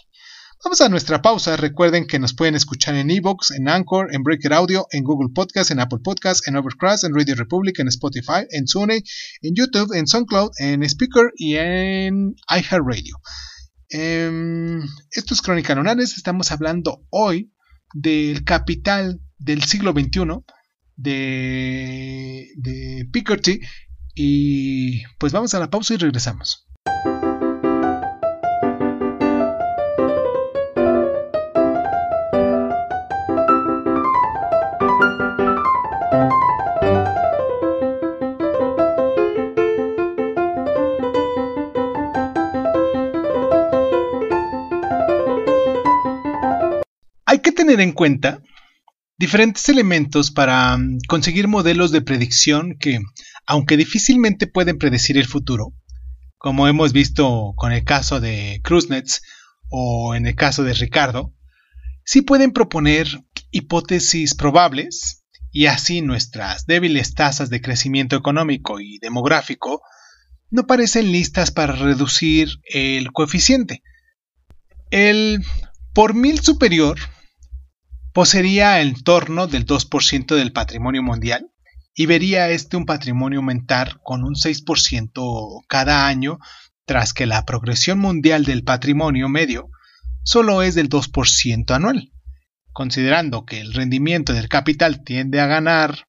Vamos 0.63 0.79
a 0.79 0.87
nuestra 0.87 1.21
pausa. 1.21 1.57
Recuerden 1.57 2.07
que 2.07 2.19
nos 2.19 2.33
pueden 2.33 2.55
escuchar 2.55 2.95
en 2.95 3.11
Evox, 3.11 3.51
en 3.51 3.67
Anchor, 3.67 4.15
en 4.15 4.23
Breaker 4.23 4.53
Audio, 4.53 4.87
en 4.91 5.03
Google 5.03 5.29
Podcast, 5.35 5.71
en 5.71 5.81
Apple 5.81 5.99
Podcast, 6.01 6.47
en 6.47 6.55
Overcast, 6.55 7.03
en 7.03 7.13
Radio 7.13 7.35
Republic, 7.35 7.77
en 7.79 7.89
Spotify, 7.89 8.47
en 8.49 8.65
Sony, 8.65 9.03
en 9.41 9.53
YouTube, 9.53 9.93
en 9.93 10.07
SoundCloud, 10.07 10.51
en 10.59 10.81
Speaker 10.83 11.33
y 11.35 11.55
en 11.57 12.33
iHeartRadio. 12.49 13.19
Eh, 13.89 14.79
esto 15.11 15.33
es 15.33 15.41
Crónica. 15.41 15.75
Estamos 15.99 16.51
hablando 16.53 17.05
hoy 17.09 17.51
del 17.93 18.45
capital 18.45 19.19
del 19.37 19.63
siglo 19.63 19.91
XXI 19.91 20.45
de, 20.95 22.49
de 22.55 23.07
Pickety. 23.11 23.61
Y 24.15 25.03
pues 25.17 25.33
vamos 25.33 25.53
a 25.53 25.59
la 25.59 25.69
pausa 25.69 25.93
y 25.93 25.97
regresamos. 25.97 26.65
tener 47.65 47.81
en 47.81 47.93
cuenta 47.93 48.39
diferentes 49.17 49.67
elementos 49.69 50.31
para 50.31 50.77
mm, 50.77 50.99
conseguir 51.07 51.47
modelos 51.47 51.91
de 51.91 52.01
predicción 52.01 52.75
que, 52.79 52.99
aunque 53.45 53.77
difícilmente 53.77 54.47
pueden 54.47 54.77
predecir 54.77 55.17
el 55.17 55.27
futuro, 55.27 55.73
como 56.37 56.67
hemos 56.67 56.93
visto 56.93 57.53
con 57.55 57.71
el 57.71 57.83
caso 57.83 58.19
de 58.19 58.61
Kruznets 58.63 59.21
o 59.69 60.15
en 60.15 60.27
el 60.27 60.35
caso 60.35 60.63
de 60.63 60.73
Ricardo, 60.73 61.33
sí 62.03 62.21
pueden 62.21 62.51
proponer 62.51 63.07
hipótesis 63.51 64.35
probables 64.35 65.23
y 65.51 65.67
así 65.67 66.01
nuestras 66.01 66.65
débiles 66.65 67.13
tasas 67.13 67.49
de 67.49 67.61
crecimiento 67.61 68.15
económico 68.15 68.79
y 68.79 68.99
demográfico 68.99 69.81
no 70.51 70.67
parecen 70.67 71.11
listas 71.11 71.51
para 71.51 71.73
reducir 71.73 72.49
el 72.65 73.11
coeficiente. 73.11 73.81
El 74.91 75.43
por 75.93 76.13
mil 76.13 76.41
superior 76.41 76.99
poseería 78.15 78.79
el 78.79 79.03
torno 79.03 79.45
del 79.45 79.65
2% 79.65 80.35
del 80.35 80.53
patrimonio 80.53 81.03
mundial 81.03 81.51
y 81.93 82.05
vería 82.05 82.49
este 82.49 82.77
un 82.77 82.85
patrimonio 82.85 83.39
aumentar 83.39 83.99
con 84.05 84.23
un 84.23 84.35
6% 84.35 85.65
cada 85.67 86.07
año 86.07 86.39
tras 86.85 87.11
que 87.13 87.25
la 87.25 87.43
progresión 87.43 87.99
mundial 87.99 88.45
del 88.45 88.63
patrimonio 88.63 89.27
medio 89.27 89.69
solo 90.23 90.61
es 90.61 90.75
del 90.75 90.87
2% 90.87 91.75
anual. 91.75 92.13
Considerando 92.71 93.45
que 93.45 93.59
el 93.59 93.73
rendimiento 93.73 94.31
del 94.31 94.47
capital 94.47 95.03
tiende 95.03 95.41
a 95.41 95.47
ganar 95.47 96.07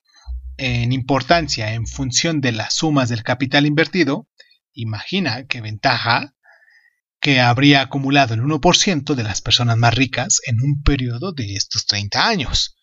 en 0.58 0.92
importancia 0.92 1.74
en 1.74 1.88
función 1.88 2.40
de 2.40 2.52
las 2.52 2.74
sumas 2.74 3.08
del 3.08 3.24
capital 3.24 3.66
invertido, 3.66 4.28
imagina 4.74 5.46
qué 5.48 5.60
ventaja 5.60 6.35
que 7.20 7.40
habría 7.40 7.80
acumulado 7.80 8.34
el 8.34 8.42
1% 8.42 9.14
de 9.14 9.22
las 9.22 9.40
personas 9.40 9.76
más 9.76 9.94
ricas 9.94 10.40
en 10.46 10.60
un 10.60 10.82
periodo 10.82 11.32
de 11.32 11.54
estos 11.54 11.86
30 11.86 12.26
años. 12.26 12.76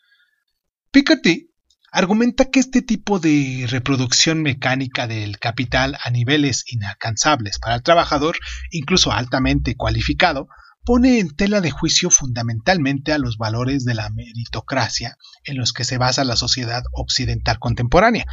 Piketty 0.91 1.51
argumenta 1.91 2.45
que 2.45 2.59
este 2.59 2.81
tipo 2.81 3.19
de 3.19 3.67
reproducción 3.69 4.41
mecánica 4.41 5.05
del 5.07 5.37
capital 5.37 5.97
a 6.03 6.09
niveles 6.09 6.63
inalcanzables 6.67 7.59
para 7.59 7.75
el 7.75 7.83
trabajador, 7.83 8.37
incluso 8.71 9.11
altamente 9.11 9.75
cualificado, 9.75 10.47
pone 10.83 11.19
en 11.19 11.35
tela 11.35 11.61
de 11.61 11.71
juicio 11.71 12.09
fundamentalmente 12.09 13.13
a 13.13 13.19
los 13.19 13.37
valores 13.37 13.85
de 13.85 13.93
la 13.93 14.09
meritocracia 14.09 15.17
en 15.43 15.57
los 15.57 15.71
que 15.71 15.83
se 15.83 15.97
basa 15.97 16.23
la 16.25 16.35
sociedad 16.35 16.83
occidental 16.91 17.59
contemporánea, 17.59 18.25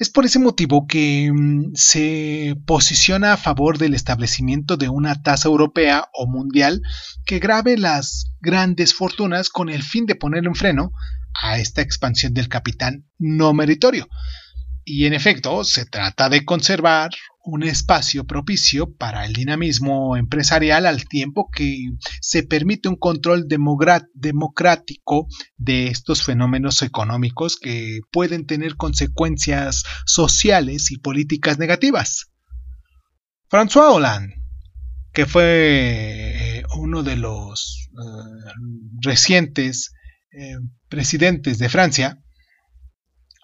es 0.00 0.08
por 0.08 0.24
ese 0.24 0.38
motivo 0.38 0.86
que 0.86 1.30
mm, 1.30 1.74
se 1.74 2.56
posiciona 2.66 3.34
a 3.34 3.36
favor 3.36 3.76
del 3.76 3.92
establecimiento 3.92 4.78
de 4.78 4.88
una 4.88 5.22
tasa 5.22 5.48
europea 5.48 6.08
o 6.14 6.26
mundial 6.26 6.80
que 7.26 7.38
grave 7.38 7.76
las 7.76 8.32
grandes 8.40 8.94
fortunas 8.94 9.50
con 9.50 9.68
el 9.68 9.82
fin 9.82 10.06
de 10.06 10.14
poner 10.14 10.48
un 10.48 10.54
freno 10.54 10.92
a 11.34 11.58
esta 11.58 11.82
expansión 11.82 12.32
del 12.32 12.48
capital 12.48 13.04
no 13.18 13.52
meritorio. 13.52 14.08
Y 14.84 15.04
en 15.04 15.12
efecto, 15.12 15.64
se 15.64 15.84
trata 15.84 16.30
de 16.30 16.46
conservar 16.46 17.10
un 17.42 17.62
espacio 17.62 18.24
propicio 18.24 18.94
para 18.94 19.24
el 19.24 19.32
dinamismo 19.32 20.16
empresarial 20.16 20.86
al 20.86 21.06
tiempo 21.06 21.48
que 21.50 21.90
se 22.20 22.42
permite 22.42 22.88
un 22.88 22.96
control 22.96 23.46
democrático 23.48 25.26
de 25.56 25.88
estos 25.88 26.22
fenómenos 26.22 26.82
económicos 26.82 27.56
que 27.56 28.00
pueden 28.10 28.46
tener 28.46 28.76
consecuencias 28.76 29.84
sociales 30.04 30.90
y 30.90 30.98
políticas 30.98 31.58
negativas. 31.58 32.26
François 33.48 33.94
Hollande, 33.94 34.36
que 35.12 35.26
fue 35.26 36.58
eh, 36.58 36.62
uno 36.76 37.02
de 37.02 37.16
los 37.16 37.88
eh, 37.90 38.50
recientes 39.00 39.92
eh, 40.32 40.56
presidentes 40.88 41.58
de 41.58 41.68
Francia, 41.68 42.18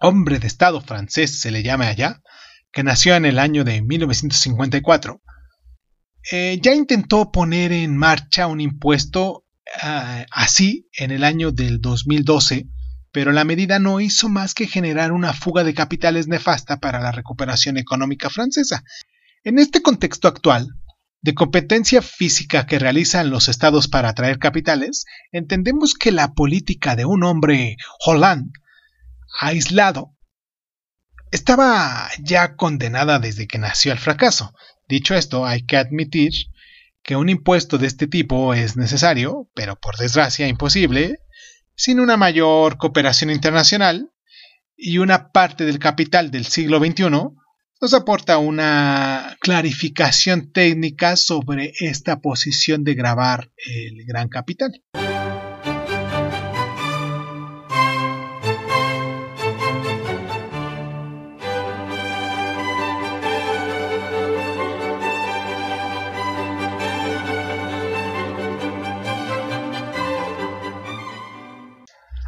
hombre 0.00 0.38
de 0.38 0.46
Estado 0.46 0.80
francés 0.80 1.40
se 1.40 1.50
le 1.50 1.62
llama 1.62 1.88
allá, 1.88 2.20
que 2.72 2.82
nació 2.82 3.14
en 3.16 3.24
el 3.24 3.38
año 3.38 3.64
de 3.64 3.82
1954, 3.82 5.20
eh, 6.32 6.58
ya 6.60 6.74
intentó 6.74 7.30
poner 7.30 7.72
en 7.72 7.96
marcha 7.96 8.48
un 8.48 8.60
impuesto 8.60 9.44
ah, 9.82 10.26
así 10.32 10.88
en 10.92 11.10
el 11.10 11.24
año 11.24 11.52
del 11.52 11.80
2012, 11.80 12.66
pero 13.12 13.32
la 13.32 13.44
medida 13.44 13.78
no 13.78 14.00
hizo 14.00 14.28
más 14.28 14.52
que 14.52 14.66
generar 14.66 15.12
una 15.12 15.32
fuga 15.32 15.62
de 15.62 15.74
capitales 15.74 16.26
nefasta 16.26 16.80
para 16.80 17.00
la 17.00 17.12
recuperación 17.12 17.76
económica 17.76 18.28
francesa. 18.28 18.82
En 19.44 19.58
este 19.58 19.82
contexto 19.82 20.26
actual, 20.26 20.68
de 21.22 21.34
competencia 21.34 22.02
física 22.02 22.66
que 22.66 22.78
realizan 22.78 23.30
los 23.30 23.48
estados 23.48 23.88
para 23.88 24.08
atraer 24.08 24.38
capitales, 24.38 25.04
entendemos 25.32 25.94
que 25.94 26.12
la 26.12 26.34
política 26.34 26.96
de 26.96 27.04
un 27.04 27.24
hombre 27.24 27.76
Hollande 28.04 28.50
aislado 29.40 30.15
estaba 31.36 32.08
ya 32.18 32.56
condenada 32.56 33.18
desde 33.18 33.46
que 33.46 33.58
nació 33.58 33.92
al 33.92 33.98
fracaso. 33.98 34.54
Dicho 34.88 35.14
esto, 35.14 35.44
hay 35.44 35.66
que 35.66 35.76
admitir 35.76 36.32
que 37.02 37.14
un 37.14 37.28
impuesto 37.28 37.76
de 37.76 37.86
este 37.86 38.06
tipo 38.06 38.54
es 38.54 38.76
necesario, 38.76 39.48
pero 39.54 39.76
por 39.76 39.96
desgracia 39.96 40.48
imposible, 40.48 41.18
sin 41.74 42.00
una 42.00 42.16
mayor 42.16 42.78
cooperación 42.78 43.30
internacional 43.30 44.10
y 44.78 44.96
una 44.96 45.30
parte 45.30 45.66
del 45.66 45.78
capital 45.78 46.30
del 46.30 46.46
siglo 46.46 46.78
XXI 46.78 47.10
nos 47.82 47.92
aporta 47.92 48.38
una 48.38 49.36
clarificación 49.40 50.52
técnica 50.52 51.16
sobre 51.16 51.74
esta 51.80 52.20
posición 52.20 52.82
de 52.82 52.94
grabar 52.94 53.50
el 53.66 54.06
gran 54.06 54.28
capital. 54.30 54.82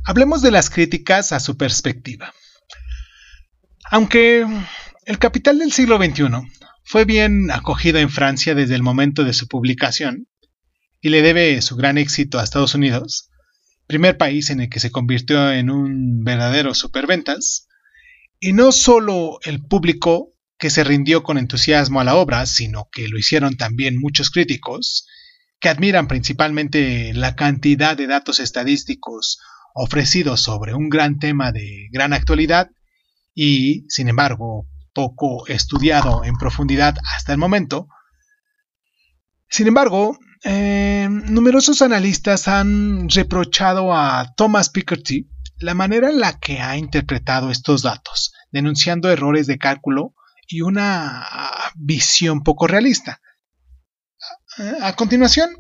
Hablemos 0.09 0.41
de 0.41 0.51
las 0.51 0.71
críticas 0.71 1.33
a 1.33 1.39
su 1.39 1.59
perspectiva. 1.59 2.33
Aunque 3.91 4.47
el 5.05 5.19
Capital 5.19 5.59
del 5.59 5.71
siglo 5.71 5.99
XXI 5.99 6.25
fue 6.83 7.05
bien 7.05 7.51
acogido 7.51 7.99
en 7.99 8.09
Francia 8.09 8.55
desde 8.55 8.75
el 8.75 8.83
momento 8.83 9.23
de 9.23 9.35
su 9.35 9.49
publicación 9.49 10.27
y 11.03 11.11
le 11.11 11.21
debe 11.21 11.61
su 11.61 11.77
gran 11.77 11.99
éxito 11.99 12.39
a 12.39 12.45
Estados 12.45 12.75
Unidos, 12.75 13.29
primer 13.87 14.17
país 14.17 14.49
en 14.49 14.63
el 14.63 14.71
que 14.71 14.81
se 14.81 14.91
convirtió 14.91 15.53
en 15.53 15.69
un 15.69 16.25
verdadero 16.25 16.73
superventas, 16.73 17.69
y 18.41 18.55
no 18.55 18.73
solo 18.73 19.41
el 19.43 19.63
público 19.63 20.33
que 20.59 20.71
se 20.71 20.85
rindió 20.85 21.23
con 21.23 21.37
entusiasmo 21.37 22.01
a 22.01 22.05
la 22.05 22.15
obra, 22.15 22.47
sino 22.47 22.89
que 22.91 23.09
lo 23.09 23.19
hicieron 23.19 23.59
también 23.59 23.99
muchos 23.99 24.31
críticos, 24.31 25.07
que 25.61 25.69
admiran 25.69 26.09
principalmente 26.09 27.13
la 27.13 27.37
cantidad 27.37 27.95
de 27.95 28.07
datos 28.07 28.41
estadísticos 28.41 29.39
ofrecido 29.75 30.37
sobre 30.37 30.75
un 30.75 30.89
gran 30.89 31.19
tema 31.19 31.53
de 31.53 31.89
gran 31.91 32.13
actualidad 32.13 32.71
y, 33.35 33.85
sin 33.89 34.09
embargo, 34.09 34.67
poco 34.93 35.47
estudiado 35.47 36.25
en 36.25 36.37
profundidad 36.37 36.97
hasta 37.15 37.33
el 37.33 37.39
momento. 37.39 37.89
Sin 39.49 39.69
embargo, 39.69 40.19
eh, 40.45 41.09
numerosos 41.11 41.83
analistas 41.83 42.49
han 42.49 43.09
reprochado 43.09 43.95
a 43.95 44.35
Thomas 44.37 44.71
Piketty 44.71 45.29
la 45.61 45.75
manera 45.75 46.11
en 46.11 46.21
la 46.21 46.39
que 46.39 46.61
ha 46.61 46.77
interpretado 46.77 47.51
estos 47.51 47.83
datos, 47.83 48.33
denunciando 48.53 49.11
errores 49.11 49.47
de 49.47 49.59
cálculo 49.59 50.15
y 50.47 50.63
una 50.63 51.25
visión 51.77 52.43
poco 52.43 52.67
realista. 52.67 53.21
A 54.81 54.95
continuación, 54.97 55.51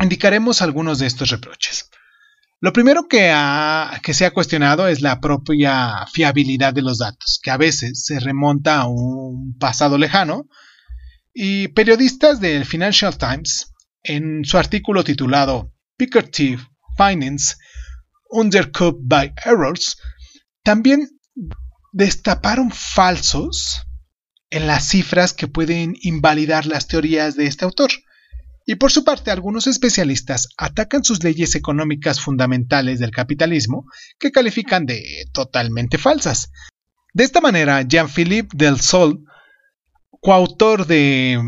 indicaremos 0.00 0.62
algunos 0.62 0.98
de 0.98 1.06
estos 1.06 1.30
reproches. 1.30 1.90
Lo 2.62 2.72
primero 2.72 3.08
que, 3.08 3.34
se 4.14 4.24
ha 4.24 4.30
cuestionado 4.30 4.86
es 4.86 5.00
la 5.00 5.20
propia 5.20 6.06
fiabilidad 6.12 6.72
de 6.72 6.82
los 6.82 6.98
datos, 6.98 7.40
que 7.42 7.50
a 7.50 7.56
veces 7.56 8.04
se 8.04 8.20
remonta 8.20 8.76
a 8.76 8.86
un 8.86 9.58
pasado 9.58 9.98
lejano, 9.98 10.46
y 11.34 11.66
periodistas 11.68 12.38
del 12.38 12.64
Financial 12.64 13.18
Times, 13.18 13.74
en 14.04 14.44
su 14.44 14.58
artículo 14.58 15.02
titulado 15.02 15.72
Piketty 15.96 16.56
Finance 16.96 17.56
Undercut 18.30 18.96
by 19.00 19.34
Errors, 19.44 19.96
también 20.62 21.08
destaparon 21.90 22.70
falsos 22.70 23.82
en 24.50 24.68
las 24.68 24.86
cifras 24.86 25.32
que 25.32 25.48
pueden 25.48 25.96
invalidar 26.00 26.66
las 26.66 26.86
teorías 26.86 27.34
de 27.34 27.46
este 27.46 27.64
autor. 27.64 27.90
Y 28.66 28.76
por 28.76 28.92
su 28.92 29.04
parte, 29.04 29.30
algunos 29.30 29.66
especialistas 29.66 30.48
atacan 30.56 31.04
sus 31.04 31.22
leyes 31.24 31.54
económicas 31.54 32.20
fundamentales 32.20 33.00
del 33.00 33.10
capitalismo, 33.10 33.86
que 34.18 34.30
califican 34.30 34.86
de 34.86 35.24
totalmente 35.32 35.98
falsas. 35.98 36.50
De 37.12 37.24
esta 37.24 37.40
manera, 37.40 37.82
Jean-Philippe 37.82 38.56
Del 38.56 38.80
Sol, 38.80 39.24
coautor 40.20 40.86
de 40.86 41.40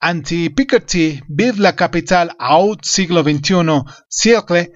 Anti-Piketty, 0.00 1.22
Vive 1.28 1.58
la 1.58 1.76
Capital 1.76 2.34
out 2.38 2.84
siglo 2.84 3.22
XXI, 3.22 3.84
siècle, 4.08 4.72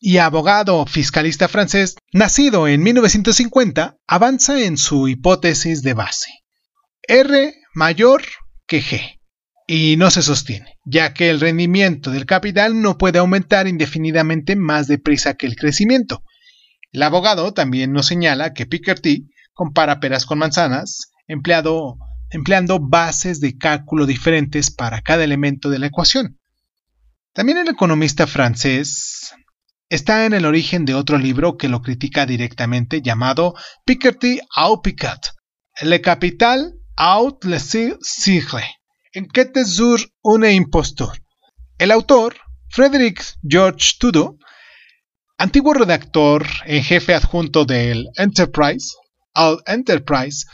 y 0.00 0.18
abogado 0.18 0.86
fiscalista 0.86 1.48
francés, 1.48 1.96
nacido 2.12 2.68
en 2.68 2.82
1950, 2.82 3.96
avanza 4.06 4.60
en 4.60 4.76
su 4.78 5.08
hipótesis 5.08 5.82
de 5.82 5.94
base. 5.94 6.30
R 7.02 7.54
mayor 7.74 8.22
que 8.66 8.80
G 8.80 9.17
y 9.70 9.96
no 9.98 10.10
se 10.10 10.22
sostiene, 10.22 10.78
ya 10.86 11.12
que 11.12 11.28
el 11.28 11.40
rendimiento 11.40 12.10
del 12.10 12.24
capital 12.24 12.80
no 12.80 12.96
puede 12.96 13.18
aumentar 13.18 13.68
indefinidamente 13.68 14.56
más 14.56 14.88
deprisa 14.88 15.34
que 15.34 15.46
el 15.46 15.56
crecimiento. 15.56 16.24
El 16.90 17.02
abogado 17.02 17.52
también 17.52 17.92
nos 17.92 18.06
señala 18.06 18.54
que 18.54 18.64
Piketty 18.64 19.28
compara 19.52 20.00
peras 20.00 20.24
con 20.24 20.38
manzanas, 20.38 21.12
empleando 21.26 21.98
bases 22.80 23.40
de 23.40 23.58
cálculo 23.58 24.06
diferentes 24.06 24.70
para 24.70 25.02
cada 25.02 25.22
elemento 25.22 25.68
de 25.68 25.78
la 25.78 25.88
ecuación. 25.88 26.40
También 27.34 27.58
el 27.58 27.68
economista 27.68 28.26
francés 28.26 29.34
está 29.90 30.24
en 30.24 30.32
el 30.32 30.46
origen 30.46 30.86
de 30.86 30.94
otro 30.94 31.18
libro 31.18 31.58
que 31.58 31.68
lo 31.68 31.82
critica 31.82 32.24
directamente 32.24 33.02
llamado 33.02 33.54
Piketty 33.84 34.40
au 34.56 34.80
Picat, 34.80 35.26
Le 35.82 36.00
Capital 36.00 36.72
out 36.96 37.44
le 37.44 37.60
sigle 37.60 38.77
Enquête 39.18 39.64
sur 39.66 39.98
une 40.24 40.44
impostor. 40.44 41.12
El 41.76 41.90
autor, 41.90 42.34
Frederick 42.68 43.20
George 43.42 43.96
Tudo, 43.98 44.38
antiguo 45.38 45.72
redactor 45.74 46.46
en 46.66 46.84
jefe 46.84 47.14
adjunto 47.14 47.64
del 47.64 48.06
Enterprise, 48.16 48.94
al 49.34 49.58
Enterprise, 49.66 50.46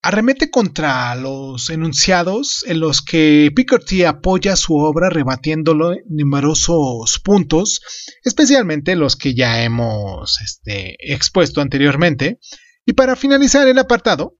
arremete 0.00 0.50
contra 0.50 1.14
los 1.16 1.68
enunciados 1.68 2.64
en 2.66 2.80
los 2.80 3.02
que 3.02 3.50
Piketty 3.54 4.04
apoya 4.04 4.56
su 4.56 4.76
obra 4.76 5.10
rebatiéndolo 5.10 5.92
en 5.92 6.04
numerosos 6.08 7.20
puntos, 7.22 7.82
especialmente 8.24 8.96
los 8.96 9.16
que 9.16 9.34
ya 9.34 9.64
hemos 9.64 10.40
este, 10.40 10.96
expuesto 11.12 11.60
anteriormente. 11.60 12.38
Y 12.86 12.94
para 12.94 13.16
finalizar 13.16 13.68
el 13.68 13.78
apartado, 13.78 14.38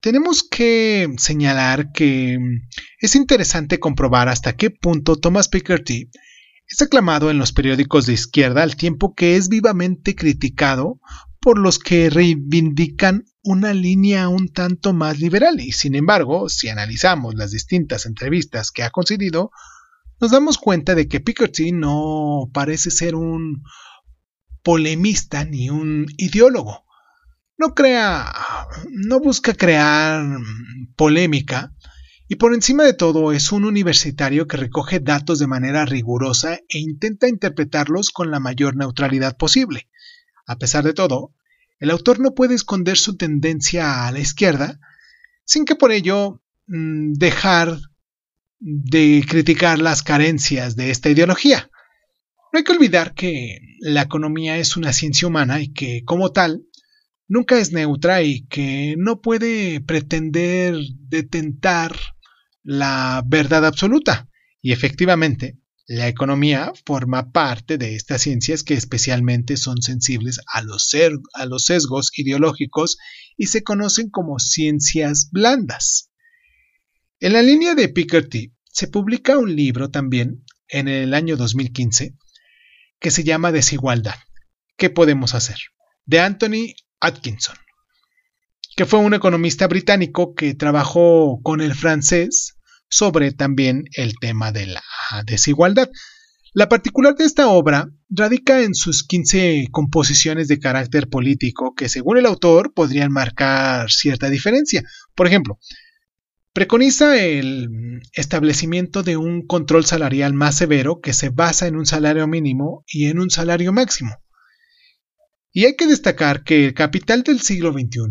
tenemos 0.00 0.42
que 0.42 1.12
señalar 1.18 1.92
que 1.92 2.38
es 3.00 3.14
interesante 3.16 3.80
comprobar 3.80 4.28
hasta 4.28 4.56
qué 4.56 4.70
punto 4.70 5.16
Thomas 5.16 5.48
Piketty 5.48 6.10
es 6.70 6.82
aclamado 6.82 7.30
en 7.30 7.38
los 7.38 7.52
periódicos 7.52 8.06
de 8.06 8.12
izquierda 8.12 8.62
al 8.62 8.76
tiempo 8.76 9.14
que 9.14 9.36
es 9.36 9.48
vivamente 9.48 10.14
criticado 10.14 11.00
por 11.40 11.58
los 11.58 11.78
que 11.78 12.10
reivindican 12.10 13.24
una 13.42 13.72
línea 13.72 14.28
un 14.28 14.52
tanto 14.52 14.92
más 14.92 15.18
liberal 15.18 15.60
y 15.60 15.72
sin 15.72 15.94
embargo, 15.94 16.48
si 16.48 16.68
analizamos 16.68 17.34
las 17.34 17.52
distintas 17.52 18.06
entrevistas 18.06 18.70
que 18.70 18.82
ha 18.82 18.90
concedido, 18.90 19.50
nos 20.20 20.32
damos 20.32 20.58
cuenta 20.58 20.94
de 20.94 21.08
que 21.08 21.20
Piketty 21.20 21.72
no 21.72 22.50
parece 22.52 22.90
ser 22.90 23.14
un 23.14 23.62
polemista 24.62 25.44
ni 25.44 25.70
un 25.70 26.06
ideólogo. 26.18 26.84
No 27.58 27.74
crea, 27.74 28.32
no 28.88 29.18
busca 29.18 29.52
crear 29.52 30.24
polémica 30.94 31.72
y 32.28 32.36
por 32.36 32.54
encima 32.54 32.84
de 32.84 32.92
todo 32.92 33.32
es 33.32 33.50
un 33.50 33.64
universitario 33.64 34.46
que 34.46 34.56
recoge 34.56 35.00
datos 35.00 35.40
de 35.40 35.48
manera 35.48 35.84
rigurosa 35.84 36.60
e 36.68 36.78
intenta 36.78 37.26
interpretarlos 37.26 38.10
con 38.10 38.30
la 38.30 38.38
mayor 38.38 38.76
neutralidad 38.76 39.36
posible. 39.36 39.88
A 40.46 40.56
pesar 40.56 40.84
de 40.84 40.92
todo, 40.92 41.32
el 41.80 41.90
autor 41.90 42.20
no 42.20 42.34
puede 42.34 42.54
esconder 42.54 42.96
su 42.96 43.16
tendencia 43.16 44.06
a 44.06 44.12
la 44.12 44.20
izquierda 44.20 44.78
sin 45.44 45.64
que 45.64 45.74
por 45.74 45.90
ello 45.90 46.40
mm, 46.68 47.14
dejar 47.14 47.76
de 48.60 49.24
criticar 49.28 49.80
las 49.80 50.04
carencias 50.04 50.76
de 50.76 50.92
esta 50.92 51.10
ideología. 51.10 51.70
No 52.52 52.58
hay 52.58 52.64
que 52.64 52.72
olvidar 52.72 53.14
que 53.14 53.58
la 53.80 54.02
economía 54.02 54.58
es 54.58 54.76
una 54.76 54.92
ciencia 54.92 55.26
humana 55.26 55.60
y 55.60 55.72
que, 55.72 56.02
como 56.04 56.30
tal, 56.32 56.62
nunca 57.28 57.58
es 57.58 57.72
neutra 57.72 58.22
y 58.22 58.46
que 58.46 58.96
no 58.98 59.20
puede 59.20 59.80
pretender 59.80 60.74
detentar 61.08 61.94
la 62.62 63.22
verdad 63.26 63.64
absoluta. 63.64 64.28
Y 64.60 64.72
efectivamente, 64.72 65.58
la 65.86 66.08
economía 66.08 66.72
forma 66.84 67.32
parte 67.32 67.78
de 67.78 67.94
estas 67.94 68.20
ciencias 68.20 68.62
que 68.62 68.74
especialmente 68.74 69.56
son 69.56 69.80
sensibles 69.80 70.40
a 70.52 70.60
los, 70.60 70.90
sesgos 71.64 72.10
ideológicos 72.14 72.98
y 73.38 73.46
se 73.46 73.62
conocen 73.62 74.10
como 74.10 74.38
ciencias 74.38 75.30
blandas. 75.30 76.10
En 77.20 77.32
la 77.32 77.42
línea 77.42 77.74
de 77.74 77.88
Piketty 77.88 78.52
se 78.70 78.88
publica 78.88 79.38
un 79.38 79.56
libro 79.56 79.90
también 79.90 80.44
en 80.68 80.88
el 80.88 81.14
año 81.14 81.36
2015 81.36 82.14
que 83.00 83.10
se 83.10 83.24
llama 83.24 83.50
Desigualdad. 83.50 84.16
¿Qué 84.76 84.90
podemos 84.90 85.34
hacer? 85.34 85.56
De 86.04 86.20
Anthony 86.20 86.74
Atkinson, 87.00 87.56
que 88.76 88.86
fue 88.86 88.98
un 89.00 89.14
economista 89.14 89.66
británico 89.66 90.34
que 90.34 90.54
trabajó 90.54 91.40
con 91.42 91.60
el 91.60 91.74
francés 91.74 92.56
sobre 92.88 93.32
también 93.32 93.84
el 93.92 94.18
tema 94.18 94.52
de 94.52 94.66
la 94.66 94.82
desigualdad. 95.26 95.90
La 96.54 96.68
particular 96.68 97.14
de 97.14 97.24
esta 97.24 97.48
obra 97.48 97.90
radica 98.08 98.62
en 98.62 98.74
sus 98.74 99.06
15 99.06 99.68
composiciones 99.70 100.48
de 100.48 100.58
carácter 100.58 101.08
político 101.08 101.74
que 101.74 101.88
según 101.88 102.18
el 102.18 102.26
autor 102.26 102.72
podrían 102.72 103.12
marcar 103.12 103.90
cierta 103.90 104.30
diferencia. 104.30 104.82
Por 105.14 105.26
ejemplo, 105.26 105.58
Preconiza 106.58 107.16
el 107.22 108.00
establecimiento 108.14 109.04
de 109.04 109.16
un 109.16 109.46
control 109.46 109.84
salarial 109.84 110.32
más 110.32 110.56
severo 110.56 111.00
que 111.00 111.12
se 111.12 111.28
basa 111.28 111.68
en 111.68 111.76
un 111.76 111.86
salario 111.86 112.26
mínimo 112.26 112.82
y 112.88 113.06
en 113.06 113.20
un 113.20 113.30
salario 113.30 113.72
máximo. 113.72 114.16
Y 115.58 115.64
hay 115.64 115.74
que 115.74 115.88
destacar 115.88 116.44
que 116.44 116.66
el 116.66 116.72
capital 116.72 117.24
del 117.24 117.40
siglo 117.40 117.72
XXI 117.72 118.02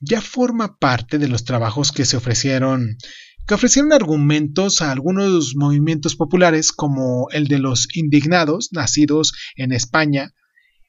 ya 0.00 0.20
forma 0.20 0.78
parte 0.78 1.16
de 1.18 1.28
los 1.28 1.44
trabajos 1.44 1.92
que 1.92 2.04
se 2.04 2.16
ofrecieron 2.16 2.98
que 3.46 3.54
ofrecieron 3.54 3.92
argumentos 3.92 4.82
a 4.82 4.90
algunos 4.90 5.54
movimientos 5.54 6.16
populares 6.16 6.72
como 6.72 7.28
el 7.30 7.46
de 7.46 7.60
los 7.60 7.86
indignados 7.94 8.70
nacidos 8.72 9.32
en 9.54 9.70
España 9.70 10.34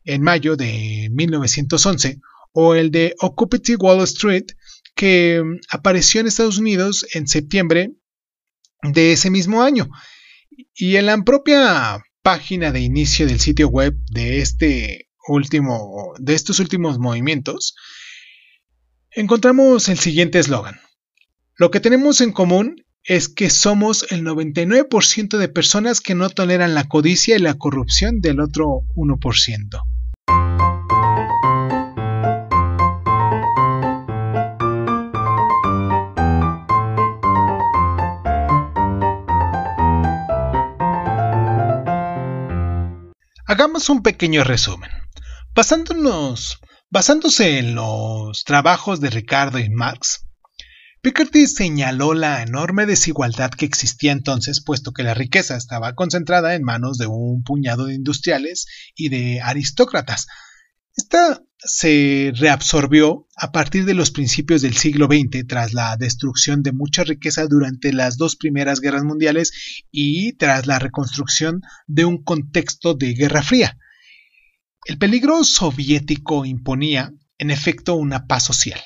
en 0.04 0.24
mayo 0.24 0.56
de 0.56 1.10
1911 1.12 2.22
o 2.54 2.74
el 2.74 2.90
de 2.90 3.14
Occupy 3.20 3.76
Wall 3.76 4.02
Street 4.02 4.48
que 4.96 5.44
apareció 5.70 6.22
en 6.22 6.26
Estados 6.26 6.58
Unidos 6.58 7.06
en 7.14 7.28
septiembre 7.28 7.92
de 8.82 9.12
ese 9.12 9.30
mismo 9.30 9.62
año. 9.62 9.92
Y 10.74 10.96
en 10.96 11.06
la 11.06 11.24
propia 11.24 12.04
página 12.24 12.72
de 12.72 12.80
inicio 12.80 13.28
del 13.28 13.40
sitio 13.40 13.68
web 13.68 13.96
de 14.10 14.42
este 14.42 15.07
último 15.28 16.14
de 16.20 16.34
estos 16.34 16.60
últimos 16.60 17.00
movimientos 17.00 17.76
encontramos 19.12 19.90
el 19.90 19.98
siguiente 19.98 20.40
eslogan. 20.40 20.80
Lo 21.56 21.72
que 21.72 21.80
tenemos 21.80 22.22
en 22.22 22.32
común 22.32 22.86
es 23.04 23.30
que 23.30 23.50
somos 23.50 24.06
el 24.12 24.24
99% 24.24 25.38
de 25.38 25.48
personas 25.48 26.02
que 26.02 26.14
no 26.14 26.30
toleran 26.30 26.76
la 26.76 26.88
codicia 26.88 27.36
y 27.36 27.40
la 27.40 27.56
corrupción 27.56 28.22
del 28.22 28.42
otro 28.42 28.82
1%. 28.96 29.82
Hagamos 43.50 43.90
un 43.90 44.04
pequeño 44.04 44.44
resumen. 44.44 44.97
Basándose 46.92 47.58
en 47.58 47.74
los 47.74 48.44
trabajos 48.44 49.02
de 49.02 49.10
Ricardo 49.10 49.58
y 49.58 49.72
Marx, 49.72 50.28
Piketty 51.02 51.48
señaló 51.48 52.14
la 52.14 52.44
enorme 52.44 52.86
desigualdad 52.86 53.50
que 53.50 53.66
existía 53.66 54.12
entonces, 54.12 54.64
puesto 54.64 54.92
que 54.92 55.02
la 55.02 55.16
riqueza 55.16 55.58
estaba 55.58 55.96
concentrada 55.96 56.54
en 56.54 56.62
manos 56.62 57.00
de 57.00 57.08
un 57.08 57.42
puñado 57.42 57.88
de 57.88 57.96
industriales 57.96 58.68
y 58.96 59.10
de 59.10 59.42
aristócratas. 59.42 60.28
Esta 60.96 61.42
se 61.58 62.34
reabsorbió 62.36 63.28
a 63.36 63.52
partir 63.52 63.86
de 63.86 63.96
los 63.96 64.12
principios 64.12 64.62
del 64.62 64.78
siglo 64.78 65.08
XX 65.08 65.48
tras 65.48 65.74
la 65.74 65.98
destrucción 65.98 66.62
de 66.62 66.72
mucha 66.72 67.04
riqueza 67.04 67.48
durante 67.48 67.94
las 67.94 68.18
dos 68.18 68.36
primeras 68.36 68.80
guerras 68.80 69.06
mundiales 69.06 69.82
y 69.90 70.34
tras 70.34 70.68
la 70.68 70.78
reconstrucción 70.78 71.64
de 71.88 72.06
un 72.06 72.24
contexto 72.24 72.94
de 72.94 73.16
Guerra 73.16 73.42
Fría. 73.42 73.76
El 74.88 74.98
peligro 74.98 75.44
soviético 75.44 76.46
imponía, 76.46 77.12
en 77.38 77.52
efecto, 77.52 77.96
una 77.96 78.26
paz 78.26 78.44
social. 78.44 78.80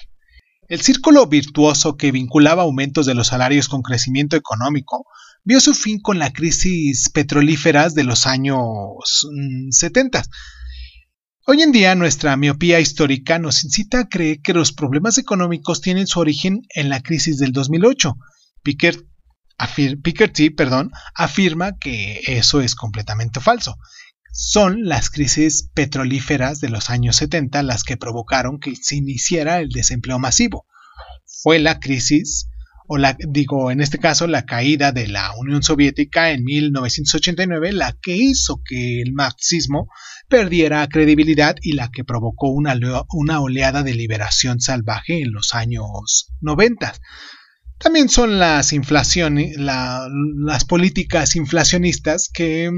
El 0.68 0.82
círculo 0.82 1.28
virtuoso 1.28 1.95
que 1.95 2.12
vinculaba 2.12 2.64
aumentos 2.64 3.06
de 3.06 3.14
los 3.14 3.28
salarios 3.28 3.70
con 3.70 3.84
crecimiento 3.84 4.36
económico 4.36 5.06
vio 5.43 5.60
su 5.60 5.76
fin 5.76 5.99
con 5.99 6.18
la 6.18 6.34
crisis 6.34 7.10
petrolíferas 7.10 7.93
de 7.93 8.04
los 8.04 8.26
años 8.26 8.60
70 9.70 10.20
mm, 10.20 10.24
Hoy 11.45 11.62
en 11.62 11.72
día 11.72 11.93
nuestra 11.93 12.36
miopía 12.36 12.80
histórica 12.80 13.38
nos 13.38 13.64
incita 13.64 13.99
a 13.99 14.10
creer 14.10 14.41
que 14.41 14.56
los 14.56 14.74
problemas 14.74 15.20
económicos 15.20 15.82
tienen 15.82 16.08
su 16.08 16.20
origen 16.20 16.64
en 16.74 16.89
la 16.89 17.02
crisis 17.02 17.38
del 17.38 17.52
2008. 17.52 18.16
Piketty 18.64 20.49
perdón, 20.49 20.91
afirma 21.14 21.78
que 21.78 22.22
eso 22.26 22.60
es 22.60 22.74
completamente 22.74 23.39
falso. 23.39 23.78
Son 24.32 24.86
las 24.86 25.09
crisis 25.09 25.69
petrolíferas 25.73 26.61
de 26.61 26.69
los 26.69 26.89
años 26.89 27.17
70 27.17 27.63
las 27.63 27.84
que 27.84 27.97
provocaron 27.97 28.59
que 28.59 28.75
se 28.75 28.95
iniciara 28.95 29.59
el 29.59 29.69
desempleo 29.69 30.19
masivo. 30.19 30.65
Fue 31.25 31.59
la 31.59 31.79
crisis 31.79 32.47
o 32.88 32.97
la, 32.97 33.15
digo, 33.19 33.71
en 33.71 33.79
este 33.79 33.99
caso, 33.99 34.27
la 34.27 34.45
caída 34.45 34.91
de 34.91 35.07
la 35.07 35.32
Unión 35.38 35.63
Soviética 35.63 36.32
en 36.32 36.43
1989, 36.43 37.71
la 37.71 37.95
que 38.01 38.15
hizo 38.15 38.61
que 38.65 39.01
el 39.01 39.13
marxismo 39.13 39.88
perdiera 40.27 40.88
credibilidad 40.88 41.55
y 41.61 41.73
la 41.73 41.89
que 41.89 42.03
provocó 42.03 42.49
una, 42.49 42.77
una 43.09 43.39
oleada 43.39 43.84
de 43.84 43.93
liberación 43.93 44.59
salvaje 44.59 45.21
en 45.21 45.32
los 45.32 45.53
años 45.53 46.34
90. 46.41 46.93
También 47.77 48.09
son 48.09 48.39
las 48.39 48.73
inflaciones, 48.73 49.55
las 49.57 50.65
políticas 50.65 51.36
inflacionistas 51.36 52.29
que 52.32 52.69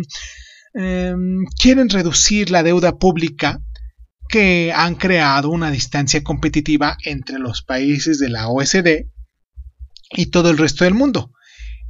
em, 0.73 1.45
quieren 1.59 1.89
reducir 1.89 2.51
la 2.51 2.63
deuda 2.63 2.97
pública 2.97 3.61
que 4.29 4.71
han 4.73 4.95
creado 4.95 5.49
una 5.49 5.69
distancia 5.71 6.23
competitiva 6.23 6.97
entre 7.03 7.39
los 7.39 7.61
países 7.61 8.19
de 8.19 8.29
la 8.29 8.47
OSD 8.47 9.07
y 10.11 10.25
todo 10.27 10.49
el 10.49 10.57
resto 10.57 10.83
del 10.85 10.93
mundo. 10.93 11.31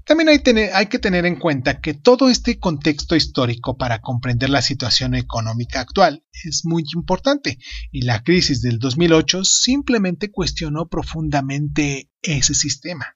También 0.05 0.27
hay, 0.27 0.87
que 0.87 0.99
tener 0.99 1.25
en 1.25 1.37
cuenta 1.37 1.79
que 1.79 1.93
todo 1.93 2.29
este 2.29 2.59
contexto 2.59 3.15
histórico 3.15 3.77
para 3.77 4.01
comprender 4.01 4.49
la 4.49 4.61
situación 4.61 5.15
económica 5.15 5.79
actual 5.79 6.25
es 6.43 6.65
muy 6.65 6.83
importante 6.93 7.57
y 7.89 8.01
la 8.01 8.21
crisis 8.21 8.61
del 8.61 8.79
2008 8.79 9.45
simplemente 9.45 10.29
cuestionó 10.29 10.89
profundamente 10.89 12.09
ese 12.21 12.53
sistema. 12.53 13.15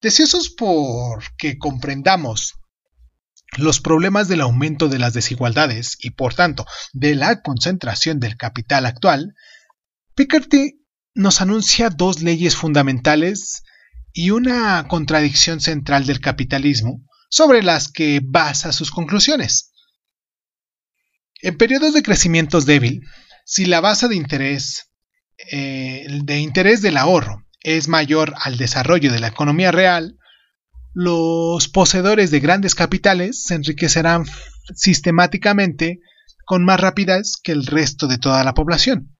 Deseosos 0.00 0.50
por 0.50 1.24
que 1.36 1.58
comprendamos 1.58 2.54
los 3.56 3.80
problemas 3.80 4.28
del 4.28 4.40
aumento 4.40 4.88
de 4.88 4.98
las 4.98 5.14
desigualdades 5.14 5.96
y 6.00 6.10
por 6.10 6.34
tanto 6.34 6.66
de 6.92 7.14
la 7.14 7.42
concentración 7.42 8.20
del 8.20 8.36
capital 8.36 8.86
actual, 8.86 9.34
Piketty 10.14 10.84
nos 11.14 11.40
anuncia 11.40 11.90
dos 11.90 12.22
leyes 12.22 12.56
fundamentales 12.56 13.62
y 14.12 14.30
una 14.30 14.86
contradicción 14.88 15.60
central 15.60 16.06
del 16.06 16.20
capitalismo 16.20 17.04
sobre 17.30 17.62
las 17.62 17.90
que 17.90 18.20
basa 18.22 18.72
sus 18.72 18.90
conclusiones. 18.90 19.72
En 21.40 21.56
periodos 21.56 21.94
de 21.94 22.02
crecimiento 22.02 22.60
débil, 22.60 23.02
si 23.44 23.64
la 23.64 23.80
base 23.80 24.08
de 24.08 24.16
interés, 24.16 24.90
eh, 25.52 26.06
de 26.24 26.40
interés 26.40 26.82
del 26.82 26.96
ahorro 26.96 27.46
es 27.60 27.88
mayor 27.88 28.34
al 28.40 28.56
desarrollo 28.56 29.12
de 29.12 29.20
la 29.20 29.28
economía 29.28 29.70
real, 29.70 30.18
los 31.00 31.68
poseedores 31.68 32.32
de 32.32 32.40
grandes 32.40 32.74
capitales 32.74 33.44
se 33.44 33.54
enriquecerán 33.54 34.24
sistemáticamente 34.74 36.00
con 36.44 36.64
más 36.64 36.80
rapidez 36.80 37.36
que 37.40 37.52
el 37.52 37.66
resto 37.66 38.08
de 38.08 38.18
toda 38.18 38.42
la 38.42 38.52
población. 38.52 39.16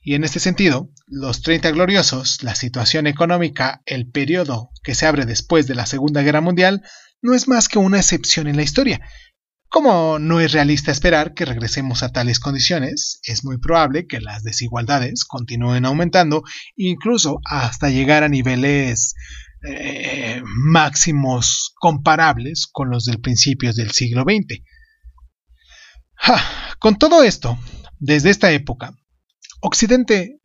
Y 0.00 0.14
en 0.16 0.24
este 0.24 0.40
sentido, 0.40 0.90
los 1.06 1.42
30 1.42 1.70
gloriosos, 1.70 2.42
la 2.42 2.56
situación 2.56 3.06
económica, 3.06 3.82
el 3.86 4.10
periodo 4.10 4.70
que 4.82 4.96
se 4.96 5.06
abre 5.06 5.26
después 5.26 5.68
de 5.68 5.76
la 5.76 5.86
Segunda 5.86 6.22
Guerra 6.22 6.40
Mundial, 6.40 6.82
no 7.22 7.34
es 7.34 7.46
más 7.46 7.68
que 7.68 7.78
una 7.78 7.98
excepción 7.98 8.48
en 8.48 8.56
la 8.56 8.64
historia. 8.64 9.00
Como 9.68 10.18
no 10.18 10.40
es 10.40 10.50
realista 10.50 10.90
esperar 10.90 11.34
que 11.34 11.44
regresemos 11.44 12.02
a 12.02 12.10
tales 12.10 12.40
condiciones, 12.40 13.20
es 13.22 13.44
muy 13.44 13.58
probable 13.58 14.08
que 14.08 14.20
las 14.20 14.42
desigualdades 14.42 15.24
continúen 15.24 15.84
aumentando, 15.84 16.42
incluso 16.74 17.38
hasta 17.44 17.90
llegar 17.90 18.24
a 18.24 18.28
niveles 18.28 19.14
eh, 19.62 20.42
máximos 20.44 21.72
comparables 21.78 22.66
con 22.70 22.90
los 22.90 23.04
del 23.04 23.20
principios 23.20 23.76
del 23.76 23.90
siglo 23.90 24.22
XX. 24.22 24.62
con 26.78 26.96
todo 26.98 27.22
esto, 27.22 27.58
desde 27.98 28.30
esta 28.30 28.50
época, 28.52 28.94
Occidente 29.60 30.40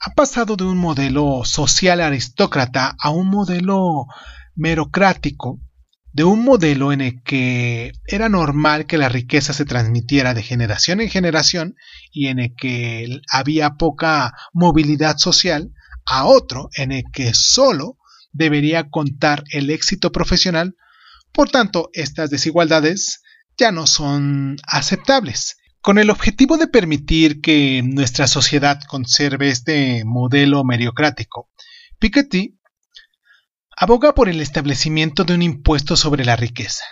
ha 0.00 0.14
pasado 0.14 0.56
de 0.56 0.64
un 0.64 0.78
modelo 0.78 1.42
social 1.44 2.00
aristócrata 2.00 2.96
a 2.98 3.10
un 3.10 3.28
modelo 3.28 4.06
merocrático, 4.54 5.60
de 6.12 6.24
un 6.24 6.42
modelo 6.42 6.92
en 6.92 7.02
el 7.02 7.22
que 7.22 7.92
era 8.06 8.28
normal 8.28 8.86
que 8.86 8.98
la 8.98 9.10
riqueza 9.10 9.52
se 9.52 9.66
transmitiera 9.66 10.34
de 10.34 10.42
generación 10.42 11.00
en 11.00 11.10
generación 11.10 11.76
y 12.10 12.28
en 12.28 12.38
el 12.40 12.54
que 12.56 13.20
había 13.30 13.74
poca 13.74 14.32
movilidad 14.52 15.18
social, 15.18 15.70
a 16.06 16.24
otro 16.24 16.70
en 16.74 16.92
el 16.92 17.04
que 17.12 17.34
solo 17.34 17.98
debería 18.32 18.88
contar 18.90 19.44
el 19.52 19.70
éxito 19.70 20.12
profesional, 20.12 20.76
por 21.32 21.50
tanto, 21.50 21.90
estas 21.92 22.30
desigualdades 22.30 23.22
ya 23.56 23.72
no 23.72 23.86
son 23.86 24.56
aceptables. 24.66 25.56
Con 25.80 25.98
el 25.98 26.10
objetivo 26.10 26.56
de 26.58 26.66
permitir 26.66 27.40
que 27.40 27.82
nuestra 27.82 28.26
sociedad 28.26 28.80
conserve 28.86 29.48
este 29.48 30.04
modelo 30.04 30.64
mediocrático, 30.64 31.48
Piketty 31.98 32.58
aboga 33.76 34.14
por 34.14 34.28
el 34.28 34.40
establecimiento 34.40 35.24
de 35.24 35.34
un 35.34 35.42
impuesto 35.42 35.96
sobre 35.96 36.24
la 36.24 36.36
riqueza. 36.36 36.84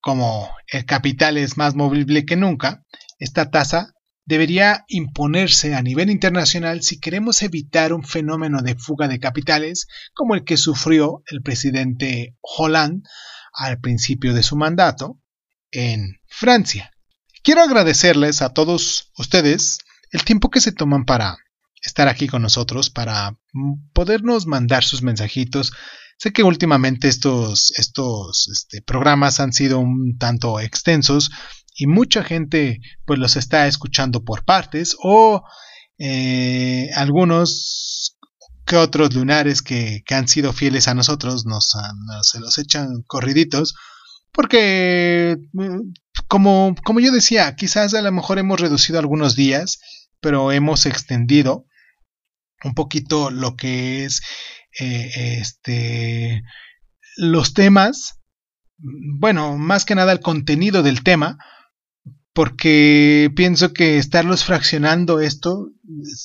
Como 0.00 0.54
el 0.66 0.84
capital 0.84 1.38
es 1.38 1.56
más 1.56 1.74
movible 1.74 2.26
que 2.26 2.36
nunca, 2.36 2.84
esta 3.18 3.50
tasa 3.50 3.94
debería 4.26 4.84
imponerse 4.88 5.74
a 5.74 5.82
nivel 5.82 6.10
internacional 6.10 6.82
si 6.82 6.98
queremos 6.98 7.42
evitar 7.42 7.92
un 7.92 8.02
fenómeno 8.02 8.60
de 8.60 8.74
fuga 8.74 9.08
de 9.08 9.20
capitales 9.20 9.86
como 10.12 10.34
el 10.34 10.44
que 10.44 10.56
sufrió 10.56 11.22
el 11.26 11.42
presidente 11.42 12.36
Hollande 12.40 13.08
al 13.54 13.80
principio 13.80 14.34
de 14.34 14.42
su 14.42 14.56
mandato 14.56 15.20
en 15.70 16.20
Francia. 16.26 16.90
Quiero 17.42 17.62
agradecerles 17.62 18.42
a 18.42 18.52
todos 18.52 19.12
ustedes 19.16 19.78
el 20.10 20.24
tiempo 20.24 20.50
que 20.50 20.60
se 20.60 20.72
toman 20.72 21.04
para 21.04 21.38
estar 21.80 22.08
aquí 22.08 22.26
con 22.26 22.42
nosotros, 22.42 22.90
para 22.90 23.38
podernos 23.92 24.46
mandar 24.46 24.82
sus 24.82 25.02
mensajitos. 25.02 25.72
Sé 26.18 26.32
que 26.32 26.42
últimamente 26.42 27.06
estos, 27.06 27.72
estos 27.78 28.48
este, 28.52 28.82
programas 28.82 29.38
han 29.38 29.52
sido 29.52 29.78
un 29.78 30.16
tanto 30.18 30.58
extensos 30.58 31.30
y 31.76 31.86
mucha 31.86 32.24
gente 32.24 32.80
pues 33.04 33.18
los 33.18 33.36
está 33.36 33.66
escuchando 33.66 34.24
por 34.24 34.44
partes 34.44 34.96
o 35.02 35.42
eh, 35.98 36.88
algunos 36.94 38.16
que 38.64 38.76
otros 38.76 39.14
lunares 39.14 39.62
que, 39.62 40.02
han 40.10 40.26
sido 40.26 40.52
fieles 40.52 40.88
a 40.88 40.94
nosotros 40.94 41.46
nos, 41.46 41.72
se 42.22 42.40
los 42.40 42.58
echan 42.58 43.02
corriditos 43.06 43.76
porque 44.32 45.36
mm, 45.52 45.92
como, 46.28 46.74
como 46.82 47.00
yo 47.00 47.12
decía 47.12 47.54
quizás 47.56 47.94
a 47.94 48.02
lo 48.02 48.10
mejor 48.10 48.38
hemos 48.38 48.58
reducido 48.58 48.98
algunos 48.98 49.36
días 49.36 49.78
pero 50.20 50.52
hemos 50.52 50.86
extendido 50.86 51.66
un 52.64 52.74
poquito 52.74 53.30
lo 53.30 53.54
que 53.54 54.04
es 54.04 54.22
eh, 54.80 55.38
este 55.40 56.42
los 57.16 57.52
temas 57.52 58.18
bueno 58.78 59.58
más 59.58 59.84
que 59.84 59.94
nada 59.94 60.12
el 60.12 60.20
contenido 60.20 60.82
del 60.82 61.02
tema 61.02 61.38
porque 62.36 63.32
pienso 63.34 63.72
que 63.72 63.96
estarlos 63.96 64.44
fraccionando 64.44 65.20
esto 65.20 65.70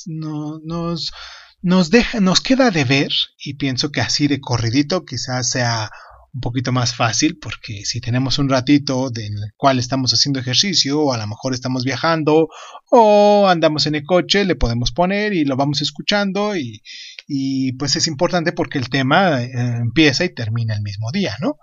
no, 0.07 0.59
nos, 0.62 1.14
nos, 1.62 1.89
deja, 1.89 2.20
nos 2.20 2.41
queda 2.41 2.70
de 2.70 2.84
ver 2.84 3.14
y 3.41 3.53
pienso 3.53 3.93
que 3.93 4.01
así 4.01 4.28
de 4.28 4.41
corridito 4.41 5.05
quizás 5.05 5.49
sea 5.49 5.89
un 6.34 6.41
poquito 6.41 6.74
más 6.74 6.93
fácil 6.93 7.39
porque 7.39 7.86
si 7.86 8.01
tenemos 8.01 8.39
un 8.39 8.49
ratito 8.49 9.09
en 9.16 9.36
el 9.36 9.53
cual 9.55 9.80
estamos 9.80 10.12
haciendo 10.12 10.41
ejercicio 10.41 10.99
o 10.99 11.14
a 11.14 11.18
lo 11.18 11.28
mejor 11.28 11.53
estamos 11.53 11.86
viajando 11.86 12.49
o 12.89 13.47
andamos 13.47 13.86
en 13.86 13.95
el 13.95 14.03
coche 14.03 14.43
le 14.43 14.57
podemos 14.57 14.91
poner 14.91 15.32
y 15.32 15.45
lo 15.45 15.55
vamos 15.55 15.82
escuchando 15.82 16.57
y, 16.57 16.82
y 17.26 17.72
pues 17.74 17.95
es 17.95 18.07
importante 18.07 18.51
porque 18.51 18.80
el 18.80 18.89
tema 18.89 19.41
eh, 19.41 19.49
empieza 19.53 20.26
y 20.26 20.36
termina 20.36 20.76
el 20.76 20.82
mismo 20.82 21.09
día, 21.14 21.38
¿no? 21.39 21.55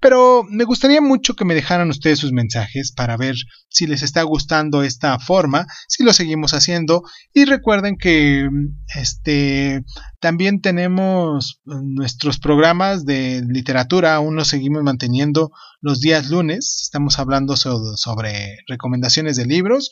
Pero 0.00 0.44
me 0.50 0.64
gustaría 0.64 1.00
mucho 1.00 1.34
que 1.34 1.44
me 1.44 1.54
dejaran 1.54 1.88
ustedes 1.90 2.18
sus 2.18 2.32
mensajes 2.32 2.92
para 2.92 3.16
ver 3.16 3.34
si 3.68 3.86
les 3.86 4.02
está 4.02 4.22
gustando 4.22 4.82
esta 4.82 5.18
forma, 5.18 5.66
si 5.88 6.04
lo 6.04 6.12
seguimos 6.12 6.52
haciendo. 6.52 7.02
Y 7.32 7.44
recuerden 7.44 7.96
que 7.96 8.48
este 8.94 9.82
también 10.20 10.60
tenemos 10.60 11.60
nuestros 11.64 12.38
programas 12.38 13.04
de 13.04 13.42
literatura, 13.48 14.14
aún 14.14 14.36
los 14.36 14.48
seguimos 14.48 14.82
manteniendo 14.82 15.50
los 15.80 16.00
días 16.00 16.30
lunes. 16.30 16.80
Estamos 16.82 17.18
hablando 17.18 17.56
sobre 17.56 18.58
recomendaciones 18.66 19.36
de 19.36 19.46
libros. 19.46 19.90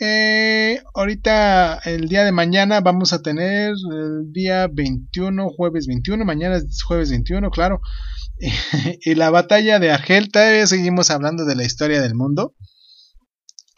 Eh, 0.00 0.82
ahorita 0.94 1.80
el 1.84 2.08
día 2.08 2.24
de 2.24 2.32
mañana 2.32 2.80
vamos 2.80 3.12
a 3.12 3.22
tener 3.22 3.74
el 3.92 4.32
día 4.32 4.66
21, 4.72 5.50
jueves 5.50 5.86
21, 5.86 6.24
mañana 6.24 6.56
es 6.56 6.82
jueves 6.82 7.10
21, 7.10 7.50
claro. 7.50 7.80
y 9.00 9.14
la 9.14 9.30
batalla 9.30 9.78
de 9.78 9.90
Argel, 9.90 10.30
todavía 10.30 10.66
seguimos 10.66 11.10
hablando 11.10 11.44
de 11.44 11.56
la 11.56 11.64
historia 11.64 12.00
del 12.00 12.14
mundo. 12.14 12.54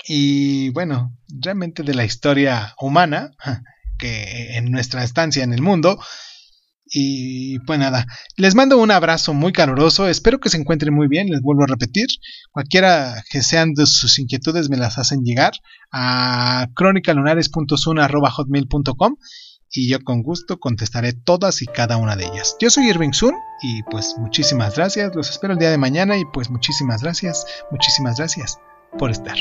Y 0.07 0.71
bueno, 0.71 1.17
realmente 1.29 1.83
de 1.83 1.95
la 1.95 2.05
historia 2.05 2.75
humana, 2.81 3.31
que 3.99 4.57
en 4.57 4.71
nuestra 4.71 5.03
estancia 5.05 5.43
en 5.45 5.53
el 5.53 5.63
mundo. 5.63 5.99
Y 6.97 7.59
pues 7.61 7.79
nada, 7.81 8.07
les 8.37 8.55
mando 8.55 8.79
un 8.79 8.93
abrazo 8.93 9.35
muy 9.35 9.53
caluroso, 9.53 10.07
espero 10.07 10.39
que 10.39 10.49
se 10.49 10.59
encuentren 10.59 10.95
muy 10.95 11.09
bien, 11.09 11.29
les 11.29 11.41
vuelvo 11.41 11.65
a 11.65 11.67
repetir, 11.67 12.07
cualquiera 12.53 13.25
que 13.29 13.43
sean 13.43 13.75
de 13.75 13.85
sus 13.87 14.21
inquietudes 14.21 14.71
me 14.71 14.77
las 14.77 14.97
hacen 14.97 15.25
llegar 15.25 15.55
a 15.91 16.69
cronicalunares.sun.hotmail.com 16.77 19.17
y 19.73 19.89
yo 19.89 19.99
con 20.05 20.23
gusto 20.23 20.61
contestaré 20.61 21.15
todas 21.15 21.63
y 21.63 21.67
cada 21.67 21.97
una 21.97 22.15
de 22.15 22.27
ellas. 22.27 22.55
Yo 22.61 22.71
soy 22.71 22.89
Irving 22.89 23.11
Sun 23.11 23.35
y 23.61 23.83
pues 23.91 24.15
muchísimas 24.17 24.77
gracias, 24.77 25.17
los 25.17 25.31
espero 25.31 25.55
el 25.55 25.59
día 25.59 25.73
de 25.73 25.79
mañana 25.79 26.17
y 26.17 26.23
pues 26.33 26.49
muchísimas 26.49 27.03
gracias, 27.03 27.45
muchísimas 27.73 28.19
gracias 28.19 28.61
por 28.97 29.11
estar. 29.11 29.35